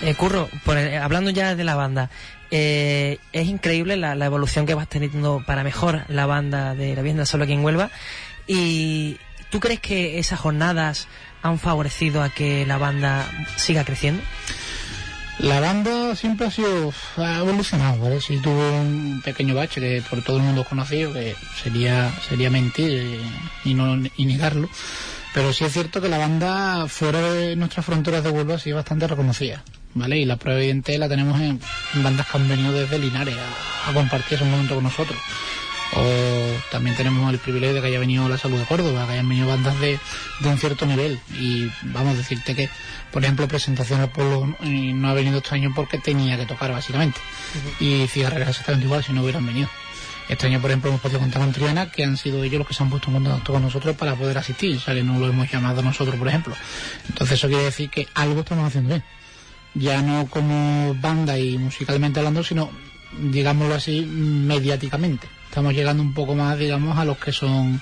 Eh, 0.00 0.14
Curro, 0.14 0.48
por 0.64 0.78
el- 0.78 0.94
hablando 1.02 1.30
ya 1.30 1.54
de 1.56 1.64
la 1.64 1.74
banda, 1.74 2.08
eh, 2.50 3.18
es 3.32 3.48
increíble 3.48 3.96
la, 3.96 4.14
la 4.14 4.26
evolución 4.26 4.64
que 4.64 4.74
vas 4.74 4.88
teniendo 4.88 5.42
para 5.46 5.62
mejor 5.64 6.04
la 6.08 6.24
banda 6.24 6.74
de 6.74 6.94
la 6.94 7.02
Virgen 7.02 7.16
de 7.16 7.22
la 7.22 7.26
Salud 7.26 7.44
aquí 7.44 7.52
en 7.52 7.64
Huelva. 7.64 7.90
¿Y 8.46 9.18
tú 9.50 9.60
crees 9.60 9.80
que 9.80 10.18
esas 10.18 10.38
jornadas 10.40 11.08
han 11.42 11.58
favorecido 11.58 12.22
a 12.22 12.30
que 12.30 12.66
la 12.66 12.78
banda 12.78 13.30
siga 13.56 13.84
creciendo? 13.84 14.22
La 15.38 15.60
banda 15.60 16.16
siempre 16.16 16.48
ha 16.48 16.50
sido, 16.50 16.92
evolucionado, 17.16 18.00
¿vale? 18.02 18.20
Sí 18.20 18.38
tuvo 18.38 18.72
un 18.72 19.22
pequeño 19.24 19.54
bache 19.54 19.80
que 19.80 20.02
por 20.08 20.20
todo 20.22 20.38
el 20.38 20.42
mundo 20.42 20.62
es 20.62 20.68
conocido, 20.68 21.12
que 21.12 21.36
sería, 21.62 22.12
sería 22.28 22.50
mentir 22.50 23.20
y 23.64 23.74
no 23.74 24.02
y 24.16 24.24
negarlo. 24.24 24.68
Pero 25.32 25.52
sí 25.52 25.64
es 25.64 25.72
cierto 25.72 26.00
que 26.00 26.08
la 26.08 26.18
banda 26.18 26.88
fuera 26.88 27.20
de 27.32 27.54
nuestras 27.54 27.86
fronteras 27.86 28.24
de 28.24 28.30
Huelva 28.30 28.56
ha 28.56 28.58
sido 28.58 28.76
bastante 28.76 29.06
reconocida, 29.06 29.62
¿vale? 29.94 30.18
Y 30.18 30.24
la 30.24 30.36
prueba 30.36 30.58
evidente 30.58 30.98
la 30.98 31.08
tenemos 31.08 31.40
en, 31.40 31.60
bandas 32.02 32.26
que 32.26 32.36
han 32.36 32.48
venido 32.48 32.72
desde 32.72 32.98
Linares 32.98 33.36
a 33.86 33.92
compartir 33.92 34.34
ese 34.34 34.44
momento 34.44 34.74
con 34.74 34.84
nosotros. 34.84 35.18
O 35.94 36.70
también 36.70 36.96
tenemos 36.96 37.32
el 37.32 37.38
privilegio 37.38 37.74
de 37.74 37.80
que 37.80 37.86
haya 37.86 37.98
venido 37.98 38.28
la 38.28 38.36
salud 38.36 38.58
de 38.58 38.66
Córdoba, 38.66 39.06
que 39.06 39.12
hayan 39.12 39.28
venido 39.28 39.48
bandas 39.48 39.78
de, 39.80 39.98
de 40.40 40.48
un 40.48 40.58
cierto 40.58 40.86
nivel. 40.86 41.18
Y 41.38 41.70
vamos 41.82 42.14
a 42.14 42.18
decirte 42.18 42.54
que, 42.54 42.68
por 43.10 43.24
ejemplo, 43.24 43.48
presentación 43.48 44.00
al 44.00 44.10
pueblo 44.10 44.54
eh, 44.62 44.92
no 44.94 45.08
ha 45.08 45.14
venido 45.14 45.38
este 45.38 45.54
año 45.54 45.72
porque 45.74 45.98
tenía 45.98 46.36
que 46.36 46.46
tocar, 46.46 46.70
básicamente. 46.72 47.18
Y 47.80 48.06
cigarreras 48.08 48.50
exactamente 48.50 48.86
igual 48.86 49.02
si 49.02 49.12
no 49.12 49.22
hubieran 49.22 49.46
venido. 49.46 49.68
Este 50.28 50.46
año, 50.46 50.60
por 50.60 50.70
ejemplo, 50.70 50.90
hemos 50.90 51.00
podido 51.00 51.20
contar 51.20 51.40
con 51.40 51.52
Triana, 51.52 51.90
que 51.90 52.04
han 52.04 52.18
sido 52.18 52.44
ellos 52.44 52.58
los 52.58 52.68
que 52.68 52.74
se 52.74 52.82
han 52.82 52.90
puesto 52.90 53.08
en 53.08 53.14
contacto 53.14 53.54
con 53.54 53.62
nosotros 53.62 53.96
para 53.96 54.14
poder 54.14 54.36
asistir, 54.36 54.76
o 54.76 54.80
sea 54.80 54.94
que 54.94 55.02
no 55.02 55.18
lo 55.18 55.26
hemos 55.26 55.50
llamado 55.50 55.80
nosotros, 55.80 56.16
por 56.16 56.28
ejemplo. 56.28 56.54
Entonces 57.08 57.38
eso 57.38 57.48
quiere 57.48 57.64
decir 57.64 57.88
que 57.88 58.06
algo 58.14 58.40
estamos 58.40 58.66
haciendo 58.66 58.90
bien. 58.90 59.04
Ya 59.72 60.02
no 60.02 60.26
como 60.26 60.94
banda 60.96 61.38
y 61.38 61.56
musicalmente 61.56 62.20
hablando, 62.20 62.44
sino, 62.44 62.70
digámoslo 63.18 63.74
así, 63.74 64.02
mediáticamente. 64.02 65.28
Estamos 65.48 65.74
llegando 65.74 66.02
un 66.02 66.14
poco 66.14 66.34
más, 66.34 66.58
digamos, 66.58 66.98
a 66.98 67.04
los 67.04 67.18
que 67.18 67.32
son 67.32 67.80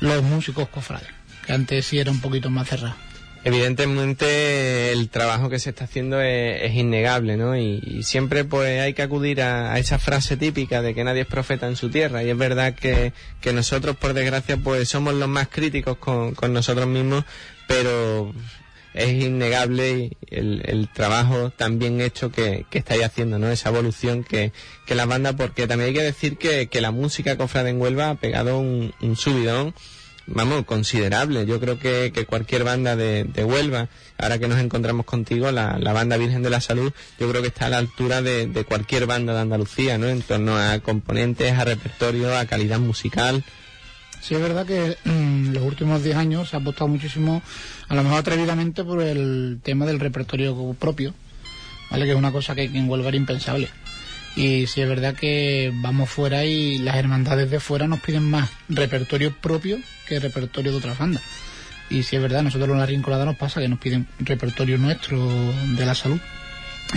los 0.00 0.22
músicos 0.22 0.68
cofrades, 0.68 1.08
que 1.46 1.52
antes 1.52 1.86
sí 1.86 1.98
era 1.98 2.10
un 2.10 2.20
poquito 2.20 2.50
más 2.50 2.68
cerrado. 2.68 2.94
Evidentemente 3.42 4.92
el 4.92 5.08
trabajo 5.08 5.48
que 5.48 5.58
se 5.58 5.70
está 5.70 5.84
haciendo 5.84 6.20
es, 6.20 6.74
innegable, 6.74 7.38
¿no? 7.38 7.56
Y, 7.56 8.02
siempre 8.02 8.44
pues 8.44 8.80
hay 8.82 8.92
que 8.92 9.00
acudir 9.00 9.40
a, 9.40 9.72
a 9.72 9.78
esa 9.78 9.98
frase 9.98 10.36
típica 10.36 10.82
de 10.82 10.94
que 10.94 11.04
nadie 11.04 11.22
es 11.22 11.26
profeta 11.26 11.66
en 11.66 11.76
su 11.76 11.88
tierra. 11.88 12.22
Y 12.22 12.28
es 12.28 12.36
verdad 12.36 12.74
que, 12.74 13.14
que 13.40 13.54
nosotros, 13.54 13.96
por 13.96 14.12
desgracia, 14.12 14.58
pues 14.58 14.90
somos 14.90 15.14
los 15.14 15.28
más 15.28 15.48
críticos 15.48 15.96
con, 15.96 16.34
con 16.34 16.52
nosotros 16.52 16.86
mismos, 16.86 17.24
pero 17.66 18.34
es 18.94 19.22
innegable 19.22 20.16
el, 20.28 20.62
el 20.64 20.88
trabajo 20.88 21.50
tan 21.50 21.78
bien 21.78 22.00
hecho 22.00 22.30
que, 22.30 22.66
que 22.70 22.78
estáis 22.78 23.04
haciendo, 23.04 23.38
¿no? 23.38 23.50
Esa 23.50 23.68
evolución 23.70 24.24
que, 24.24 24.52
que 24.86 24.94
la 24.94 25.06
banda, 25.06 25.34
porque 25.34 25.66
también 25.66 25.88
hay 25.88 25.94
que 25.94 26.02
decir 26.02 26.36
que, 26.36 26.68
que 26.68 26.80
la 26.80 26.90
música 26.90 27.36
cofrade 27.36 27.70
en 27.70 27.80
Huelva 27.80 28.10
ha 28.10 28.14
pegado 28.16 28.58
un, 28.58 28.92
un 29.00 29.16
subidón 29.16 29.74
vamos, 30.30 30.64
considerable. 30.64 31.46
Yo 31.46 31.60
creo 31.60 31.78
que, 31.78 32.12
que 32.14 32.24
cualquier 32.24 32.64
banda 32.64 32.96
de, 32.96 33.24
de 33.24 33.44
Huelva, 33.44 33.88
ahora 34.18 34.38
que 34.38 34.48
nos 34.48 34.58
encontramos 34.58 35.06
contigo, 35.06 35.50
la, 35.50 35.78
la 35.78 35.92
banda 35.92 36.16
Virgen 36.16 36.42
de 36.42 36.50
la 36.50 36.60
Salud, 36.60 36.92
yo 37.18 37.28
creo 37.28 37.42
que 37.42 37.48
está 37.48 37.66
a 37.66 37.70
la 37.70 37.78
altura 37.78 38.22
de, 38.22 38.46
de 38.46 38.64
cualquier 38.64 39.06
banda 39.06 39.34
de 39.34 39.40
Andalucía, 39.40 39.98
¿no? 39.98 40.08
En 40.08 40.22
torno 40.22 40.56
a 40.56 40.78
componentes, 40.80 41.52
a 41.52 41.64
repertorio, 41.64 42.36
a 42.36 42.46
calidad 42.46 42.78
musical. 42.78 43.44
Sí, 44.20 44.34
es 44.34 44.40
verdad 44.40 44.66
que 44.66 44.96
mm, 45.04 45.52
los 45.52 45.62
últimos 45.62 46.02
10 46.04 46.16
años 46.16 46.50
se 46.50 46.56
ha 46.56 46.60
apostado 46.60 46.88
muchísimo, 46.88 47.42
a 47.88 47.94
lo 47.94 48.02
mejor 48.02 48.18
atrevidamente, 48.18 48.84
por 48.84 49.02
el 49.02 49.60
tema 49.62 49.86
del 49.86 49.98
repertorio 49.98 50.74
propio, 50.74 51.14
¿vale? 51.90 52.04
Que 52.04 52.12
es 52.12 52.16
una 52.16 52.32
cosa 52.32 52.54
que 52.54 52.64
en 52.64 52.88
Huelva 52.88 53.08
era 53.08 53.16
impensable. 53.16 53.68
Y 54.36 54.66
sí 54.66 54.80
es 54.80 54.88
verdad 54.88 55.14
que 55.14 55.72
vamos 55.74 56.08
fuera 56.08 56.44
y 56.44 56.78
las 56.78 56.96
hermandades 56.96 57.50
de 57.50 57.58
fuera 57.58 57.88
nos 57.88 58.00
piden 58.00 58.22
más 58.22 58.48
repertorio 58.68 59.34
propio 59.34 59.78
que 60.06 60.20
repertorio 60.20 60.70
de 60.70 60.78
otras 60.78 60.98
bandas. 60.98 61.22
Y 61.88 62.04
sí 62.04 62.14
es 62.14 62.22
verdad, 62.22 62.42
nosotros 62.42 62.70
en 62.70 62.78
la 62.78 62.86
Rincolada 62.86 63.24
nos 63.24 63.36
pasa 63.36 63.60
que 63.60 63.68
nos 63.68 63.80
piden 63.80 64.06
repertorio 64.20 64.78
nuestro 64.78 65.28
de 65.76 65.86
la 65.86 65.94
salud. 65.94 66.20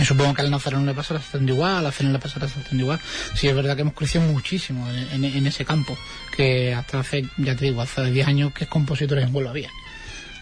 Supongo 0.02 0.34
que 0.34 0.42
al 0.42 0.50
Nazareno 0.50 0.84
le 0.84 0.92
pasará 0.94 1.18
exactamente 1.20 1.52
igual, 1.52 1.76
a 1.76 1.82
la 1.82 1.92
Cena 1.92 2.10
le 2.10 2.18
pasará 2.18 2.46
exactamente 2.46 2.82
igual. 2.82 3.00
Sí 3.34 3.46
es 3.48 3.54
verdad 3.54 3.76
que 3.76 3.82
hemos 3.82 3.94
crecido 3.94 4.24
muchísimo 4.24 4.90
en, 4.90 5.24
en- 5.24 5.36
en 5.36 5.46
ese 5.46 5.64
campo, 5.64 5.96
que 6.36 6.74
hasta 6.74 6.98
hace, 7.00 7.24
ya 7.36 7.54
te 7.54 7.66
digo, 7.66 7.80
hace 7.80 8.04
10 8.10 8.26
años 8.26 8.52
que 8.52 8.66
compositores 8.66 9.24
en 9.24 9.34
Huelva 9.34 9.50
había. 9.50 9.70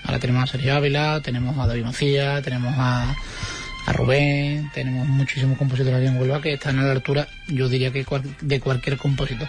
Ahora 0.05 0.19
tenemos 0.19 0.45
a 0.45 0.47
Sergio 0.53 0.75
Ávila, 0.75 1.21
tenemos 1.23 1.57
a 1.59 1.67
David 1.67 1.85
Macías, 1.85 2.43
tenemos 2.43 2.73
a, 2.77 3.15
a 3.87 3.93
Rubén, 3.93 4.71
tenemos 4.75 5.07
muchísimos 5.07 5.59
compositores 5.59 6.09
en 6.09 6.17
Huelva 6.19 6.41
que 6.41 6.55
están 6.55 6.79
a 6.79 6.83
la 6.85 6.93
altura, 6.93 7.29
yo 7.47 7.69
diría 7.69 7.93
que 7.93 8.05
de 8.41 8.59
cualquier 8.61 8.97
compositor. 8.97 9.49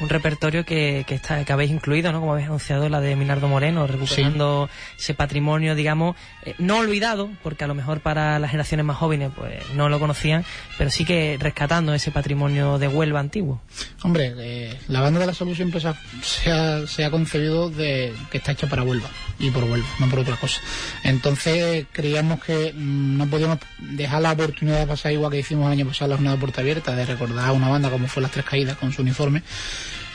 Un 0.00 0.08
repertorio 0.08 0.64
que, 0.64 1.04
que, 1.06 1.14
está, 1.14 1.44
que 1.44 1.52
habéis 1.52 1.70
incluido, 1.70 2.12
¿no? 2.12 2.20
Como 2.20 2.32
habéis 2.32 2.48
anunciado, 2.48 2.88
la 2.88 3.00
de 3.00 3.16
Minardo 3.16 3.48
Moreno, 3.48 3.86
recuperando 3.86 4.68
ese 4.98 5.14
patrimonio, 5.14 5.74
digamos, 5.74 6.16
eh, 6.44 6.54
no 6.58 6.78
olvidado, 6.78 7.30
porque 7.42 7.64
a 7.64 7.66
lo 7.66 7.74
mejor 7.74 8.00
para 8.00 8.38
las 8.38 8.50
generaciones 8.50 8.84
más 8.84 8.96
jóvenes 8.96 9.30
pues 9.34 9.70
no 9.74 9.88
lo 9.88 9.98
conocían, 9.98 10.44
pero 10.76 10.90
sí 10.90 11.04
que 11.04 11.38
rescatando 11.40 11.94
ese 11.94 12.10
patrimonio 12.10 12.78
de 12.78 12.88
Huelva 12.88 13.20
antiguo. 13.20 13.60
Hombre, 14.02 14.34
eh, 14.38 14.78
la 14.88 15.00
banda 15.00 15.20
de 15.20 15.26
la 15.26 15.34
salud 15.34 15.54
siempre 15.54 15.80
se 15.80 15.88
ha, 15.88 15.96
se 16.22 16.50
ha, 16.50 16.86
se 16.86 17.04
ha 17.04 17.10
concebido 17.10 17.70
de 17.70 18.14
que 18.30 18.38
está 18.38 18.52
hecha 18.52 18.66
para 18.66 18.82
Huelva 18.82 19.08
y 19.38 19.50
por 19.50 19.64
Huelva, 19.64 19.88
no 19.98 20.08
por 20.08 20.20
otra 20.20 20.36
cosa. 20.36 20.60
Entonces 21.02 21.86
creíamos 21.92 22.42
que 22.42 22.72
mm, 22.74 23.16
no 23.16 23.26
podíamos 23.26 23.58
dejar 23.78 24.22
la 24.22 24.32
oportunidad 24.32 24.80
de 24.80 24.86
pasar 24.86 25.12
igual 25.12 25.30
que 25.30 25.38
hicimos 25.40 25.66
el 25.66 25.72
año 25.72 25.86
pasado 25.86 26.10
la 26.10 26.16
jornada 26.16 26.36
de 26.36 26.40
puerta 26.40 26.60
abierta, 26.60 26.94
de 26.94 27.04
recordar 27.06 27.48
a 27.48 27.52
una 27.52 27.68
banda 27.68 27.90
como 27.90 28.08
fue 28.08 28.22
Las 28.22 28.32
Tres 28.32 28.44
Caídas 28.44 28.76
con 28.76 28.92
su 28.92 29.02
uniforme. 29.02 29.42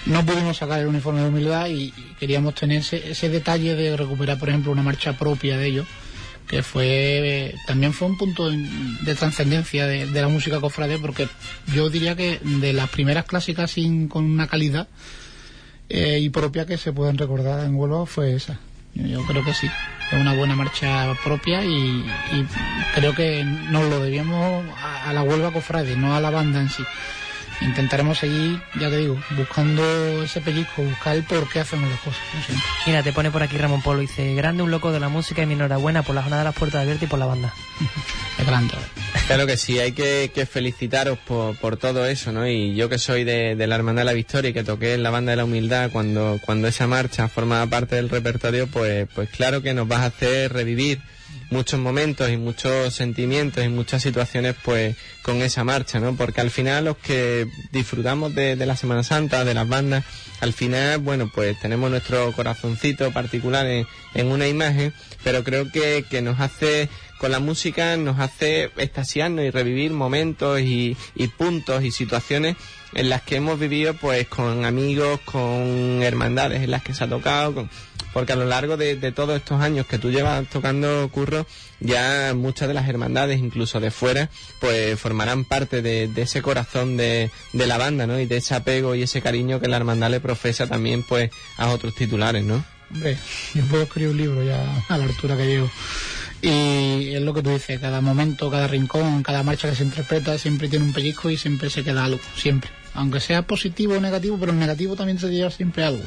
No 0.05 0.25
pudimos 0.25 0.57
sacar 0.57 0.79
el 0.79 0.87
uniforme 0.87 1.21
de 1.21 1.29
humildad 1.29 1.67
y, 1.67 1.93
queríamos 2.19 2.55
tener 2.55 2.79
ese, 2.79 3.11
ese 3.11 3.29
detalle 3.29 3.75
de 3.75 3.95
recuperar, 3.97 4.37
por 4.39 4.49
ejemplo, 4.49 4.71
una 4.71 4.83
marcha 4.83 5.17
propia 5.17 5.57
de 5.57 5.67
ellos, 5.67 5.87
que 6.47 6.63
fue 6.63 7.55
también 7.65 7.93
fue 7.93 8.07
un 8.09 8.17
punto 8.17 8.49
de, 8.49 8.57
de 8.57 9.15
trascendencia 9.15 9.87
de, 9.87 10.05
la 10.07 10.27
música 10.27 10.59
cofrade, 10.59 10.97
porque 10.99 11.27
yo 11.73 11.89
diría 11.89 12.15
que 12.15 12.39
de 12.43 12.73
las 12.73 12.89
primeras 12.89 13.25
clásicas 13.25 13.71
sin, 13.71 14.07
con 14.07 14.25
una 14.25 14.47
calidad 14.47 14.87
eh, 15.89 16.19
y 16.19 16.29
propia 16.29 16.65
que 16.65 16.77
se 16.77 16.93
pueden 16.93 17.17
recordar 17.17 17.65
en 17.65 17.75
Huelva 17.75 18.05
fue 18.05 18.33
esa. 18.33 18.59
Yo, 18.93 19.25
creo 19.25 19.45
que 19.45 19.53
sí, 19.53 19.67
es 20.11 20.19
una 20.19 20.33
buena 20.33 20.55
marcha 20.55 21.15
propia 21.23 21.63
y, 21.63 22.05
creo 22.95 23.15
que 23.15 23.45
nos 23.45 23.89
lo 23.89 24.01
debíamos 24.01 24.65
a 25.05 25.13
la 25.13 25.23
Huelva 25.23 25.53
cofrade, 25.53 25.95
no 25.95 26.13
a 26.13 26.19
la 26.19 26.29
banda 26.29 26.59
en 26.59 26.69
sí 26.69 26.83
intentaremos 27.61 28.17
seguir, 28.17 28.61
ya 28.79 28.89
te 28.89 28.97
digo, 28.97 29.19
buscando 29.31 29.83
ese 30.23 30.41
pellizco, 30.41 30.81
buscar 30.81 31.15
el 31.15 31.23
por 31.23 31.47
qué 31.49 31.59
hacemos 31.59 31.89
las 31.89 31.99
cosas. 31.99 32.21
siempre. 32.45 32.65
Mira, 32.85 33.03
te 33.03 33.13
pone 33.13 33.31
por 33.31 33.43
aquí 33.43 33.57
Ramón 33.57 33.81
Polo, 33.81 33.99
dice, 33.99 34.33
grande 34.35 34.63
un 34.63 34.71
loco 34.71 34.91
de 34.91 34.99
la 34.99 35.09
música 35.09 35.43
y 35.43 35.45
mi 35.45 35.53
enhorabuena 35.53 36.03
por 36.03 36.15
la 36.15 36.21
jornada 36.21 36.43
de 36.43 36.49
las 36.49 36.55
puertas 36.55 36.81
abiertas 36.81 37.03
y 37.03 37.07
por 37.07 37.19
la 37.19 37.25
banda. 37.25 37.53
Es 38.39 38.47
grande. 38.47 38.73
Claro 39.27 39.45
que 39.45 39.55
sí, 39.55 39.77
hay 39.77 39.91
que, 39.91 40.31
que 40.33 40.45
felicitaros 40.47 41.19
por, 41.19 41.55
por 41.57 41.77
todo 41.77 42.07
eso, 42.07 42.31
¿no? 42.31 42.47
Y 42.47 42.73
yo 42.73 42.89
que 42.89 42.97
soy 42.97 43.23
de, 43.23 43.55
de 43.55 43.67
la 43.67 43.75
Hermandad 43.75 44.01
de 44.01 44.05
la 44.05 44.13
Victoria 44.13 44.49
y 44.49 44.53
que 44.53 44.63
toqué 44.63 44.95
en 44.95 45.03
la 45.03 45.11
Banda 45.11 45.31
de 45.31 45.35
la 45.35 45.45
Humildad 45.45 45.91
cuando, 45.91 46.39
cuando 46.43 46.67
esa 46.67 46.87
marcha 46.87 47.27
formaba 47.27 47.67
parte 47.67 47.97
del 47.97 48.09
repertorio, 48.09 48.65
pues, 48.67 49.07
pues 49.13 49.29
claro 49.29 49.61
que 49.61 49.73
nos 49.73 49.87
vas 49.87 50.01
a 50.01 50.05
hacer 50.05 50.53
revivir 50.53 51.01
muchos 51.51 51.79
momentos 51.79 52.29
y 52.31 52.37
muchos 52.37 52.95
sentimientos 52.95 53.63
y 53.63 53.69
muchas 53.69 54.01
situaciones 54.01 54.55
pues 54.63 54.95
con 55.21 55.41
esa 55.41 55.63
marcha, 55.63 55.99
¿no? 55.99 56.15
Porque 56.15 56.41
al 56.41 56.49
final 56.49 56.85
los 56.85 56.97
que 56.97 57.47
disfrutamos 57.71 58.33
de, 58.33 58.55
de 58.55 58.65
la 58.65 58.75
Semana 58.75 59.03
Santa, 59.03 59.45
de 59.45 59.53
las 59.53 59.67
bandas, 59.67 60.03
al 60.39 60.53
final, 60.53 60.97
bueno, 60.99 61.29
pues 61.33 61.59
tenemos 61.59 61.91
nuestro 61.91 62.31
corazoncito 62.31 63.11
particular 63.11 63.67
en, 63.67 63.85
en 64.15 64.27
una 64.27 64.47
imagen, 64.47 64.93
pero 65.23 65.43
creo 65.43 65.71
que, 65.71 66.03
que 66.09 66.21
nos 66.21 66.39
hace 66.39 66.89
con 67.21 67.29
la 67.31 67.39
música 67.39 67.95
nos 67.97 68.19
hace 68.19 68.71
extasiarnos 68.77 69.45
y 69.45 69.51
revivir 69.51 69.91
momentos 69.91 70.59
y, 70.59 70.97
puntos 71.37 71.83
y 71.83 71.91
situaciones 71.91 72.55
en 72.95 73.09
las 73.09 73.21
que 73.21 73.35
hemos 73.35 73.59
vivido 73.59 73.93
pues 73.93 74.27
con 74.27 74.65
amigos, 74.65 75.19
con 75.23 76.01
hermandades 76.01 76.63
en 76.63 76.71
las 76.71 76.81
que 76.81 76.95
se 76.95 77.03
ha 77.03 77.07
tocado, 77.07 77.53
con- 77.53 77.69
porque 78.11 78.33
a 78.33 78.35
lo 78.35 78.45
largo 78.45 78.75
de, 78.75 78.95
de 78.95 79.11
todos 79.11 79.37
estos 79.37 79.61
años 79.61 79.85
que 79.85 79.99
tú 79.99 80.09
llevas 80.09 80.49
tocando 80.49 81.07
curro, 81.11 81.45
ya 81.79 82.33
muchas 82.35 82.67
de 82.67 82.73
las 82.73 82.89
hermandades, 82.89 83.39
incluso 83.39 83.79
de 83.79 83.91
fuera, 83.91 84.31
pues 84.59 84.99
formarán 84.99 85.45
parte 85.45 85.83
de, 85.83 86.07
de 86.07 86.23
ese 86.23 86.41
corazón 86.41 86.97
de, 86.97 87.29
de 87.53 87.67
la 87.67 87.77
banda, 87.77 88.07
¿no? 88.07 88.19
Y 88.19 88.25
de 88.25 88.37
ese 88.37 88.55
apego 88.55 88.95
y 88.95 89.03
ese 89.03 89.21
cariño 89.21 89.59
que 89.61 89.67
la 89.67 89.77
hermandad 89.77 90.09
le 90.09 90.19
profesa 90.19 90.65
también 90.67 91.03
pues 91.03 91.29
a 91.57 91.69
otros 91.69 91.93
titulares, 91.93 92.43
¿no? 92.43 92.65
Hombre, 92.93 93.17
yo 93.53 93.63
puedo 93.67 93.83
escribir 93.83 94.09
un 94.11 94.17
libro 94.17 94.43
ya 94.43 94.83
a 94.89 94.97
la 94.97 95.05
altura 95.05 95.37
que 95.37 95.45
llevo. 95.45 95.69
Y 96.41 97.13
es 97.13 97.21
lo 97.21 97.33
que 97.33 97.43
tú 97.43 97.51
dices, 97.51 97.79
cada 97.79 98.01
momento, 98.01 98.49
cada 98.49 98.67
rincón, 98.67 99.21
cada 99.21 99.43
marcha 99.43 99.69
que 99.69 99.75
se 99.75 99.83
interpreta 99.83 100.37
siempre 100.37 100.67
tiene 100.67 100.85
un 100.85 100.93
pellizco 100.93 101.29
y 101.29 101.37
siempre 101.37 101.69
se 101.69 101.83
queda 101.83 102.05
algo, 102.05 102.19
siempre. 102.35 102.71
Aunque 102.93 103.19
sea 103.19 103.43
positivo 103.43 103.95
o 103.95 103.99
negativo, 103.99 104.37
pero 104.39 104.51
en 104.51 104.59
negativo 104.59 104.95
también 104.95 105.19
se 105.19 105.29
lleva 105.29 105.51
siempre 105.51 105.83
algo. 105.83 106.03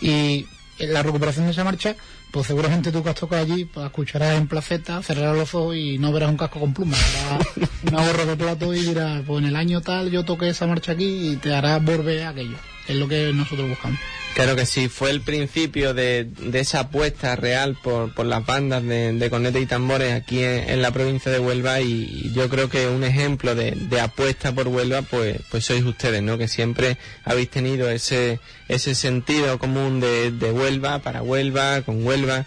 Y 0.00 0.46
en 0.78 0.92
la 0.92 1.02
recuperación 1.02 1.44
de 1.44 1.52
esa 1.52 1.64
marcha, 1.64 1.96
pues 2.30 2.46
seguramente 2.46 2.92
tú 2.92 3.02
que 3.02 3.10
has 3.10 3.16
tocado 3.16 3.42
allí, 3.42 3.64
pues 3.64 3.86
escucharás 3.86 4.36
en 4.36 4.48
placeta, 4.48 5.02
cerrarás 5.02 5.36
los 5.36 5.54
ojos 5.54 5.76
y 5.76 5.98
no 5.98 6.12
verás 6.12 6.30
un 6.30 6.36
casco 6.36 6.60
con 6.60 6.72
plumas, 6.74 7.00
verás 7.12 7.70
una 7.90 8.06
gorra 8.06 8.24
de 8.24 8.36
plato 8.36 8.74
y 8.74 8.80
dirás, 8.80 9.22
pues 9.26 9.42
en 9.42 9.48
el 9.48 9.56
año 9.56 9.80
tal 9.80 10.10
yo 10.10 10.24
toqué 10.24 10.48
esa 10.48 10.66
marcha 10.66 10.92
aquí 10.92 11.30
y 11.32 11.36
te 11.36 11.54
harás 11.54 11.82
volver 11.84 12.24
aquello. 12.24 12.56
Es 12.88 12.96
lo 12.96 13.06
que 13.06 13.32
nosotros 13.32 13.68
buscamos. 13.68 13.98
Claro 14.34 14.54
que 14.54 14.66
sí, 14.66 14.88
fue 14.88 15.10
el 15.10 15.20
principio 15.20 15.94
de, 15.94 16.24
de 16.24 16.60
esa 16.60 16.80
apuesta 16.80 17.34
real 17.34 17.76
por, 17.82 18.14
por 18.14 18.24
las 18.24 18.46
bandas 18.46 18.84
de, 18.84 19.12
de 19.12 19.30
cornetas 19.30 19.60
y 19.60 19.66
tambores 19.66 20.12
aquí 20.12 20.42
en, 20.44 20.70
en 20.70 20.80
la 20.80 20.92
provincia 20.92 21.32
de 21.32 21.40
Huelva 21.40 21.80
y, 21.80 22.04
y 22.24 22.32
yo 22.32 22.48
creo 22.48 22.68
que 22.68 22.86
un 22.86 23.02
ejemplo 23.02 23.54
de, 23.54 23.72
de 23.72 24.00
apuesta 24.00 24.52
por 24.52 24.68
Huelva 24.68 25.02
pues, 25.02 25.38
pues 25.50 25.64
sois 25.64 25.82
ustedes, 25.84 26.22
¿no? 26.22 26.38
Que 26.38 26.46
siempre 26.46 26.98
habéis 27.24 27.50
tenido 27.50 27.90
ese, 27.90 28.38
ese 28.68 28.94
sentido 28.94 29.58
común 29.58 29.98
de, 29.98 30.30
de 30.30 30.52
Huelva, 30.52 31.00
para 31.00 31.22
Huelva, 31.22 31.82
con 31.82 32.06
Huelva 32.06 32.46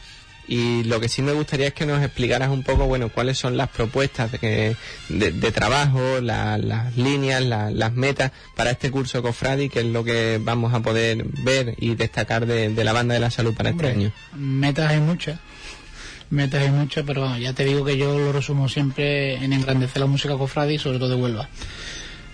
y 0.53 0.83
lo 0.83 0.99
que 0.99 1.07
sí 1.07 1.21
me 1.21 1.31
gustaría 1.31 1.67
es 1.67 1.73
que 1.73 1.85
nos 1.85 2.03
explicaras 2.03 2.49
un 2.49 2.61
poco, 2.63 2.85
bueno, 2.85 3.07
cuáles 3.07 3.37
son 3.37 3.55
las 3.55 3.69
propuestas 3.69 4.31
de, 4.33 4.75
de, 5.07 5.31
de 5.31 5.51
trabajo, 5.51 6.19
la- 6.21 6.57
las 6.57 6.97
líneas, 6.97 7.41
la- 7.41 7.71
las 7.71 7.93
metas 7.93 8.31
para 8.55 8.71
este 8.71 8.91
curso 8.91 9.21
Cofradi, 9.21 9.69
que 9.69 9.79
es 9.79 9.85
lo 9.85 10.03
que 10.03 10.39
vamos 10.43 10.73
a 10.73 10.81
poder 10.81 11.23
ver 11.43 11.75
y 11.79 11.95
destacar 11.95 12.45
de, 12.45 12.67
de 12.73 12.83
la 12.83 12.91
banda 12.91 13.13
de 13.13 13.21
la 13.21 13.31
salud 13.31 13.53
para 13.55 13.69
este 13.69 13.87
año. 13.89 14.11
Metas 14.35 14.91
hay 14.91 14.99
muchas. 14.99 15.39
Metas 16.29 16.61
hay 16.63 16.69
muchas, 16.71 17.03
pero 17.05 17.21
vamos, 17.21 17.39
ya 17.39 17.53
te 17.53 17.63
digo 17.65 17.83
que 17.85 17.97
yo 17.97 18.17
lo 18.19 18.31
resumo 18.31 18.67
siempre 18.69 19.35
en 19.43 19.53
engrandecer 19.53 19.99
la 20.01 20.05
música 20.07 20.35
cofrade 20.37 20.73
y 20.73 20.79
sobre 20.79 20.97
todo 20.99 21.09
de 21.09 21.15
Huelva. 21.15 21.47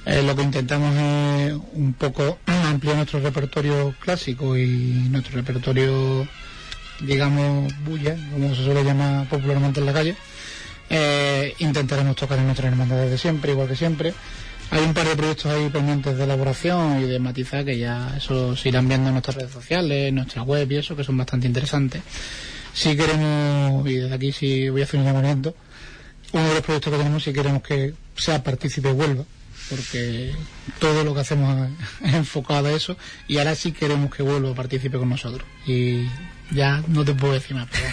Eh, 0.05 0.23
lo 0.23 0.35
que 0.35 0.41
intentamos 0.43 0.95
es 0.95 1.53
un 1.73 1.93
poco 1.93 2.39
ampliar 2.45 2.95
nuestro 2.95 3.19
repertorio 3.19 3.93
clásico 3.99 4.57
y 4.57 4.65
nuestro 5.11 5.35
repertorio, 5.35 6.27
digamos, 7.01 7.73
bulla, 7.83 8.15
como 8.31 8.53
se 8.55 8.63
suele 8.63 8.83
llamar 8.83 9.27
popularmente 9.27 9.79
en 9.79 9.85
la 9.85 9.93
calle. 9.93 10.15
Eh, 10.89 11.53
intentaremos 11.59 12.15
tocar 12.15 12.39
en 12.39 12.45
nuestras 12.45 12.71
hermandades 12.71 13.11
de 13.11 13.17
siempre, 13.17 13.51
igual 13.51 13.67
que 13.67 13.75
siempre. 13.75 14.13
Hay 14.69 14.83
un 14.83 14.93
par 14.93 15.07
de 15.07 15.15
proyectos 15.15 15.45
ahí 15.45 15.69
pendientes 15.69 16.17
de 16.17 16.23
elaboración 16.23 17.01
y 17.01 17.05
de 17.05 17.19
matizar 17.19 17.63
que 17.63 17.77
ya 17.77 18.13
eso 18.17 18.55
se 18.55 18.69
irán 18.69 18.87
viendo 18.87 19.07
en 19.07 19.13
nuestras 19.13 19.37
redes 19.37 19.51
sociales, 19.51 20.09
en 20.09 20.15
nuestra 20.15 20.43
web 20.43 20.69
y 20.69 20.75
eso, 20.75 20.95
que 20.95 21.05
son 21.05 21.17
bastante 21.17 21.47
interesantes. 21.47 22.01
Si 22.73 22.95
queremos, 22.95 23.87
y 23.89 23.95
desde 23.95 24.13
aquí 24.13 24.31
sí 24.31 24.69
voy 24.69 24.81
a 24.81 24.83
hacer 24.83 24.99
un 24.99 25.05
llamamiento, 25.05 25.55
uno 26.33 26.47
de 26.47 26.53
los 26.55 26.63
proyectos 26.63 26.91
que 26.91 26.97
tenemos 26.99 27.23
si 27.23 27.33
queremos 27.33 27.63
que 27.63 27.93
sea 28.17 28.43
partícipe 28.43 28.91
Huelva, 28.91 29.23
porque 29.69 30.33
todo 30.79 31.03
lo 31.03 31.13
que 31.13 31.21
hacemos 31.21 31.69
es 32.03 32.13
enfocado 32.13 32.67
a 32.67 32.73
eso, 32.73 32.97
y 33.27 33.37
ahora 33.37 33.55
sí 33.55 33.71
queremos 33.71 34.13
que 34.13 34.21
Huelva 34.21 34.53
participe 34.53 34.97
con 34.97 35.09
nosotros. 35.09 35.47
Y 35.65 36.07
ya 36.51 36.81
no 36.87 37.03
te 37.03 37.13
puedo 37.13 37.33
decir 37.33 37.55
más, 37.55 37.67
pero 37.71 37.85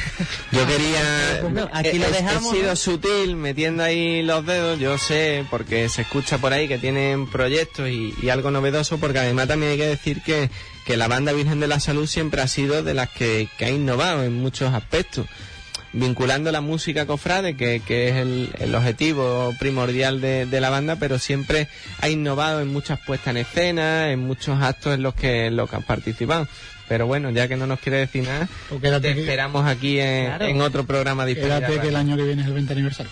Yo 0.53 0.67
quería... 0.67 1.69
Aquí 1.73 1.89
he- 1.89 1.99
lo 1.99 2.11
dejamos, 2.11 2.53
He 2.53 2.57
sido 2.57 2.69
¿no? 2.71 2.77
sutil 2.77 3.37
metiendo 3.37 3.83
ahí 3.83 4.23
los 4.23 4.45
dedos, 4.47 4.79
yo 4.79 4.97
sé, 4.99 5.45
porque 5.51 5.89
se 5.89 6.03
escucha 6.03 6.39
por 6.39 6.53
ahí 6.53 6.69
que 6.69 6.79
tienen 6.79 7.27
proyectos 7.29 7.89
y, 7.89 8.15
y 8.23 8.29
algo 8.31 8.51
novedoso, 8.51 8.99
porque 8.99 9.19
además 9.19 9.49
también 9.49 9.73
hay 9.73 9.79
que 9.79 9.87
decir 9.87 10.23
que, 10.23 10.51
que 10.87 10.97
la 10.97 11.09
banda 11.09 11.33
Virgen 11.33 11.61
de 11.61 11.67
la 11.69 11.81
Salud 11.81 12.07
siempre 12.07 12.41
ha 12.43 12.49
sido 12.49 12.83
de 12.83 12.95
las 12.95 13.11
que, 13.11 13.49
que 13.59 13.65
ha 13.65 13.71
innovado 13.71 14.23
en 14.25 14.35
muchos 14.35 14.73
aspectos. 14.73 15.27
Vinculando 15.95 16.53
la 16.53 16.61
música 16.61 17.07
cofrade, 17.07 17.57
que, 17.57 17.81
que 17.87 18.09
es 18.11 18.15
el, 18.17 18.51
el 18.59 18.75
objetivo 18.75 19.55
primordial 19.59 20.21
de, 20.21 20.45
de 20.47 20.61
la 20.61 20.69
banda, 20.71 20.97
pero 20.97 21.19
siempre 21.19 21.69
ha 22.01 22.09
innovado 22.09 22.61
en 22.61 22.73
muchas 22.73 22.99
puestas 23.01 23.29
en 23.29 23.39
escena, 23.39 24.11
en 24.11 24.21
muchos 24.21 24.61
actos 24.61 24.95
en 24.95 25.03
los 25.03 25.15
que, 25.15 25.47
en 25.47 25.57
los 25.57 25.71
que 25.71 25.77
han 25.77 25.83
participado. 25.85 26.47
Pero 26.87 27.07
bueno, 27.07 27.31
ya 27.31 27.49
que 27.49 27.57
no 27.57 27.67
nos 27.67 27.81
quiere 27.81 27.99
decir 27.99 28.25
nada, 28.25 28.47
quédate 28.81 29.09
te 29.09 29.15
que- 29.15 29.21
esperamos 29.23 29.65
aquí 29.67 29.99
en, 30.01 30.27
Claro. 30.27 30.45
en 30.47 30.61
otro 30.61 30.85
programa 30.85 31.29
Histeria 31.29 31.55
Espérate 31.59 31.81
que 31.81 31.89
el 31.89 31.97
año 31.97 32.15
que 32.17 32.25
viene 32.25 32.43
es 32.43 32.49
el 32.49 32.55
20 32.55 32.73
aniversario. 32.75 33.11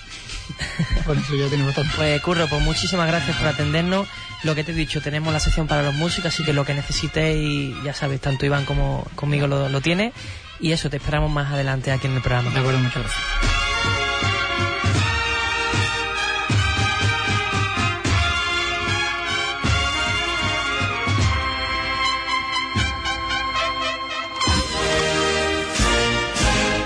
Con 1.06 1.18
eso 1.18 1.34
ya 1.34 1.46
tenemos 1.48 1.68
bastante. 1.74 1.92
Pues 1.96 2.20
Curro, 2.20 2.46
pues 2.48 2.60
muchísimas 2.62 3.06
gracias 3.08 3.34
por 3.36 3.46
atendernos. 3.46 4.06
Lo 4.42 4.54
que 4.54 4.64
te 4.64 4.72
he 4.72 4.74
dicho, 4.74 5.00
tenemos 5.00 5.32
la 5.32 5.40
sección 5.40 5.68
para 5.68 5.82
los 5.82 5.94
músicos, 5.94 6.34
así 6.34 6.44
que 6.44 6.52
lo 6.52 6.64
que 6.66 6.74
necesitéis, 6.74 7.74
ya 7.84 7.94
sabes, 7.94 8.20
tanto 8.20 8.44
Iván 8.44 8.64
como 8.66 9.06
conmigo 9.14 9.46
lo, 9.46 9.68
lo 9.68 9.80
tiene. 9.80 10.12
Y 10.60 10.72
eso, 10.72 10.90
te 10.90 10.96
esperamos 10.96 11.30
más 11.30 11.52
adelante 11.52 11.90
aquí 11.90 12.06
en 12.06 12.14
el 12.14 12.22
programa. 12.22 12.50
De 12.50 12.58
acuerdo, 12.60 12.78
muchas 12.78 13.02
gracias. 13.02 13.52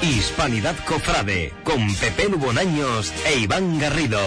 Hispanidad 0.03 0.77
Cofrade 0.85 1.53
con 1.65 1.95
Pepe 1.97 2.29
Lubonaños 2.29 3.13
e 3.27 3.41
Iván 3.41 3.79
Garrido. 3.79 4.21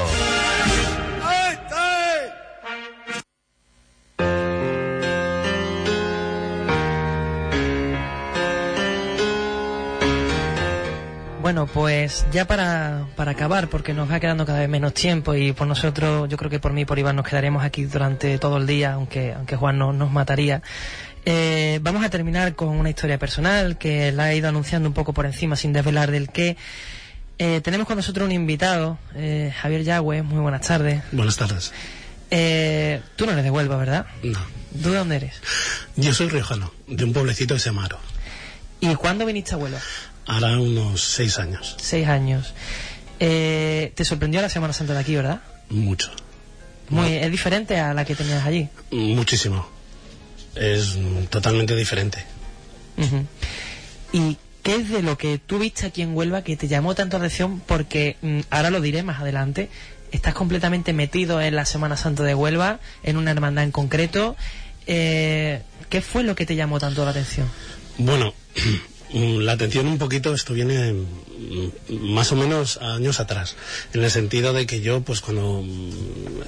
Bueno, 11.50 11.66
pues 11.66 12.28
ya 12.32 12.46
para, 12.46 13.08
para 13.16 13.32
acabar, 13.32 13.72
porque 13.72 13.92
nos 13.92 14.12
va 14.12 14.20
quedando 14.20 14.46
cada 14.46 14.60
vez 14.60 14.70
menos 14.70 14.94
tiempo 14.94 15.34
y 15.34 15.52
por 15.52 15.66
nosotros, 15.66 16.30
yo 16.30 16.38
creo 16.38 16.52
que 16.52 16.60
por 16.60 16.74
mí 16.74 16.82
y 16.82 16.86
por 16.86 17.00
Iván 17.00 17.16
nos 17.16 17.28
quedaremos 17.28 17.64
aquí 17.64 17.86
durante 17.86 18.38
todo 18.38 18.58
el 18.58 18.68
día, 18.68 18.94
aunque, 18.94 19.34
aunque 19.34 19.56
Juan 19.56 19.80
no, 19.80 19.92
nos 19.92 20.12
mataría. 20.12 20.62
Eh, 21.26 21.80
vamos 21.82 22.06
a 22.06 22.12
terminar 22.12 22.54
con 22.54 22.68
una 22.68 22.92
historia 22.92 23.18
personal 23.18 23.80
que 23.80 24.12
la 24.12 24.32
he 24.32 24.38
ido 24.38 24.48
anunciando 24.48 24.88
un 24.88 24.94
poco 24.94 25.12
por 25.12 25.26
encima 25.26 25.56
sin 25.56 25.74
desvelar 25.74 26.12
del 26.12 26.30
qué. 26.30 26.56
Eh, 27.40 27.62
tenemos 27.62 27.88
con 27.88 27.98
nosotros 27.98 28.28
un 28.28 28.32
invitado, 28.32 29.00
eh, 29.16 29.52
Javier 29.60 29.84
Yagüe, 29.84 30.22
muy 30.22 30.42
buenas 30.42 30.62
tardes. 30.68 31.02
Buenas 31.12 31.38
tardes. 31.38 31.74
Eh, 32.30 33.02
tú 33.16 33.26
no 33.26 33.32
eres 33.32 33.44
de 33.44 33.50
Huelva, 33.50 33.76
¿verdad? 33.76 34.06
No. 34.22 34.38
¿Tú 34.84 34.92
de 34.92 34.98
dónde 35.00 35.16
eres? 35.16 35.42
Yo 35.96 36.14
soy 36.14 36.30
riojano, 36.30 36.72
de 36.86 37.06
un 37.06 37.12
pueblecito 37.12 37.56
que 37.56 37.60
se 37.60 37.70
llama 37.72 37.86
Aro. 37.86 37.98
¿Y 38.82 38.94
cuándo 38.94 39.26
viniste 39.26 39.56
a 39.56 39.58
Huelva? 39.58 39.80
Ahora 40.26 40.60
unos 40.60 41.02
seis 41.02 41.40
años. 41.40 41.76
Seis 41.80 42.08
años. 42.08 42.54
Eh, 43.20 43.92
¿Te 43.96 44.06
sorprendió 44.06 44.42
la 44.42 44.50
Semana 44.50 44.74
Santa 44.74 44.94
de 44.94 45.00
aquí, 45.00 45.16
verdad? 45.16 45.42
Mucho. 45.70 46.12
Muy, 46.90 47.14
¿Es 47.14 47.30
diferente 47.32 47.80
a 47.80 47.94
la 47.94 48.06
que 48.06 48.16
tenías 48.16 48.46
allí? 48.46 48.70
Muchísimo. 48.92 49.68
Es 50.56 50.98
totalmente 51.30 51.76
diferente. 51.76 52.24
¿Y 54.12 54.38
qué 54.64 54.76
es 54.76 54.90
de 54.90 55.02
lo 55.02 55.18
que 55.18 55.38
tú 55.38 55.60
viste 55.60 55.86
aquí 55.86 56.02
en 56.02 56.16
Huelva 56.16 56.44
que 56.44 56.58
te 56.58 56.68
llamó 56.68 56.96
tanto 56.96 57.18
la 57.18 57.26
atención? 57.26 57.62
Porque 57.66 58.18
mm, 58.22 58.42
ahora 58.50 58.70
lo 58.70 58.82
diré 58.82 59.04
más 59.04 59.22
adelante. 59.22 59.70
Estás 60.12 60.34
completamente 60.34 60.92
metido 60.92 61.40
en 61.40 61.56
la 61.56 61.66
Semana 61.66 61.96
Santa 61.96 62.24
de 62.24 62.34
Huelva, 62.34 62.80
en 63.04 63.18
una 63.18 63.32
hermandad 63.32 63.64
en 63.64 63.72
concreto. 63.72 64.36
Eh, 64.88 65.62
¿Qué 65.90 66.02
fue 66.02 66.24
lo 66.24 66.36
que 66.36 66.46
te 66.46 66.56
llamó 66.56 66.80
tanto 66.80 67.06
la 67.06 67.12
atención? 67.12 67.48
Bueno, 68.00 68.34
la 69.14 69.54
atención 69.54 69.88
un 69.88 69.98
poquito, 69.98 70.34
esto 70.34 70.54
viene 70.54 70.94
mm, 70.94 72.14
más 72.14 72.32
o 72.32 72.36
menos 72.36 72.78
años 72.78 73.20
atrás, 73.20 73.56
en 73.94 74.04
el 74.04 74.12
sentido 74.12 74.54
de 74.54 74.66
que 74.66 74.82
yo, 74.82 75.02
pues 75.02 75.22
cuando, 75.22 75.64
mm, 75.64 75.92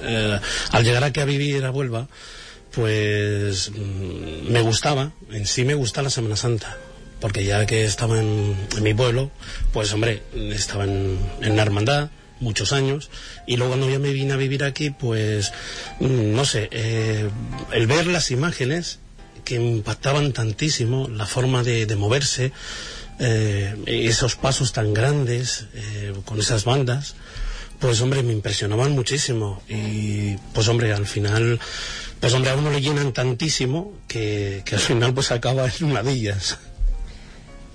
eh, 0.02 0.40
al 0.70 0.84
llegar 0.84 1.04
aquí 1.04 1.20
a 1.20 1.24
vivir 1.24 1.64
a 1.64 1.70
Huelva, 1.70 2.08
pues 2.72 3.70
mm, 3.70 4.50
me 4.50 4.60
gustaba, 4.60 5.12
en 5.30 5.46
sí 5.46 5.64
me 5.64 5.74
gusta 5.74 6.02
la 6.02 6.10
Semana 6.10 6.36
Santa, 6.36 6.76
porque 7.20 7.44
ya 7.44 7.66
que 7.66 7.84
estaba 7.84 8.18
en, 8.18 8.56
mi 8.80 8.94
pueblo, 8.94 9.30
pues 9.72 9.92
hombre, 9.92 10.22
estaba 10.34 10.84
en, 10.84 11.18
la 11.40 11.62
hermandad 11.62 12.10
muchos 12.40 12.72
años 12.72 13.08
y 13.46 13.56
luego 13.56 13.74
cuando 13.74 13.88
ya 13.88 14.00
me 14.00 14.12
vine 14.12 14.32
a 14.32 14.36
vivir 14.36 14.64
aquí 14.64 14.90
pues 14.90 15.52
mm, 16.00 16.34
no 16.34 16.44
sé 16.44 16.68
eh, 16.72 17.30
el 17.70 17.86
ver 17.86 18.08
las 18.08 18.32
imágenes 18.32 18.98
que 19.44 19.56
impactaban 19.56 20.32
tantísimo 20.32 21.08
la 21.08 21.26
forma 21.26 21.62
de, 21.62 21.86
de 21.86 21.96
moverse 21.96 22.52
eh, 23.18 23.74
esos 23.86 24.36
pasos 24.36 24.72
tan 24.72 24.94
grandes 24.94 25.66
eh, 25.74 26.12
con 26.24 26.38
esas 26.40 26.64
bandas 26.64 27.14
pues 27.78 28.00
hombre 28.00 28.22
me 28.22 28.32
impresionaban 28.32 28.92
muchísimo. 28.92 29.60
Y 29.68 30.36
pues 30.54 30.68
hombre 30.68 30.92
al 30.92 31.06
final 31.06 31.58
pues 32.20 32.32
hombre 32.32 32.52
a 32.52 32.54
uno 32.54 32.70
le 32.70 32.80
llenan 32.80 33.12
tantísimo 33.12 33.92
que, 34.06 34.62
que 34.64 34.76
al 34.76 34.80
final 34.80 35.12
pues 35.12 35.32
acaba 35.32 35.68
en 35.80 35.92
ladillas 35.92 36.58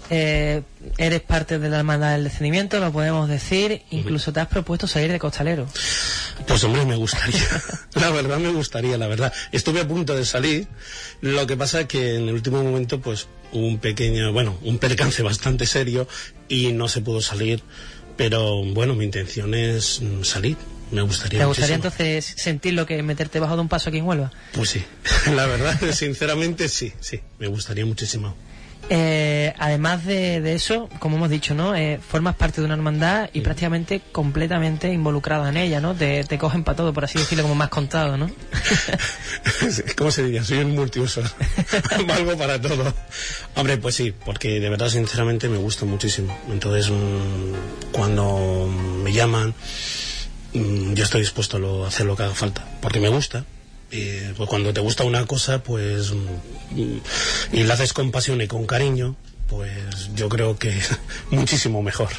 Eh, 0.10 0.62
eres 0.98 1.22
parte 1.22 1.60
de 1.60 1.70
la 1.70 1.80
hermandad 1.80 2.14
del 2.14 2.24
descendimiento, 2.24 2.80
lo 2.80 2.92
podemos 2.92 3.28
decir. 3.28 3.82
Incluso 3.92 4.32
te 4.32 4.40
has 4.40 4.48
propuesto 4.48 4.88
salir 4.88 5.12
de 5.12 5.20
costalero. 5.20 5.68
Pues 6.48 6.64
hombre, 6.64 6.86
me 6.86 6.96
gustaría. 6.96 7.44
la 7.96 8.10
verdad 8.10 8.38
me 8.38 8.50
gustaría, 8.50 8.98
la 8.98 9.08
verdad. 9.08 9.34
Estuve 9.52 9.82
a 9.82 9.88
punto 9.88 10.16
de 10.16 10.26
salir. 10.26 10.68
Lo 11.22 11.46
que 11.48 11.58
pasa 11.58 11.82
es 11.82 11.88
que 11.88 12.16
en 12.16 12.30
el 12.30 12.36
último 12.36 12.64
momento, 12.64 13.02
pues, 13.02 13.28
hubo 13.52 13.68
un 13.68 13.80
pequeño, 13.80 14.32
bueno, 14.32 14.58
un 14.62 14.78
percance 14.78 15.22
bastante 15.24 15.66
serio 15.66 16.08
y 16.48 16.72
no 16.72 16.88
se 16.88 17.02
pudo 17.02 17.22
salir. 17.22 17.64
Pero 18.16 18.64
bueno, 18.64 18.96
mi 18.96 19.06
intención 19.06 19.54
es 19.54 20.02
mm, 20.02 20.24
salir. 20.24 20.58
Me 20.90 21.02
gustaría 21.02 21.40
¿Te 21.40 21.46
gustaría 21.46 21.78
muchísimo. 21.78 22.06
entonces 22.06 22.42
sentir 22.42 22.74
lo 22.74 22.86
que 22.86 23.04
meterte 23.04 23.40
bajo 23.42 23.56
de 23.56 23.62
un 23.62 23.68
paso 23.68 23.90
aquí 23.90 23.98
en 23.98 24.06
Huelva? 24.06 24.32
Pues 24.54 24.70
sí, 24.70 24.84
la 25.36 25.46
verdad, 25.46 25.78
sinceramente 25.92 26.70
sí, 26.70 26.94
sí, 27.02 27.20
me 27.40 27.48
gustaría 27.48 27.86
muchísimo. 27.86 28.36
Eh, 28.90 29.54
además 29.60 30.06
de, 30.06 30.40
de 30.40 30.54
eso, 30.54 30.88
como 31.00 31.18
hemos 31.18 31.30
dicho, 31.30 31.54
¿no? 31.54 31.76
Eh, 31.76 32.00
formas 32.00 32.36
parte 32.36 32.62
de 32.62 32.66
una 32.66 32.76
hermandad 32.76 33.30
y 33.34 33.42
prácticamente 33.42 34.02
completamente 34.14 34.92
involucrada 34.94 35.50
en 35.50 35.58
ella, 35.58 35.82
¿no? 35.82 35.94
Te, 35.94 36.24
te 36.24 36.38
cogen 36.38 36.64
para 36.64 36.78
todo, 36.78 36.94
por 36.94 37.04
así 37.04 37.18
decirlo, 37.20 37.44
como 37.46 37.62
has 37.62 37.70
contado, 37.70 38.16
¿no? 38.16 38.30
¿Cómo 39.98 40.10
se 40.12 40.24
diría? 40.24 40.44
Soy 40.44 40.60
un 40.60 40.72
multiuso. 40.76 41.22
Valgo 42.08 42.38
para 42.38 42.62
todo. 42.62 42.94
Hombre, 43.56 43.78
pues 43.78 43.96
sí, 43.96 44.14
porque 44.26 44.60
de 44.62 44.70
verdad, 44.70 44.88
sinceramente, 44.90 45.50
me 45.50 45.58
gusta 45.58 45.86
muchísimo. 45.86 46.38
Entonces, 46.50 46.90
mm, 46.90 47.92
cuando 47.92 48.70
me 49.04 49.12
llaman, 49.12 49.54
mm, 50.54 50.94
yo 50.94 51.04
estoy 51.04 51.22
dispuesto 51.22 51.58
a 51.58 51.60
lo- 51.60 51.84
a 51.86 51.90
hacer 51.90 52.06
lo 52.06 52.16
que 52.16 52.24
haga 52.24 52.34
falta, 52.36 52.66
porque 52.82 53.00
me 53.02 53.10
gusta. 53.10 53.44
Y 53.92 54.34
pues 54.36 54.50
cuando 54.50 54.74
te 54.74 54.82
gusta 54.82 55.04
una 55.04 55.26
cosa, 55.26 55.64
pues. 55.64 56.12
mm, 56.12 56.98
y 57.54 57.64
la 57.64 57.76
haces 57.76 57.94
con 57.94 58.12
pasión 58.12 58.42
y 58.42 58.48
con 58.48 58.66
cariño, 58.66 59.16
pues 59.48 60.10
yo 60.16 60.30
creo 60.30 60.58
que 60.58 60.78
muchísimo 61.32 61.82
mejor. 61.82 62.10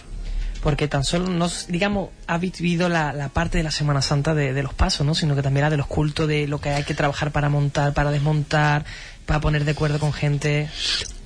Porque 0.62 0.88
tan 0.88 1.04
solo, 1.04 1.28
no, 1.28 1.48
digamos, 1.68 2.10
ha 2.26 2.38
vivido 2.38 2.88
la, 2.88 3.12
la 3.12 3.28
parte 3.28 3.58
de 3.58 3.64
la 3.64 3.70
Semana 3.70 4.02
Santa 4.02 4.34
de, 4.34 4.52
de 4.52 4.62
los 4.62 4.74
pasos, 4.74 5.06
¿no? 5.06 5.14
Sino 5.14 5.36
que 5.36 5.42
también 5.42 5.62
la 5.62 5.70
de 5.70 5.76
los 5.76 5.86
cultos, 5.86 6.26
de 6.26 6.48
lo 6.48 6.60
que 6.60 6.70
hay 6.70 6.82
que 6.82 6.94
trabajar 6.94 7.30
para 7.30 7.48
montar, 7.48 7.94
para 7.94 8.10
desmontar, 8.10 8.84
para 9.24 9.40
poner 9.40 9.64
de 9.64 9.70
acuerdo 9.72 10.00
con 10.00 10.12
gente. 10.12 10.68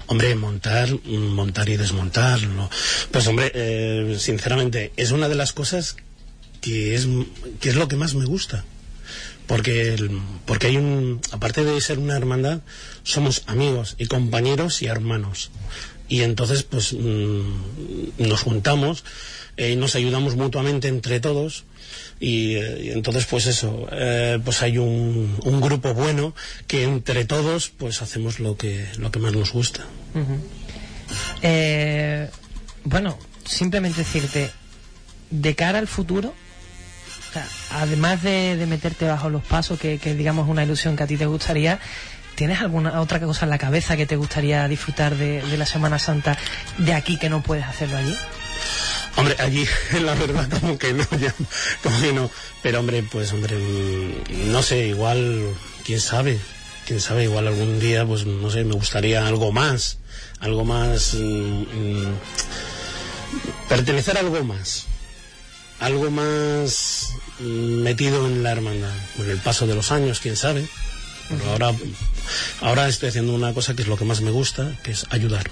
Hombre, 0.07 0.35
montar, 0.35 0.91
montar 1.07 1.69
y 1.71 1.77
desmontar, 1.77 2.43
no. 2.43 2.69
Pues 3.11 3.27
hombre, 3.27 3.51
eh, 3.55 4.17
sinceramente, 4.19 4.93
es 4.97 5.13
una 5.13 5.29
de 5.29 5.35
las 5.35 5.55
cosas 5.55 5.97
que 6.61 6.95
es, 6.95 7.09
que 7.61 7.71
es 7.71 7.77
lo 7.77 7.89
que 7.89 7.97
más 7.97 8.15
me 8.15 8.27
gusta. 8.27 8.65
Porque, 9.47 9.95
el- 9.95 10.21
porque 10.47 10.69
hay 10.69 10.77
un, 10.77 11.21
aparte 11.33 11.65
de 11.65 11.81
ser 11.81 11.99
una 11.99 12.17
hermandad, 12.17 12.61
somos 13.03 13.43
amigos 13.47 13.97
y 13.99 14.07
compañeros 14.07 14.83
y 14.83 14.87
hermanos. 14.87 15.51
Y 16.09 16.23
entonces, 16.23 16.63
pues, 16.63 16.93
mm, 16.93 17.43
nos 18.19 18.43
juntamos 18.43 19.05
eh, 19.59 19.77
nos 19.77 19.95
ayudamos 19.97 20.35
mutuamente 20.35 20.89
entre 20.89 21.21
todos. 21.21 21.65
Y, 22.19 22.55
eh, 22.55 22.85
y 22.85 22.91
entonces, 22.91 23.27
pues 23.27 23.45
eso, 23.47 23.87
eh, 23.93 24.39
pues 24.43 24.63
hay 24.63 24.79
un, 24.79 25.39
un 25.45 25.61
grupo 25.61 25.93
bueno 25.93 26.35
que 26.67 26.85
entre 26.85 27.27
todos, 27.27 27.69
pues 27.69 28.01
hacemos 28.01 28.41
lo 28.41 28.57
que, 28.57 28.87
lo 28.97 29.11
que 29.11 29.19
más 29.19 29.35
nos 29.35 29.53
gusta. 29.53 29.85
Eh, 31.43 32.31
bueno, 32.85 33.19
simplemente 33.45 33.99
decirte, 33.99 34.51
de 35.31 35.55
cara 35.55 35.79
al 35.81 35.89
futuro, 35.89 36.35
además 37.71 38.23
de, 38.23 38.65
meterte 38.69 39.07
bajo 39.07 39.31
los 39.31 39.43
pasos, 39.43 39.79
que, 39.79 39.99
que 39.99 40.15
digamos 40.15 40.49
una 40.49 40.63
ilusión 40.65 40.97
que 40.97 41.03
a 41.03 41.07
ti 41.07 41.17
te 41.17 41.27
gustaría, 41.27 41.79
¿tienes 42.35 42.61
alguna 42.61 43.01
otra 43.01 43.21
cosa 43.21 43.45
en 43.47 43.51
la 43.51 43.59
cabeza 43.59 43.97
que 43.97 44.07
te 44.07 44.17
gustaría 44.17 44.67
disfrutar 44.69 45.17
de, 45.17 45.43
de 45.43 45.57
la 45.57 45.67
Semana 45.67 45.99
Santa 45.99 46.37
de 46.79 46.95
aquí 46.95 47.19
que 47.19 47.29
no 47.29 47.43
puedes 47.43 47.65
hacerlo 47.65 47.97
allí? 47.97 48.17
Hombre, 49.17 49.37
allí, 49.39 49.67
la 50.03 50.15
verdad, 50.15 50.49
como 50.61 50.79
que 50.79 50.93
no, 50.93 51.07
ya, 51.19 51.35
como 51.83 52.01
que 52.01 52.13
no. 52.13 52.31
Pero 52.63 52.81
hombre, 52.81 53.03
pues 53.03 53.33
hombre, 53.33 53.57
mm, 53.57 54.51
no 54.51 54.63
sé, 54.63 54.89
igual, 54.89 55.55
quién 55.85 56.01
sabe, 56.01 56.39
quién 56.87 57.01
sabe, 57.01 57.25
igual 57.25 57.47
algún 57.47 57.79
día, 57.79 58.07
pues 58.07 58.25
no 58.25 58.51
sé, 58.51 58.65
me 58.65 58.75
gustaría 58.75 59.27
algo 59.27 59.53
más, 59.53 59.99
algo 60.41 60.65
más, 60.65 61.15
mm, 61.15 61.63
mm, 61.63 62.19
pertenecer 63.69 64.17
a 64.17 64.21
algo 64.21 64.43
más, 64.45 64.87
algo 65.83 66.11
más 66.11 67.15
metido 67.41 68.27
en 68.27 68.43
la 68.43 68.53
hermandad, 68.53 68.95
con 69.17 69.29
el 69.29 69.39
paso 69.39 69.67
de 69.67 69.75
los 69.75 69.91
años, 69.91 70.21
quién 70.21 70.37
sabe. 70.37 70.67
Pero 71.29 71.51
ahora, 71.51 71.73
ahora 72.61 72.89
estoy 72.89 73.09
haciendo 73.09 73.35
una 73.35 73.53
cosa 73.53 73.75
que 73.75 73.83
es 73.83 73.89
lo 73.89 73.97
que 73.97 74.05
más 74.05 74.21
me 74.21 74.31
gusta, 74.31 74.77
que 74.83 74.93
es 74.93 75.07
ayudar. 75.11 75.51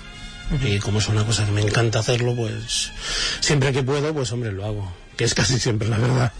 Y 0.65 0.79
como 0.79 0.99
es 0.99 1.09
una 1.09 1.25
cosa 1.25 1.45
que 1.47 1.53
me 1.53 1.61
encanta 1.61 2.01
hacerlo, 2.01 2.35
pues 2.35 2.91
siempre 3.41 3.73
que 3.73 3.83
puedo, 3.83 4.13
pues 4.13 4.33
hombre, 4.33 4.53
lo 4.53 4.65
hago. 4.67 4.93
Que 5.17 5.25
es 5.25 5.35
casi 5.35 5.59
siempre 5.61 5.89
la 5.89 5.99
verdad. 5.99 6.33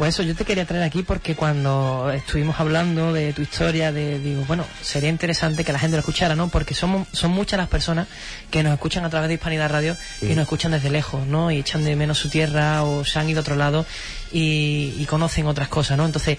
Pues 0.00 0.14
eso, 0.14 0.22
yo 0.22 0.34
te 0.34 0.46
quería 0.46 0.64
traer 0.64 0.82
aquí 0.82 1.02
porque 1.02 1.34
cuando 1.34 2.10
estuvimos 2.10 2.58
hablando 2.58 3.12
de 3.12 3.34
tu 3.34 3.42
historia, 3.42 3.92
de, 3.92 4.18
digo, 4.18 4.42
bueno, 4.46 4.64
sería 4.80 5.10
interesante 5.10 5.62
que 5.62 5.74
la 5.74 5.78
gente 5.78 5.98
lo 5.98 6.00
escuchara, 6.00 6.34
¿no? 6.34 6.48
Porque 6.48 6.72
somos, 6.72 7.06
son 7.12 7.32
muchas 7.32 7.58
las 7.58 7.68
personas 7.68 8.08
que 8.50 8.62
nos 8.62 8.72
escuchan 8.72 9.04
a 9.04 9.10
través 9.10 9.28
de 9.28 9.34
Hispanidad 9.34 9.68
Radio 9.68 9.98
y 10.22 10.28
nos 10.28 10.44
escuchan 10.44 10.72
desde 10.72 10.88
lejos, 10.88 11.26
¿no? 11.26 11.50
Y 11.50 11.58
echan 11.58 11.84
de 11.84 11.96
menos 11.96 12.16
su 12.16 12.30
tierra 12.30 12.82
o 12.82 13.04
se 13.04 13.18
han 13.18 13.28
ido 13.28 13.40
a 13.40 13.42
otro 13.42 13.56
lado 13.56 13.84
y, 14.32 14.94
y 14.96 15.04
conocen 15.04 15.46
otras 15.46 15.68
cosas, 15.68 15.98
¿no? 15.98 16.06
Entonces, 16.06 16.38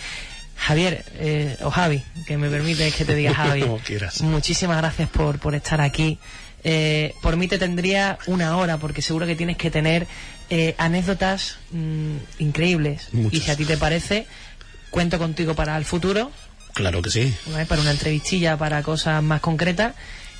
Javier, 0.57 1.05
eh, 1.19 1.55
o 1.61 1.69
Javi, 1.69 2.03
que 2.25 2.37
me 2.37 2.49
permite 2.49 2.91
que 2.91 3.05
te 3.05 3.13
diga 3.13 3.31
Javi, 3.35 3.61
Como 3.61 3.77
quieras. 3.77 4.21
muchísimas 4.21 4.77
gracias 4.77 5.07
por, 5.07 5.37
por 5.37 5.53
estar 5.53 5.81
aquí. 5.81 6.17
Eh, 6.63 7.13
por 7.21 7.37
mí 7.37 7.47
te 7.47 7.57
tendría 7.57 8.17
una 8.27 8.57
hora 8.57 8.77
porque 8.77 9.01
seguro 9.01 9.25
que 9.25 9.35
tienes 9.35 9.57
que 9.57 9.71
tener 9.71 10.07
eh, 10.51 10.75
anécdotas 10.77 11.57
mm, 11.71 12.17
increíbles. 12.39 13.07
Muchas. 13.13 13.33
Y 13.33 13.41
si 13.41 13.51
a 13.51 13.55
ti 13.55 13.65
te 13.65 13.77
parece, 13.77 14.27
cuento 14.91 15.17
contigo 15.17 15.55
para 15.55 15.75
el 15.77 15.85
futuro, 15.85 16.31
Claro 16.73 17.01
que 17.01 17.09
sí. 17.09 17.33
¿vale? 17.47 17.65
para 17.65 17.81
una 17.81 17.91
entrevistilla, 17.91 18.57
para 18.57 18.83
cosas 18.83 19.21
más 19.23 19.41
concretas 19.41 19.93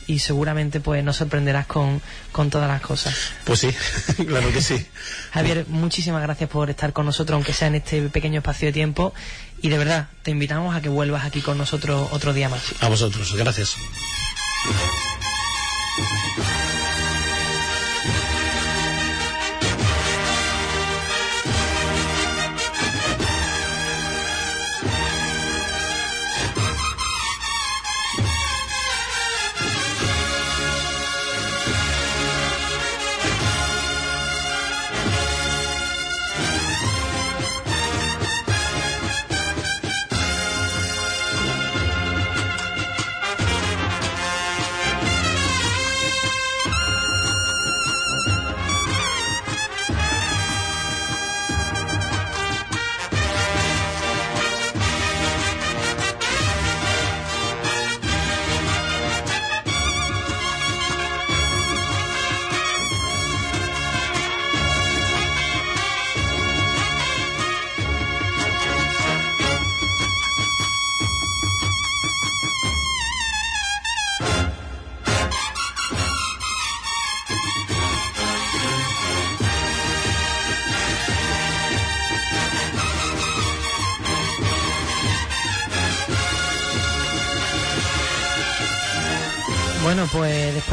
y 0.08 0.20
seguramente 0.20 0.80
pues 0.80 1.04
nos 1.04 1.18
sorprenderás 1.18 1.66
con, 1.66 2.02
con 2.32 2.50
todas 2.50 2.68
las 2.68 2.82
cosas. 2.82 3.16
Pues 3.46 3.60
sí, 3.60 3.70
claro 4.28 4.52
que 4.52 4.62
sí. 4.62 4.86
Javier, 5.32 5.66
muchísimas 5.68 6.22
gracias 6.22 6.50
por 6.50 6.70
estar 6.70 6.92
con 6.94 7.06
nosotros, 7.06 7.36
aunque 7.36 7.54
sea 7.54 7.68
en 7.70 7.76
este 7.76 8.02
pequeño 8.10 8.40
espacio 8.40 8.68
de 8.68 8.74
tiempo. 8.74 9.14
Y 9.62 9.70
de 9.70 9.78
verdad, 9.78 10.10
te 10.24 10.32
invitamos 10.32 10.76
a 10.76 10.82
que 10.82 10.90
vuelvas 10.90 11.24
aquí 11.24 11.42
con 11.42 11.58
nosotros 11.58 12.10
otro 12.12 12.34
día 12.34 12.50
más. 12.50 12.62
A 12.82 12.90
vosotros, 12.90 13.34
gracias. 13.36 13.76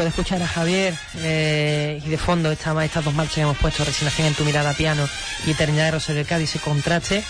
De 0.09 0.21
escuchar 0.21 0.43
a 0.43 0.49
Javier 0.49 0.95
eh, 1.19 2.01
y 2.05 2.09
de 2.09 2.17
fondo 2.17 2.51
esta, 2.51 2.85
estas 2.85 3.05
dos 3.05 3.15
marchas 3.15 3.35
que 3.35 3.41
hemos 3.43 3.59
puesto, 3.59 3.85
Resignación 3.85 4.29
en 4.29 4.35
tu 4.35 4.45
mirada 4.45 4.73
piano 4.73 5.07
y 5.47 5.51
Eternidad 5.51 5.85
de 5.87 5.91
Rosario 5.93 6.25
Cádiz, 6.27 6.49
ese 6.51 6.61
contraste, 6.61 7.23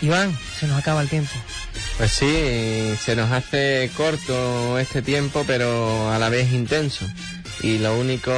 Iván, 0.00 0.36
se 0.58 0.66
nos 0.66 0.78
acaba 0.78 1.02
el 1.02 1.08
tiempo. 1.08 1.30
Pues 1.98 2.10
sí, 2.10 2.94
se 2.98 3.14
nos 3.14 3.30
hace 3.30 3.90
corto 3.96 4.78
este 4.78 5.02
tiempo, 5.02 5.44
pero 5.46 6.10
a 6.10 6.18
la 6.18 6.30
vez 6.30 6.52
intenso. 6.52 7.06
Y 7.60 7.78
lo 7.78 7.98
único 7.98 8.32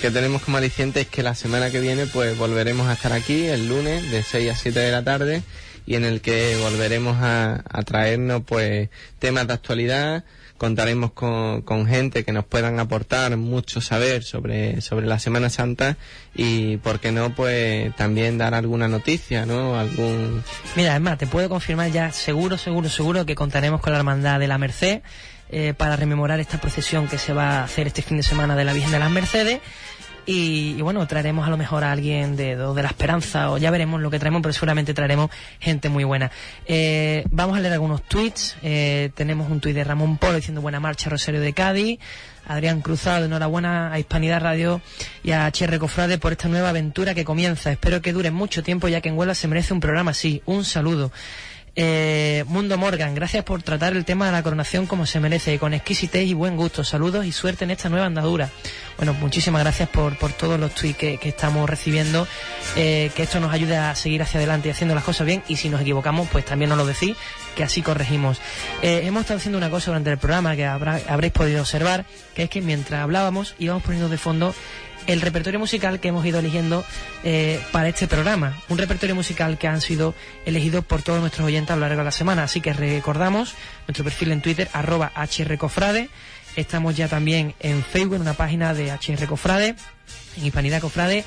que 0.00 0.10
tenemos 0.10 0.42
como 0.42 0.58
aliciente 0.58 1.00
es 1.00 1.06
que 1.06 1.22
la 1.22 1.34
semana 1.34 1.70
que 1.70 1.80
viene 1.80 2.06
pues 2.06 2.36
volveremos 2.36 2.86
a 2.86 2.92
estar 2.92 3.12
aquí 3.12 3.46
el 3.46 3.66
lunes 3.66 4.10
de 4.10 4.22
6 4.22 4.50
a 4.50 4.54
7 4.54 4.78
de 4.78 4.92
la 4.92 5.02
tarde 5.02 5.42
y 5.86 5.96
en 5.96 6.04
el 6.04 6.20
que 6.20 6.56
volveremos 6.62 7.16
a, 7.20 7.64
a 7.68 7.82
traernos 7.82 8.42
pues 8.46 8.90
temas 9.18 9.46
de 9.46 9.54
actualidad, 9.54 10.24
contaremos 10.60 11.12
con, 11.12 11.62
con, 11.62 11.86
gente 11.86 12.22
que 12.22 12.32
nos 12.32 12.44
puedan 12.44 12.80
aportar 12.80 13.34
mucho 13.38 13.80
saber 13.80 14.22
sobre, 14.22 14.82
sobre 14.82 15.06
la 15.06 15.18
Semana 15.18 15.48
Santa 15.48 15.96
y, 16.34 16.76
¿por 16.76 17.00
qué 17.00 17.12
no?, 17.12 17.34
pues 17.34 17.96
también 17.96 18.36
dar 18.36 18.52
alguna 18.52 18.86
noticia, 18.86 19.46
¿no? 19.46 19.80
Algún... 19.80 20.44
Mira, 20.76 20.96
es 20.96 21.00
más, 21.00 21.16
te 21.16 21.26
puedo 21.26 21.48
confirmar 21.48 21.90
ya 21.90 22.12
seguro, 22.12 22.58
seguro, 22.58 22.90
seguro 22.90 23.24
que 23.24 23.34
contaremos 23.34 23.80
con 23.80 23.94
la 23.94 24.00
Hermandad 24.00 24.38
de 24.38 24.48
la 24.48 24.58
Merced 24.58 25.00
eh, 25.48 25.72
para 25.74 25.96
rememorar 25.96 26.40
esta 26.40 26.60
procesión 26.60 27.08
que 27.08 27.16
se 27.16 27.32
va 27.32 27.60
a 27.60 27.64
hacer 27.64 27.86
este 27.86 28.02
fin 28.02 28.18
de 28.18 28.22
semana 28.22 28.54
de 28.54 28.64
la 28.66 28.74
Virgen 28.74 28.92
de 28.92 28.98
las 28.98 29.10
Mercedes. 29.10 29.60
Y, 30.32 30.80
bueno, 30.80 31.04
traeremos 31.08 31.44
a 31.44 31.50
lo 31.50 31.56
mejor 31.56 31.82
a 31.82 31.90
alguien 31.90 32.36
de, 32.36 32.54
de, 32.54 32.82
la 32.82 32.88
esperanza 32.88 33.50
o 33.50 33.58
ya 33.58 33.72
veremos 33.72 34.00
lo 34.00 34.12
que 34.12 34.20
traemos, 34.20 34.42
pero 34.42 34.52
seguramente 34.52 34.94
traeremos 34.94 35.28
gente 35.58 35.88
muy 35.88 36.04
buena. 36.04 36.30
Eh, 36.66 37.24
vamos 37.32 37.56
a 37.56 37.60
leer 37.60 37.72
algunos 37.72 38.04
tweets. 38.04 38.54
Eh, 38.62 39.10
tenemos 39.16 39.50
un 39.50 39.58
tuit 39.58 39.74
de 39.74 39.82
Ramón 39.82 40.18
Polo 40.18 40.36
diciendo 40.36 40.60
buena 40.60 40.78
marcha 40.78 41.10
Rosario 41.10 41.40
de 41.40 41.52
Cádiz. 41.52 41.98
Adrián 42.46 42.80
Cruzado, 42.80 43.24
enhorabuena 43.24 43.92
a 43.92 43.98
Hispanidad 43.98 44.40
Radio 44.40 44.80
y 45.24 45.32
a 45.32 45.48
HR 45.48 45.80
Cofrade 45.80 46.18
por 46.18 46.30
esta 46.30 46.46
nueva 46.46 46.68
aventura 46.68 47.12
que 47.12 47.24
comienza. 47.24 47.72
Espero 47.72 48.00
que 48.00 48.12
dure 48.12 48.30
mucho 48.30 48.62
tiempo 48.62 48.86
ya 48.86 49.00
que 49.00 49.08
en 49.08 49.18
Huelva 49.18 49.34
se 49.34 49.48
merece 49.48 49.74
un 49.74 49.80
programa 49.80 50.12
así. 50.12 50.42
Un 50.46 50.64
saludo. 50.64 51.10
Eh, 51.82 52.44
Mundo 52.46 52.76
Morgan, 52.76 53.14
gracias 53.14 53.42
por 53.42 53.62
tratar 53.62 53.94
el 53.94 54.04
tema 54.04 54.26
de 54.26 54.32
la 54.32 54.42
coronación 54.42 54.84
como 54.84 55.06
se 55.06 55.18
merece, 55.18 55.58
con 55.58 55.72
exquisitez 55.72 56.26
y 56.28 56.34
buen 56.34 56.54
gusto. 56.54 56.84
Saludos 56.84 57.24
y 57.24 57.32
suerte 57.32 57.64
en 57.64 57.70
esta 57.70 57.88
nueva 57.88 58.04
andadura. 58.04 58.50
Bueno, 58.98 59.14
muchísimas 59.14 59.62
gracias 59.62 59.88
por, 59.88 60.14
por 60.18 60.30
todos 60.30 60.60
los 60.60 60.74
tweets 60.74 60.98
que, 60.98 61.18
estamos 61.22 61.70
recibiendo, 61.70 62.28
eh, 62.76 63.10
que 63.16 63.22
esto 63.22 63.40
nos 63.40 63.50
ayuda 63.54 63.90
a 63.90 63.94
seguir 63.94 64.20
hacia 64.20 64.36
adelante 64.36 64.68
y 64.68 64.72
haciendo 64.72 64.94
las 64.94 65.04
cosas 65.04 65.26
bien. 65.26 65.42
Y 65.48 65.56
si 65.56 65.70
nos 65.70 65.80
equivocamos, 65.80 66.28
pues 66.30 66.44
también 66.44 66.68
nos 66.68 66.76
lo 66.76 66.84
decís, 66.84 67.16
que 67.56 67.64
así 67.64 67.80
corregimos. 67.80 68.42
Eh, 68.82 69.00
hemos 69.04 69.22
estado 69.22 69.38
haciendo 69.38 69.56
una 69.56 69.70
cosa 69.70 69.86
durante 69.86 70.10
el 70.10 70.18
programa 70.18 70.56
que 70.56 70.66
habréis 70.66 71.32
podido 71.32 71.62
observar, 71.62 72.04
que 72.34 72.42
es 72.42 72.50
que 72.50 72.60
mientras 72.60 73.00
hablábamos 73.00 73.54
íbamos 73.58 73.82
poniendo 73.82 74.10
de 74.10 74.18
fondo 74.18 74.54
el 75.06 75.20
repertorio 75.20 75.58
musical 75.58 76.00
que 76.00 76.08
hemos 76.08 76.24
ido 76.24 76.38
eligiendo 76.38 76.84
eh, 77.24 77.60
para 77.72 77.88
este 77.88 78.06
programa. 78.06 78.60
Un 78.68 78.78
repertorio 78.78 79.14
musical 79.14 79.58
que 79.58 79.68
han 79.68 79.80
sido 79.80 80.14
elegidos 80.46 80.84
por 80.84 81.02
todos 81.02 81.20
nuestros 81.20 81.46
oyentes 81.46 81.70
a 81.70 81.76
lo 81.76 81.80
largo 81.82 81.98
de 81.98 82.04
la 82.04 82.12
semana. 82.12 82.44
Así 82.44 82.60
que 82.60 82.72
recordamos 82.72 83.54
nuestro 83.86 84.04
perfil 84.04 84.32
en 84.32 84.42
Twitter, 84.42 84.68
arroba 84.72 85.12
hrcofrade. 85.14 86.10
Estamos 86.56 86.96
ya 86.96 87.08
también 87.08 87.54
en 87.60 87.84
Facebook, 87.84 88.16
en 88.16 88.22
una 88.22 88.34
página 88.34 88.74
de 88.74 88.92
HR 88.92 89.26
Cofrade, 89.26 89.76
en 90.36 90.46
Hispanidad 90.46 90.80
Cofrade. 90.80 91.24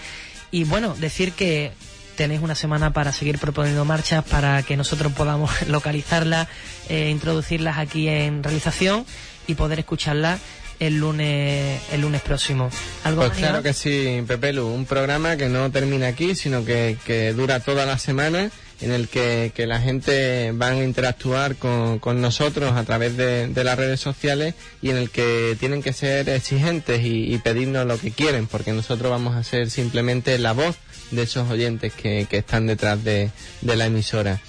Y 0.52 0.66
bueno, 0.66 0.96
decir 0.96 1.32
que 1.32 1.72
tenéis 2.16 2.42
una 2.42 2.56
semana 2.56 2.94
para 2.94 3.12
seguir 3.12 3.40
proponiendo 3.40 3.86
marchas 3.86 4.24
para 4.24 4.62
que 4.64 4.78
nosotros 4.78 5.14
podamos 5.14 5.50
localizarlas, 5.68 6.48
eh, 6.90 7.10
introducirlas 7.10 7.78
aquí 7.78 8.08
en 8.08 8.44
realización 8.44 9.06
y 9.48 9.56
poder 9.56 9.80
escucharlas 9.80 10.40
el 10.84 11.00
lunes 11.00 11.82
el 11.92 12.02
lunes 12.02 12.22
próximo. 12.22 12.70
¿Algo 13.04 13.22
pues 13.22 13.32
más, 13.32 13.38
claro 13.40 13.54
Iván? 13.56 13.64
que 13.64 13.74
sí, 13.74 14.24
Pepelu, 14.28 14.68
un 14.68 14.86
programa 14.86 15.38
que 15.38 15.50
no 15.50 15.72
termina 15.72 16.08
aquí, 16.08 16.36
sino 16.36 16.66
que, 16.66 16.98
que 17.06 17.34
dura 17.34 17.60
toda 17.60 17.86
la 17.86 17.98
semana, 17.98 18.52
en 18.82 18.92
el 18.92 19.08
que, 19.08 19.52
que 19.56 19.66
la 19.66 19.80
gente 19.80 20.52
va 20.52 20.70
a 20.70 20.84
interactuar 20.84 21.56
con, 21.56 22.00
con 22.00 22.22
nosotros 22.22 22.74
a 22.74 22.84
través 22.84 23.16
de, 23.16 23.48
de, 23.48 23.64
las 23.64 23.78
redes 23.78 24.00
sociales 24.00 24.56
y 24.82 24.90
en 24.90 24.98
el 24.98 25.10
que 25.10 25.56
tienen 25.60 25.82
que 25.82 25.94
ser 25.94 26.28
exigentes 26.30 27.02
y, 27.04 27.34
y, 27.34 27.38
pedirnos 27.38 27.86
lo 27.86 27.98
que 27.98 28.12
quieren, 28.12 28.48
porque 28.48 28.74
nosotros 28.74 29.10
vamos 29.10 29.36
a 29.36 29.44
ser 29.44 29.70
simplemente 29.70 30.38
la 30.38 30.52
voz 30.52 30.76
de 31.12 31.24
esos 31.24 31.50
oyentes 31.50 31.94
que, 31.94 32.28
que 32.30 32.38
están 32.38 32.68
detrás 32.68 33.04
de, 33.04 33.30
de 33.62 33.76
la 33.76 33.86
emisora. 33.86 34.42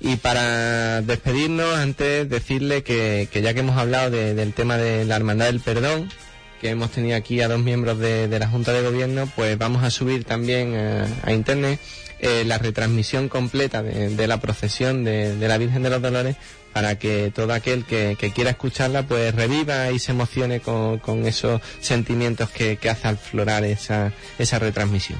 Y 0.00 0.16
para 0.16 1.02
despedirnos, 1.02 1.76
antes 1.76 2.28
decirle 2.28 2.82
que, 2.82 3.28
ya 3.32 3.52
que 3.52 3.60
hemos 3.60 3.76
hablado 3.76 4.10
de, 4.10 4.34
del 4.34 4.52
tema 4.52 4.76
de 4.76 5.04
la 5.04 5.16
Hermandad 5.16 5.46
del 5.46 5.60
Perdón, 5.60 6.08
que 6.60 6.70
hemos 6.70 6.90
tenido 6.90 7.16
aquí 7.16 7.40
a 7.40 7.48
dos 7.48 7.60
miembros 7.60 7.98
de, 7.98 8.28
la 8.38 8.48
Junta 8.48 8.72
de 8.72 8.82
Gobierno, 8.82 9.30
pues 9.34 9.58
vamos 9.58 9.82
a 9.82 9.90
subir 9.90 10.24
también 10.24 10.74
a, 10.74 11.06
a 11.24 11.32
Internet 11.32 11.80
eh, 12.20 12.44
la 12.44 12.58
retransmisión 12.58 13.28
completa 13.28 13.80
de, 13.82 14.10
de 14.10 14.26
la 14.26 14.40
procesión 14.40 15.04
de, 15.04 15.36
la 15.38 15.56
Virgen 15.56 15.84
de 15.84 15.90
los 15.90 16.02
Dolores 16.02 16.36
para 16.72 16.98
que 16.98 17.30
todo 17.32 17.52
aquel 17.52 17.84
que, 17.84 18.16
quiera 18.34 18.50
escucharla 18.50 19.04
pues 19.04 19.32
reviva 19.34 19.92
y 19.92 20.00
se 20.00 20.12
emocione 20.12 20.60
con, 20.60 21.26
esos 21.26 21.60
sentimientos 21.80 22.50
que, 22.50 22.76
hace 22.90 23.08
aflorar 23.08 23.64
esa, 23.64 24.12
esa 24.38 24.58
retransmisión. 24.58 25.18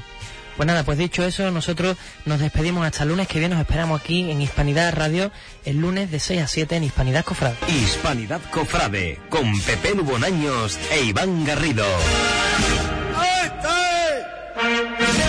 Pues 0.58 0.66
nada, 0.66 0.82
pues 0.82 0.98
dicho 0.98 1.24
eso, 1.24 1.52
nosotros 1.52 1.96
nos 2.24 2.40
despedimos 2.40 2.84
hasta 2.84 3.04
el 3.04 3.10
lunes 3.10 3.28
que 3.28 3.38
viene, 3.38 3.54
nos 3.54 3.62
esperamos 3.62 4.00
aquí 4.00 4.28
en 4.28 4.42
Hispanidad 4.42 4.92
Radio 4.92 5.30
el 5.64 5.76
lunes 5.76 6.10
de 6.10 6.18
6 6.18 6.42
a 6.42 6.48
7 6.48 6.74
en 6.74 6.82
Hispanidad 6.82 7.24
Cofrade. 7.24 7.54
Hispanidad 7.68 8.40
Cofrade 8.50 9.20
con 9.28 9.60
Pepe 9.60 9.94
Lubonaños 9.94 10.76
e 10.90 11.04
Iván 11.04 11.44
Garrido. 11.44 11.86
¡Este! 13.44 15.27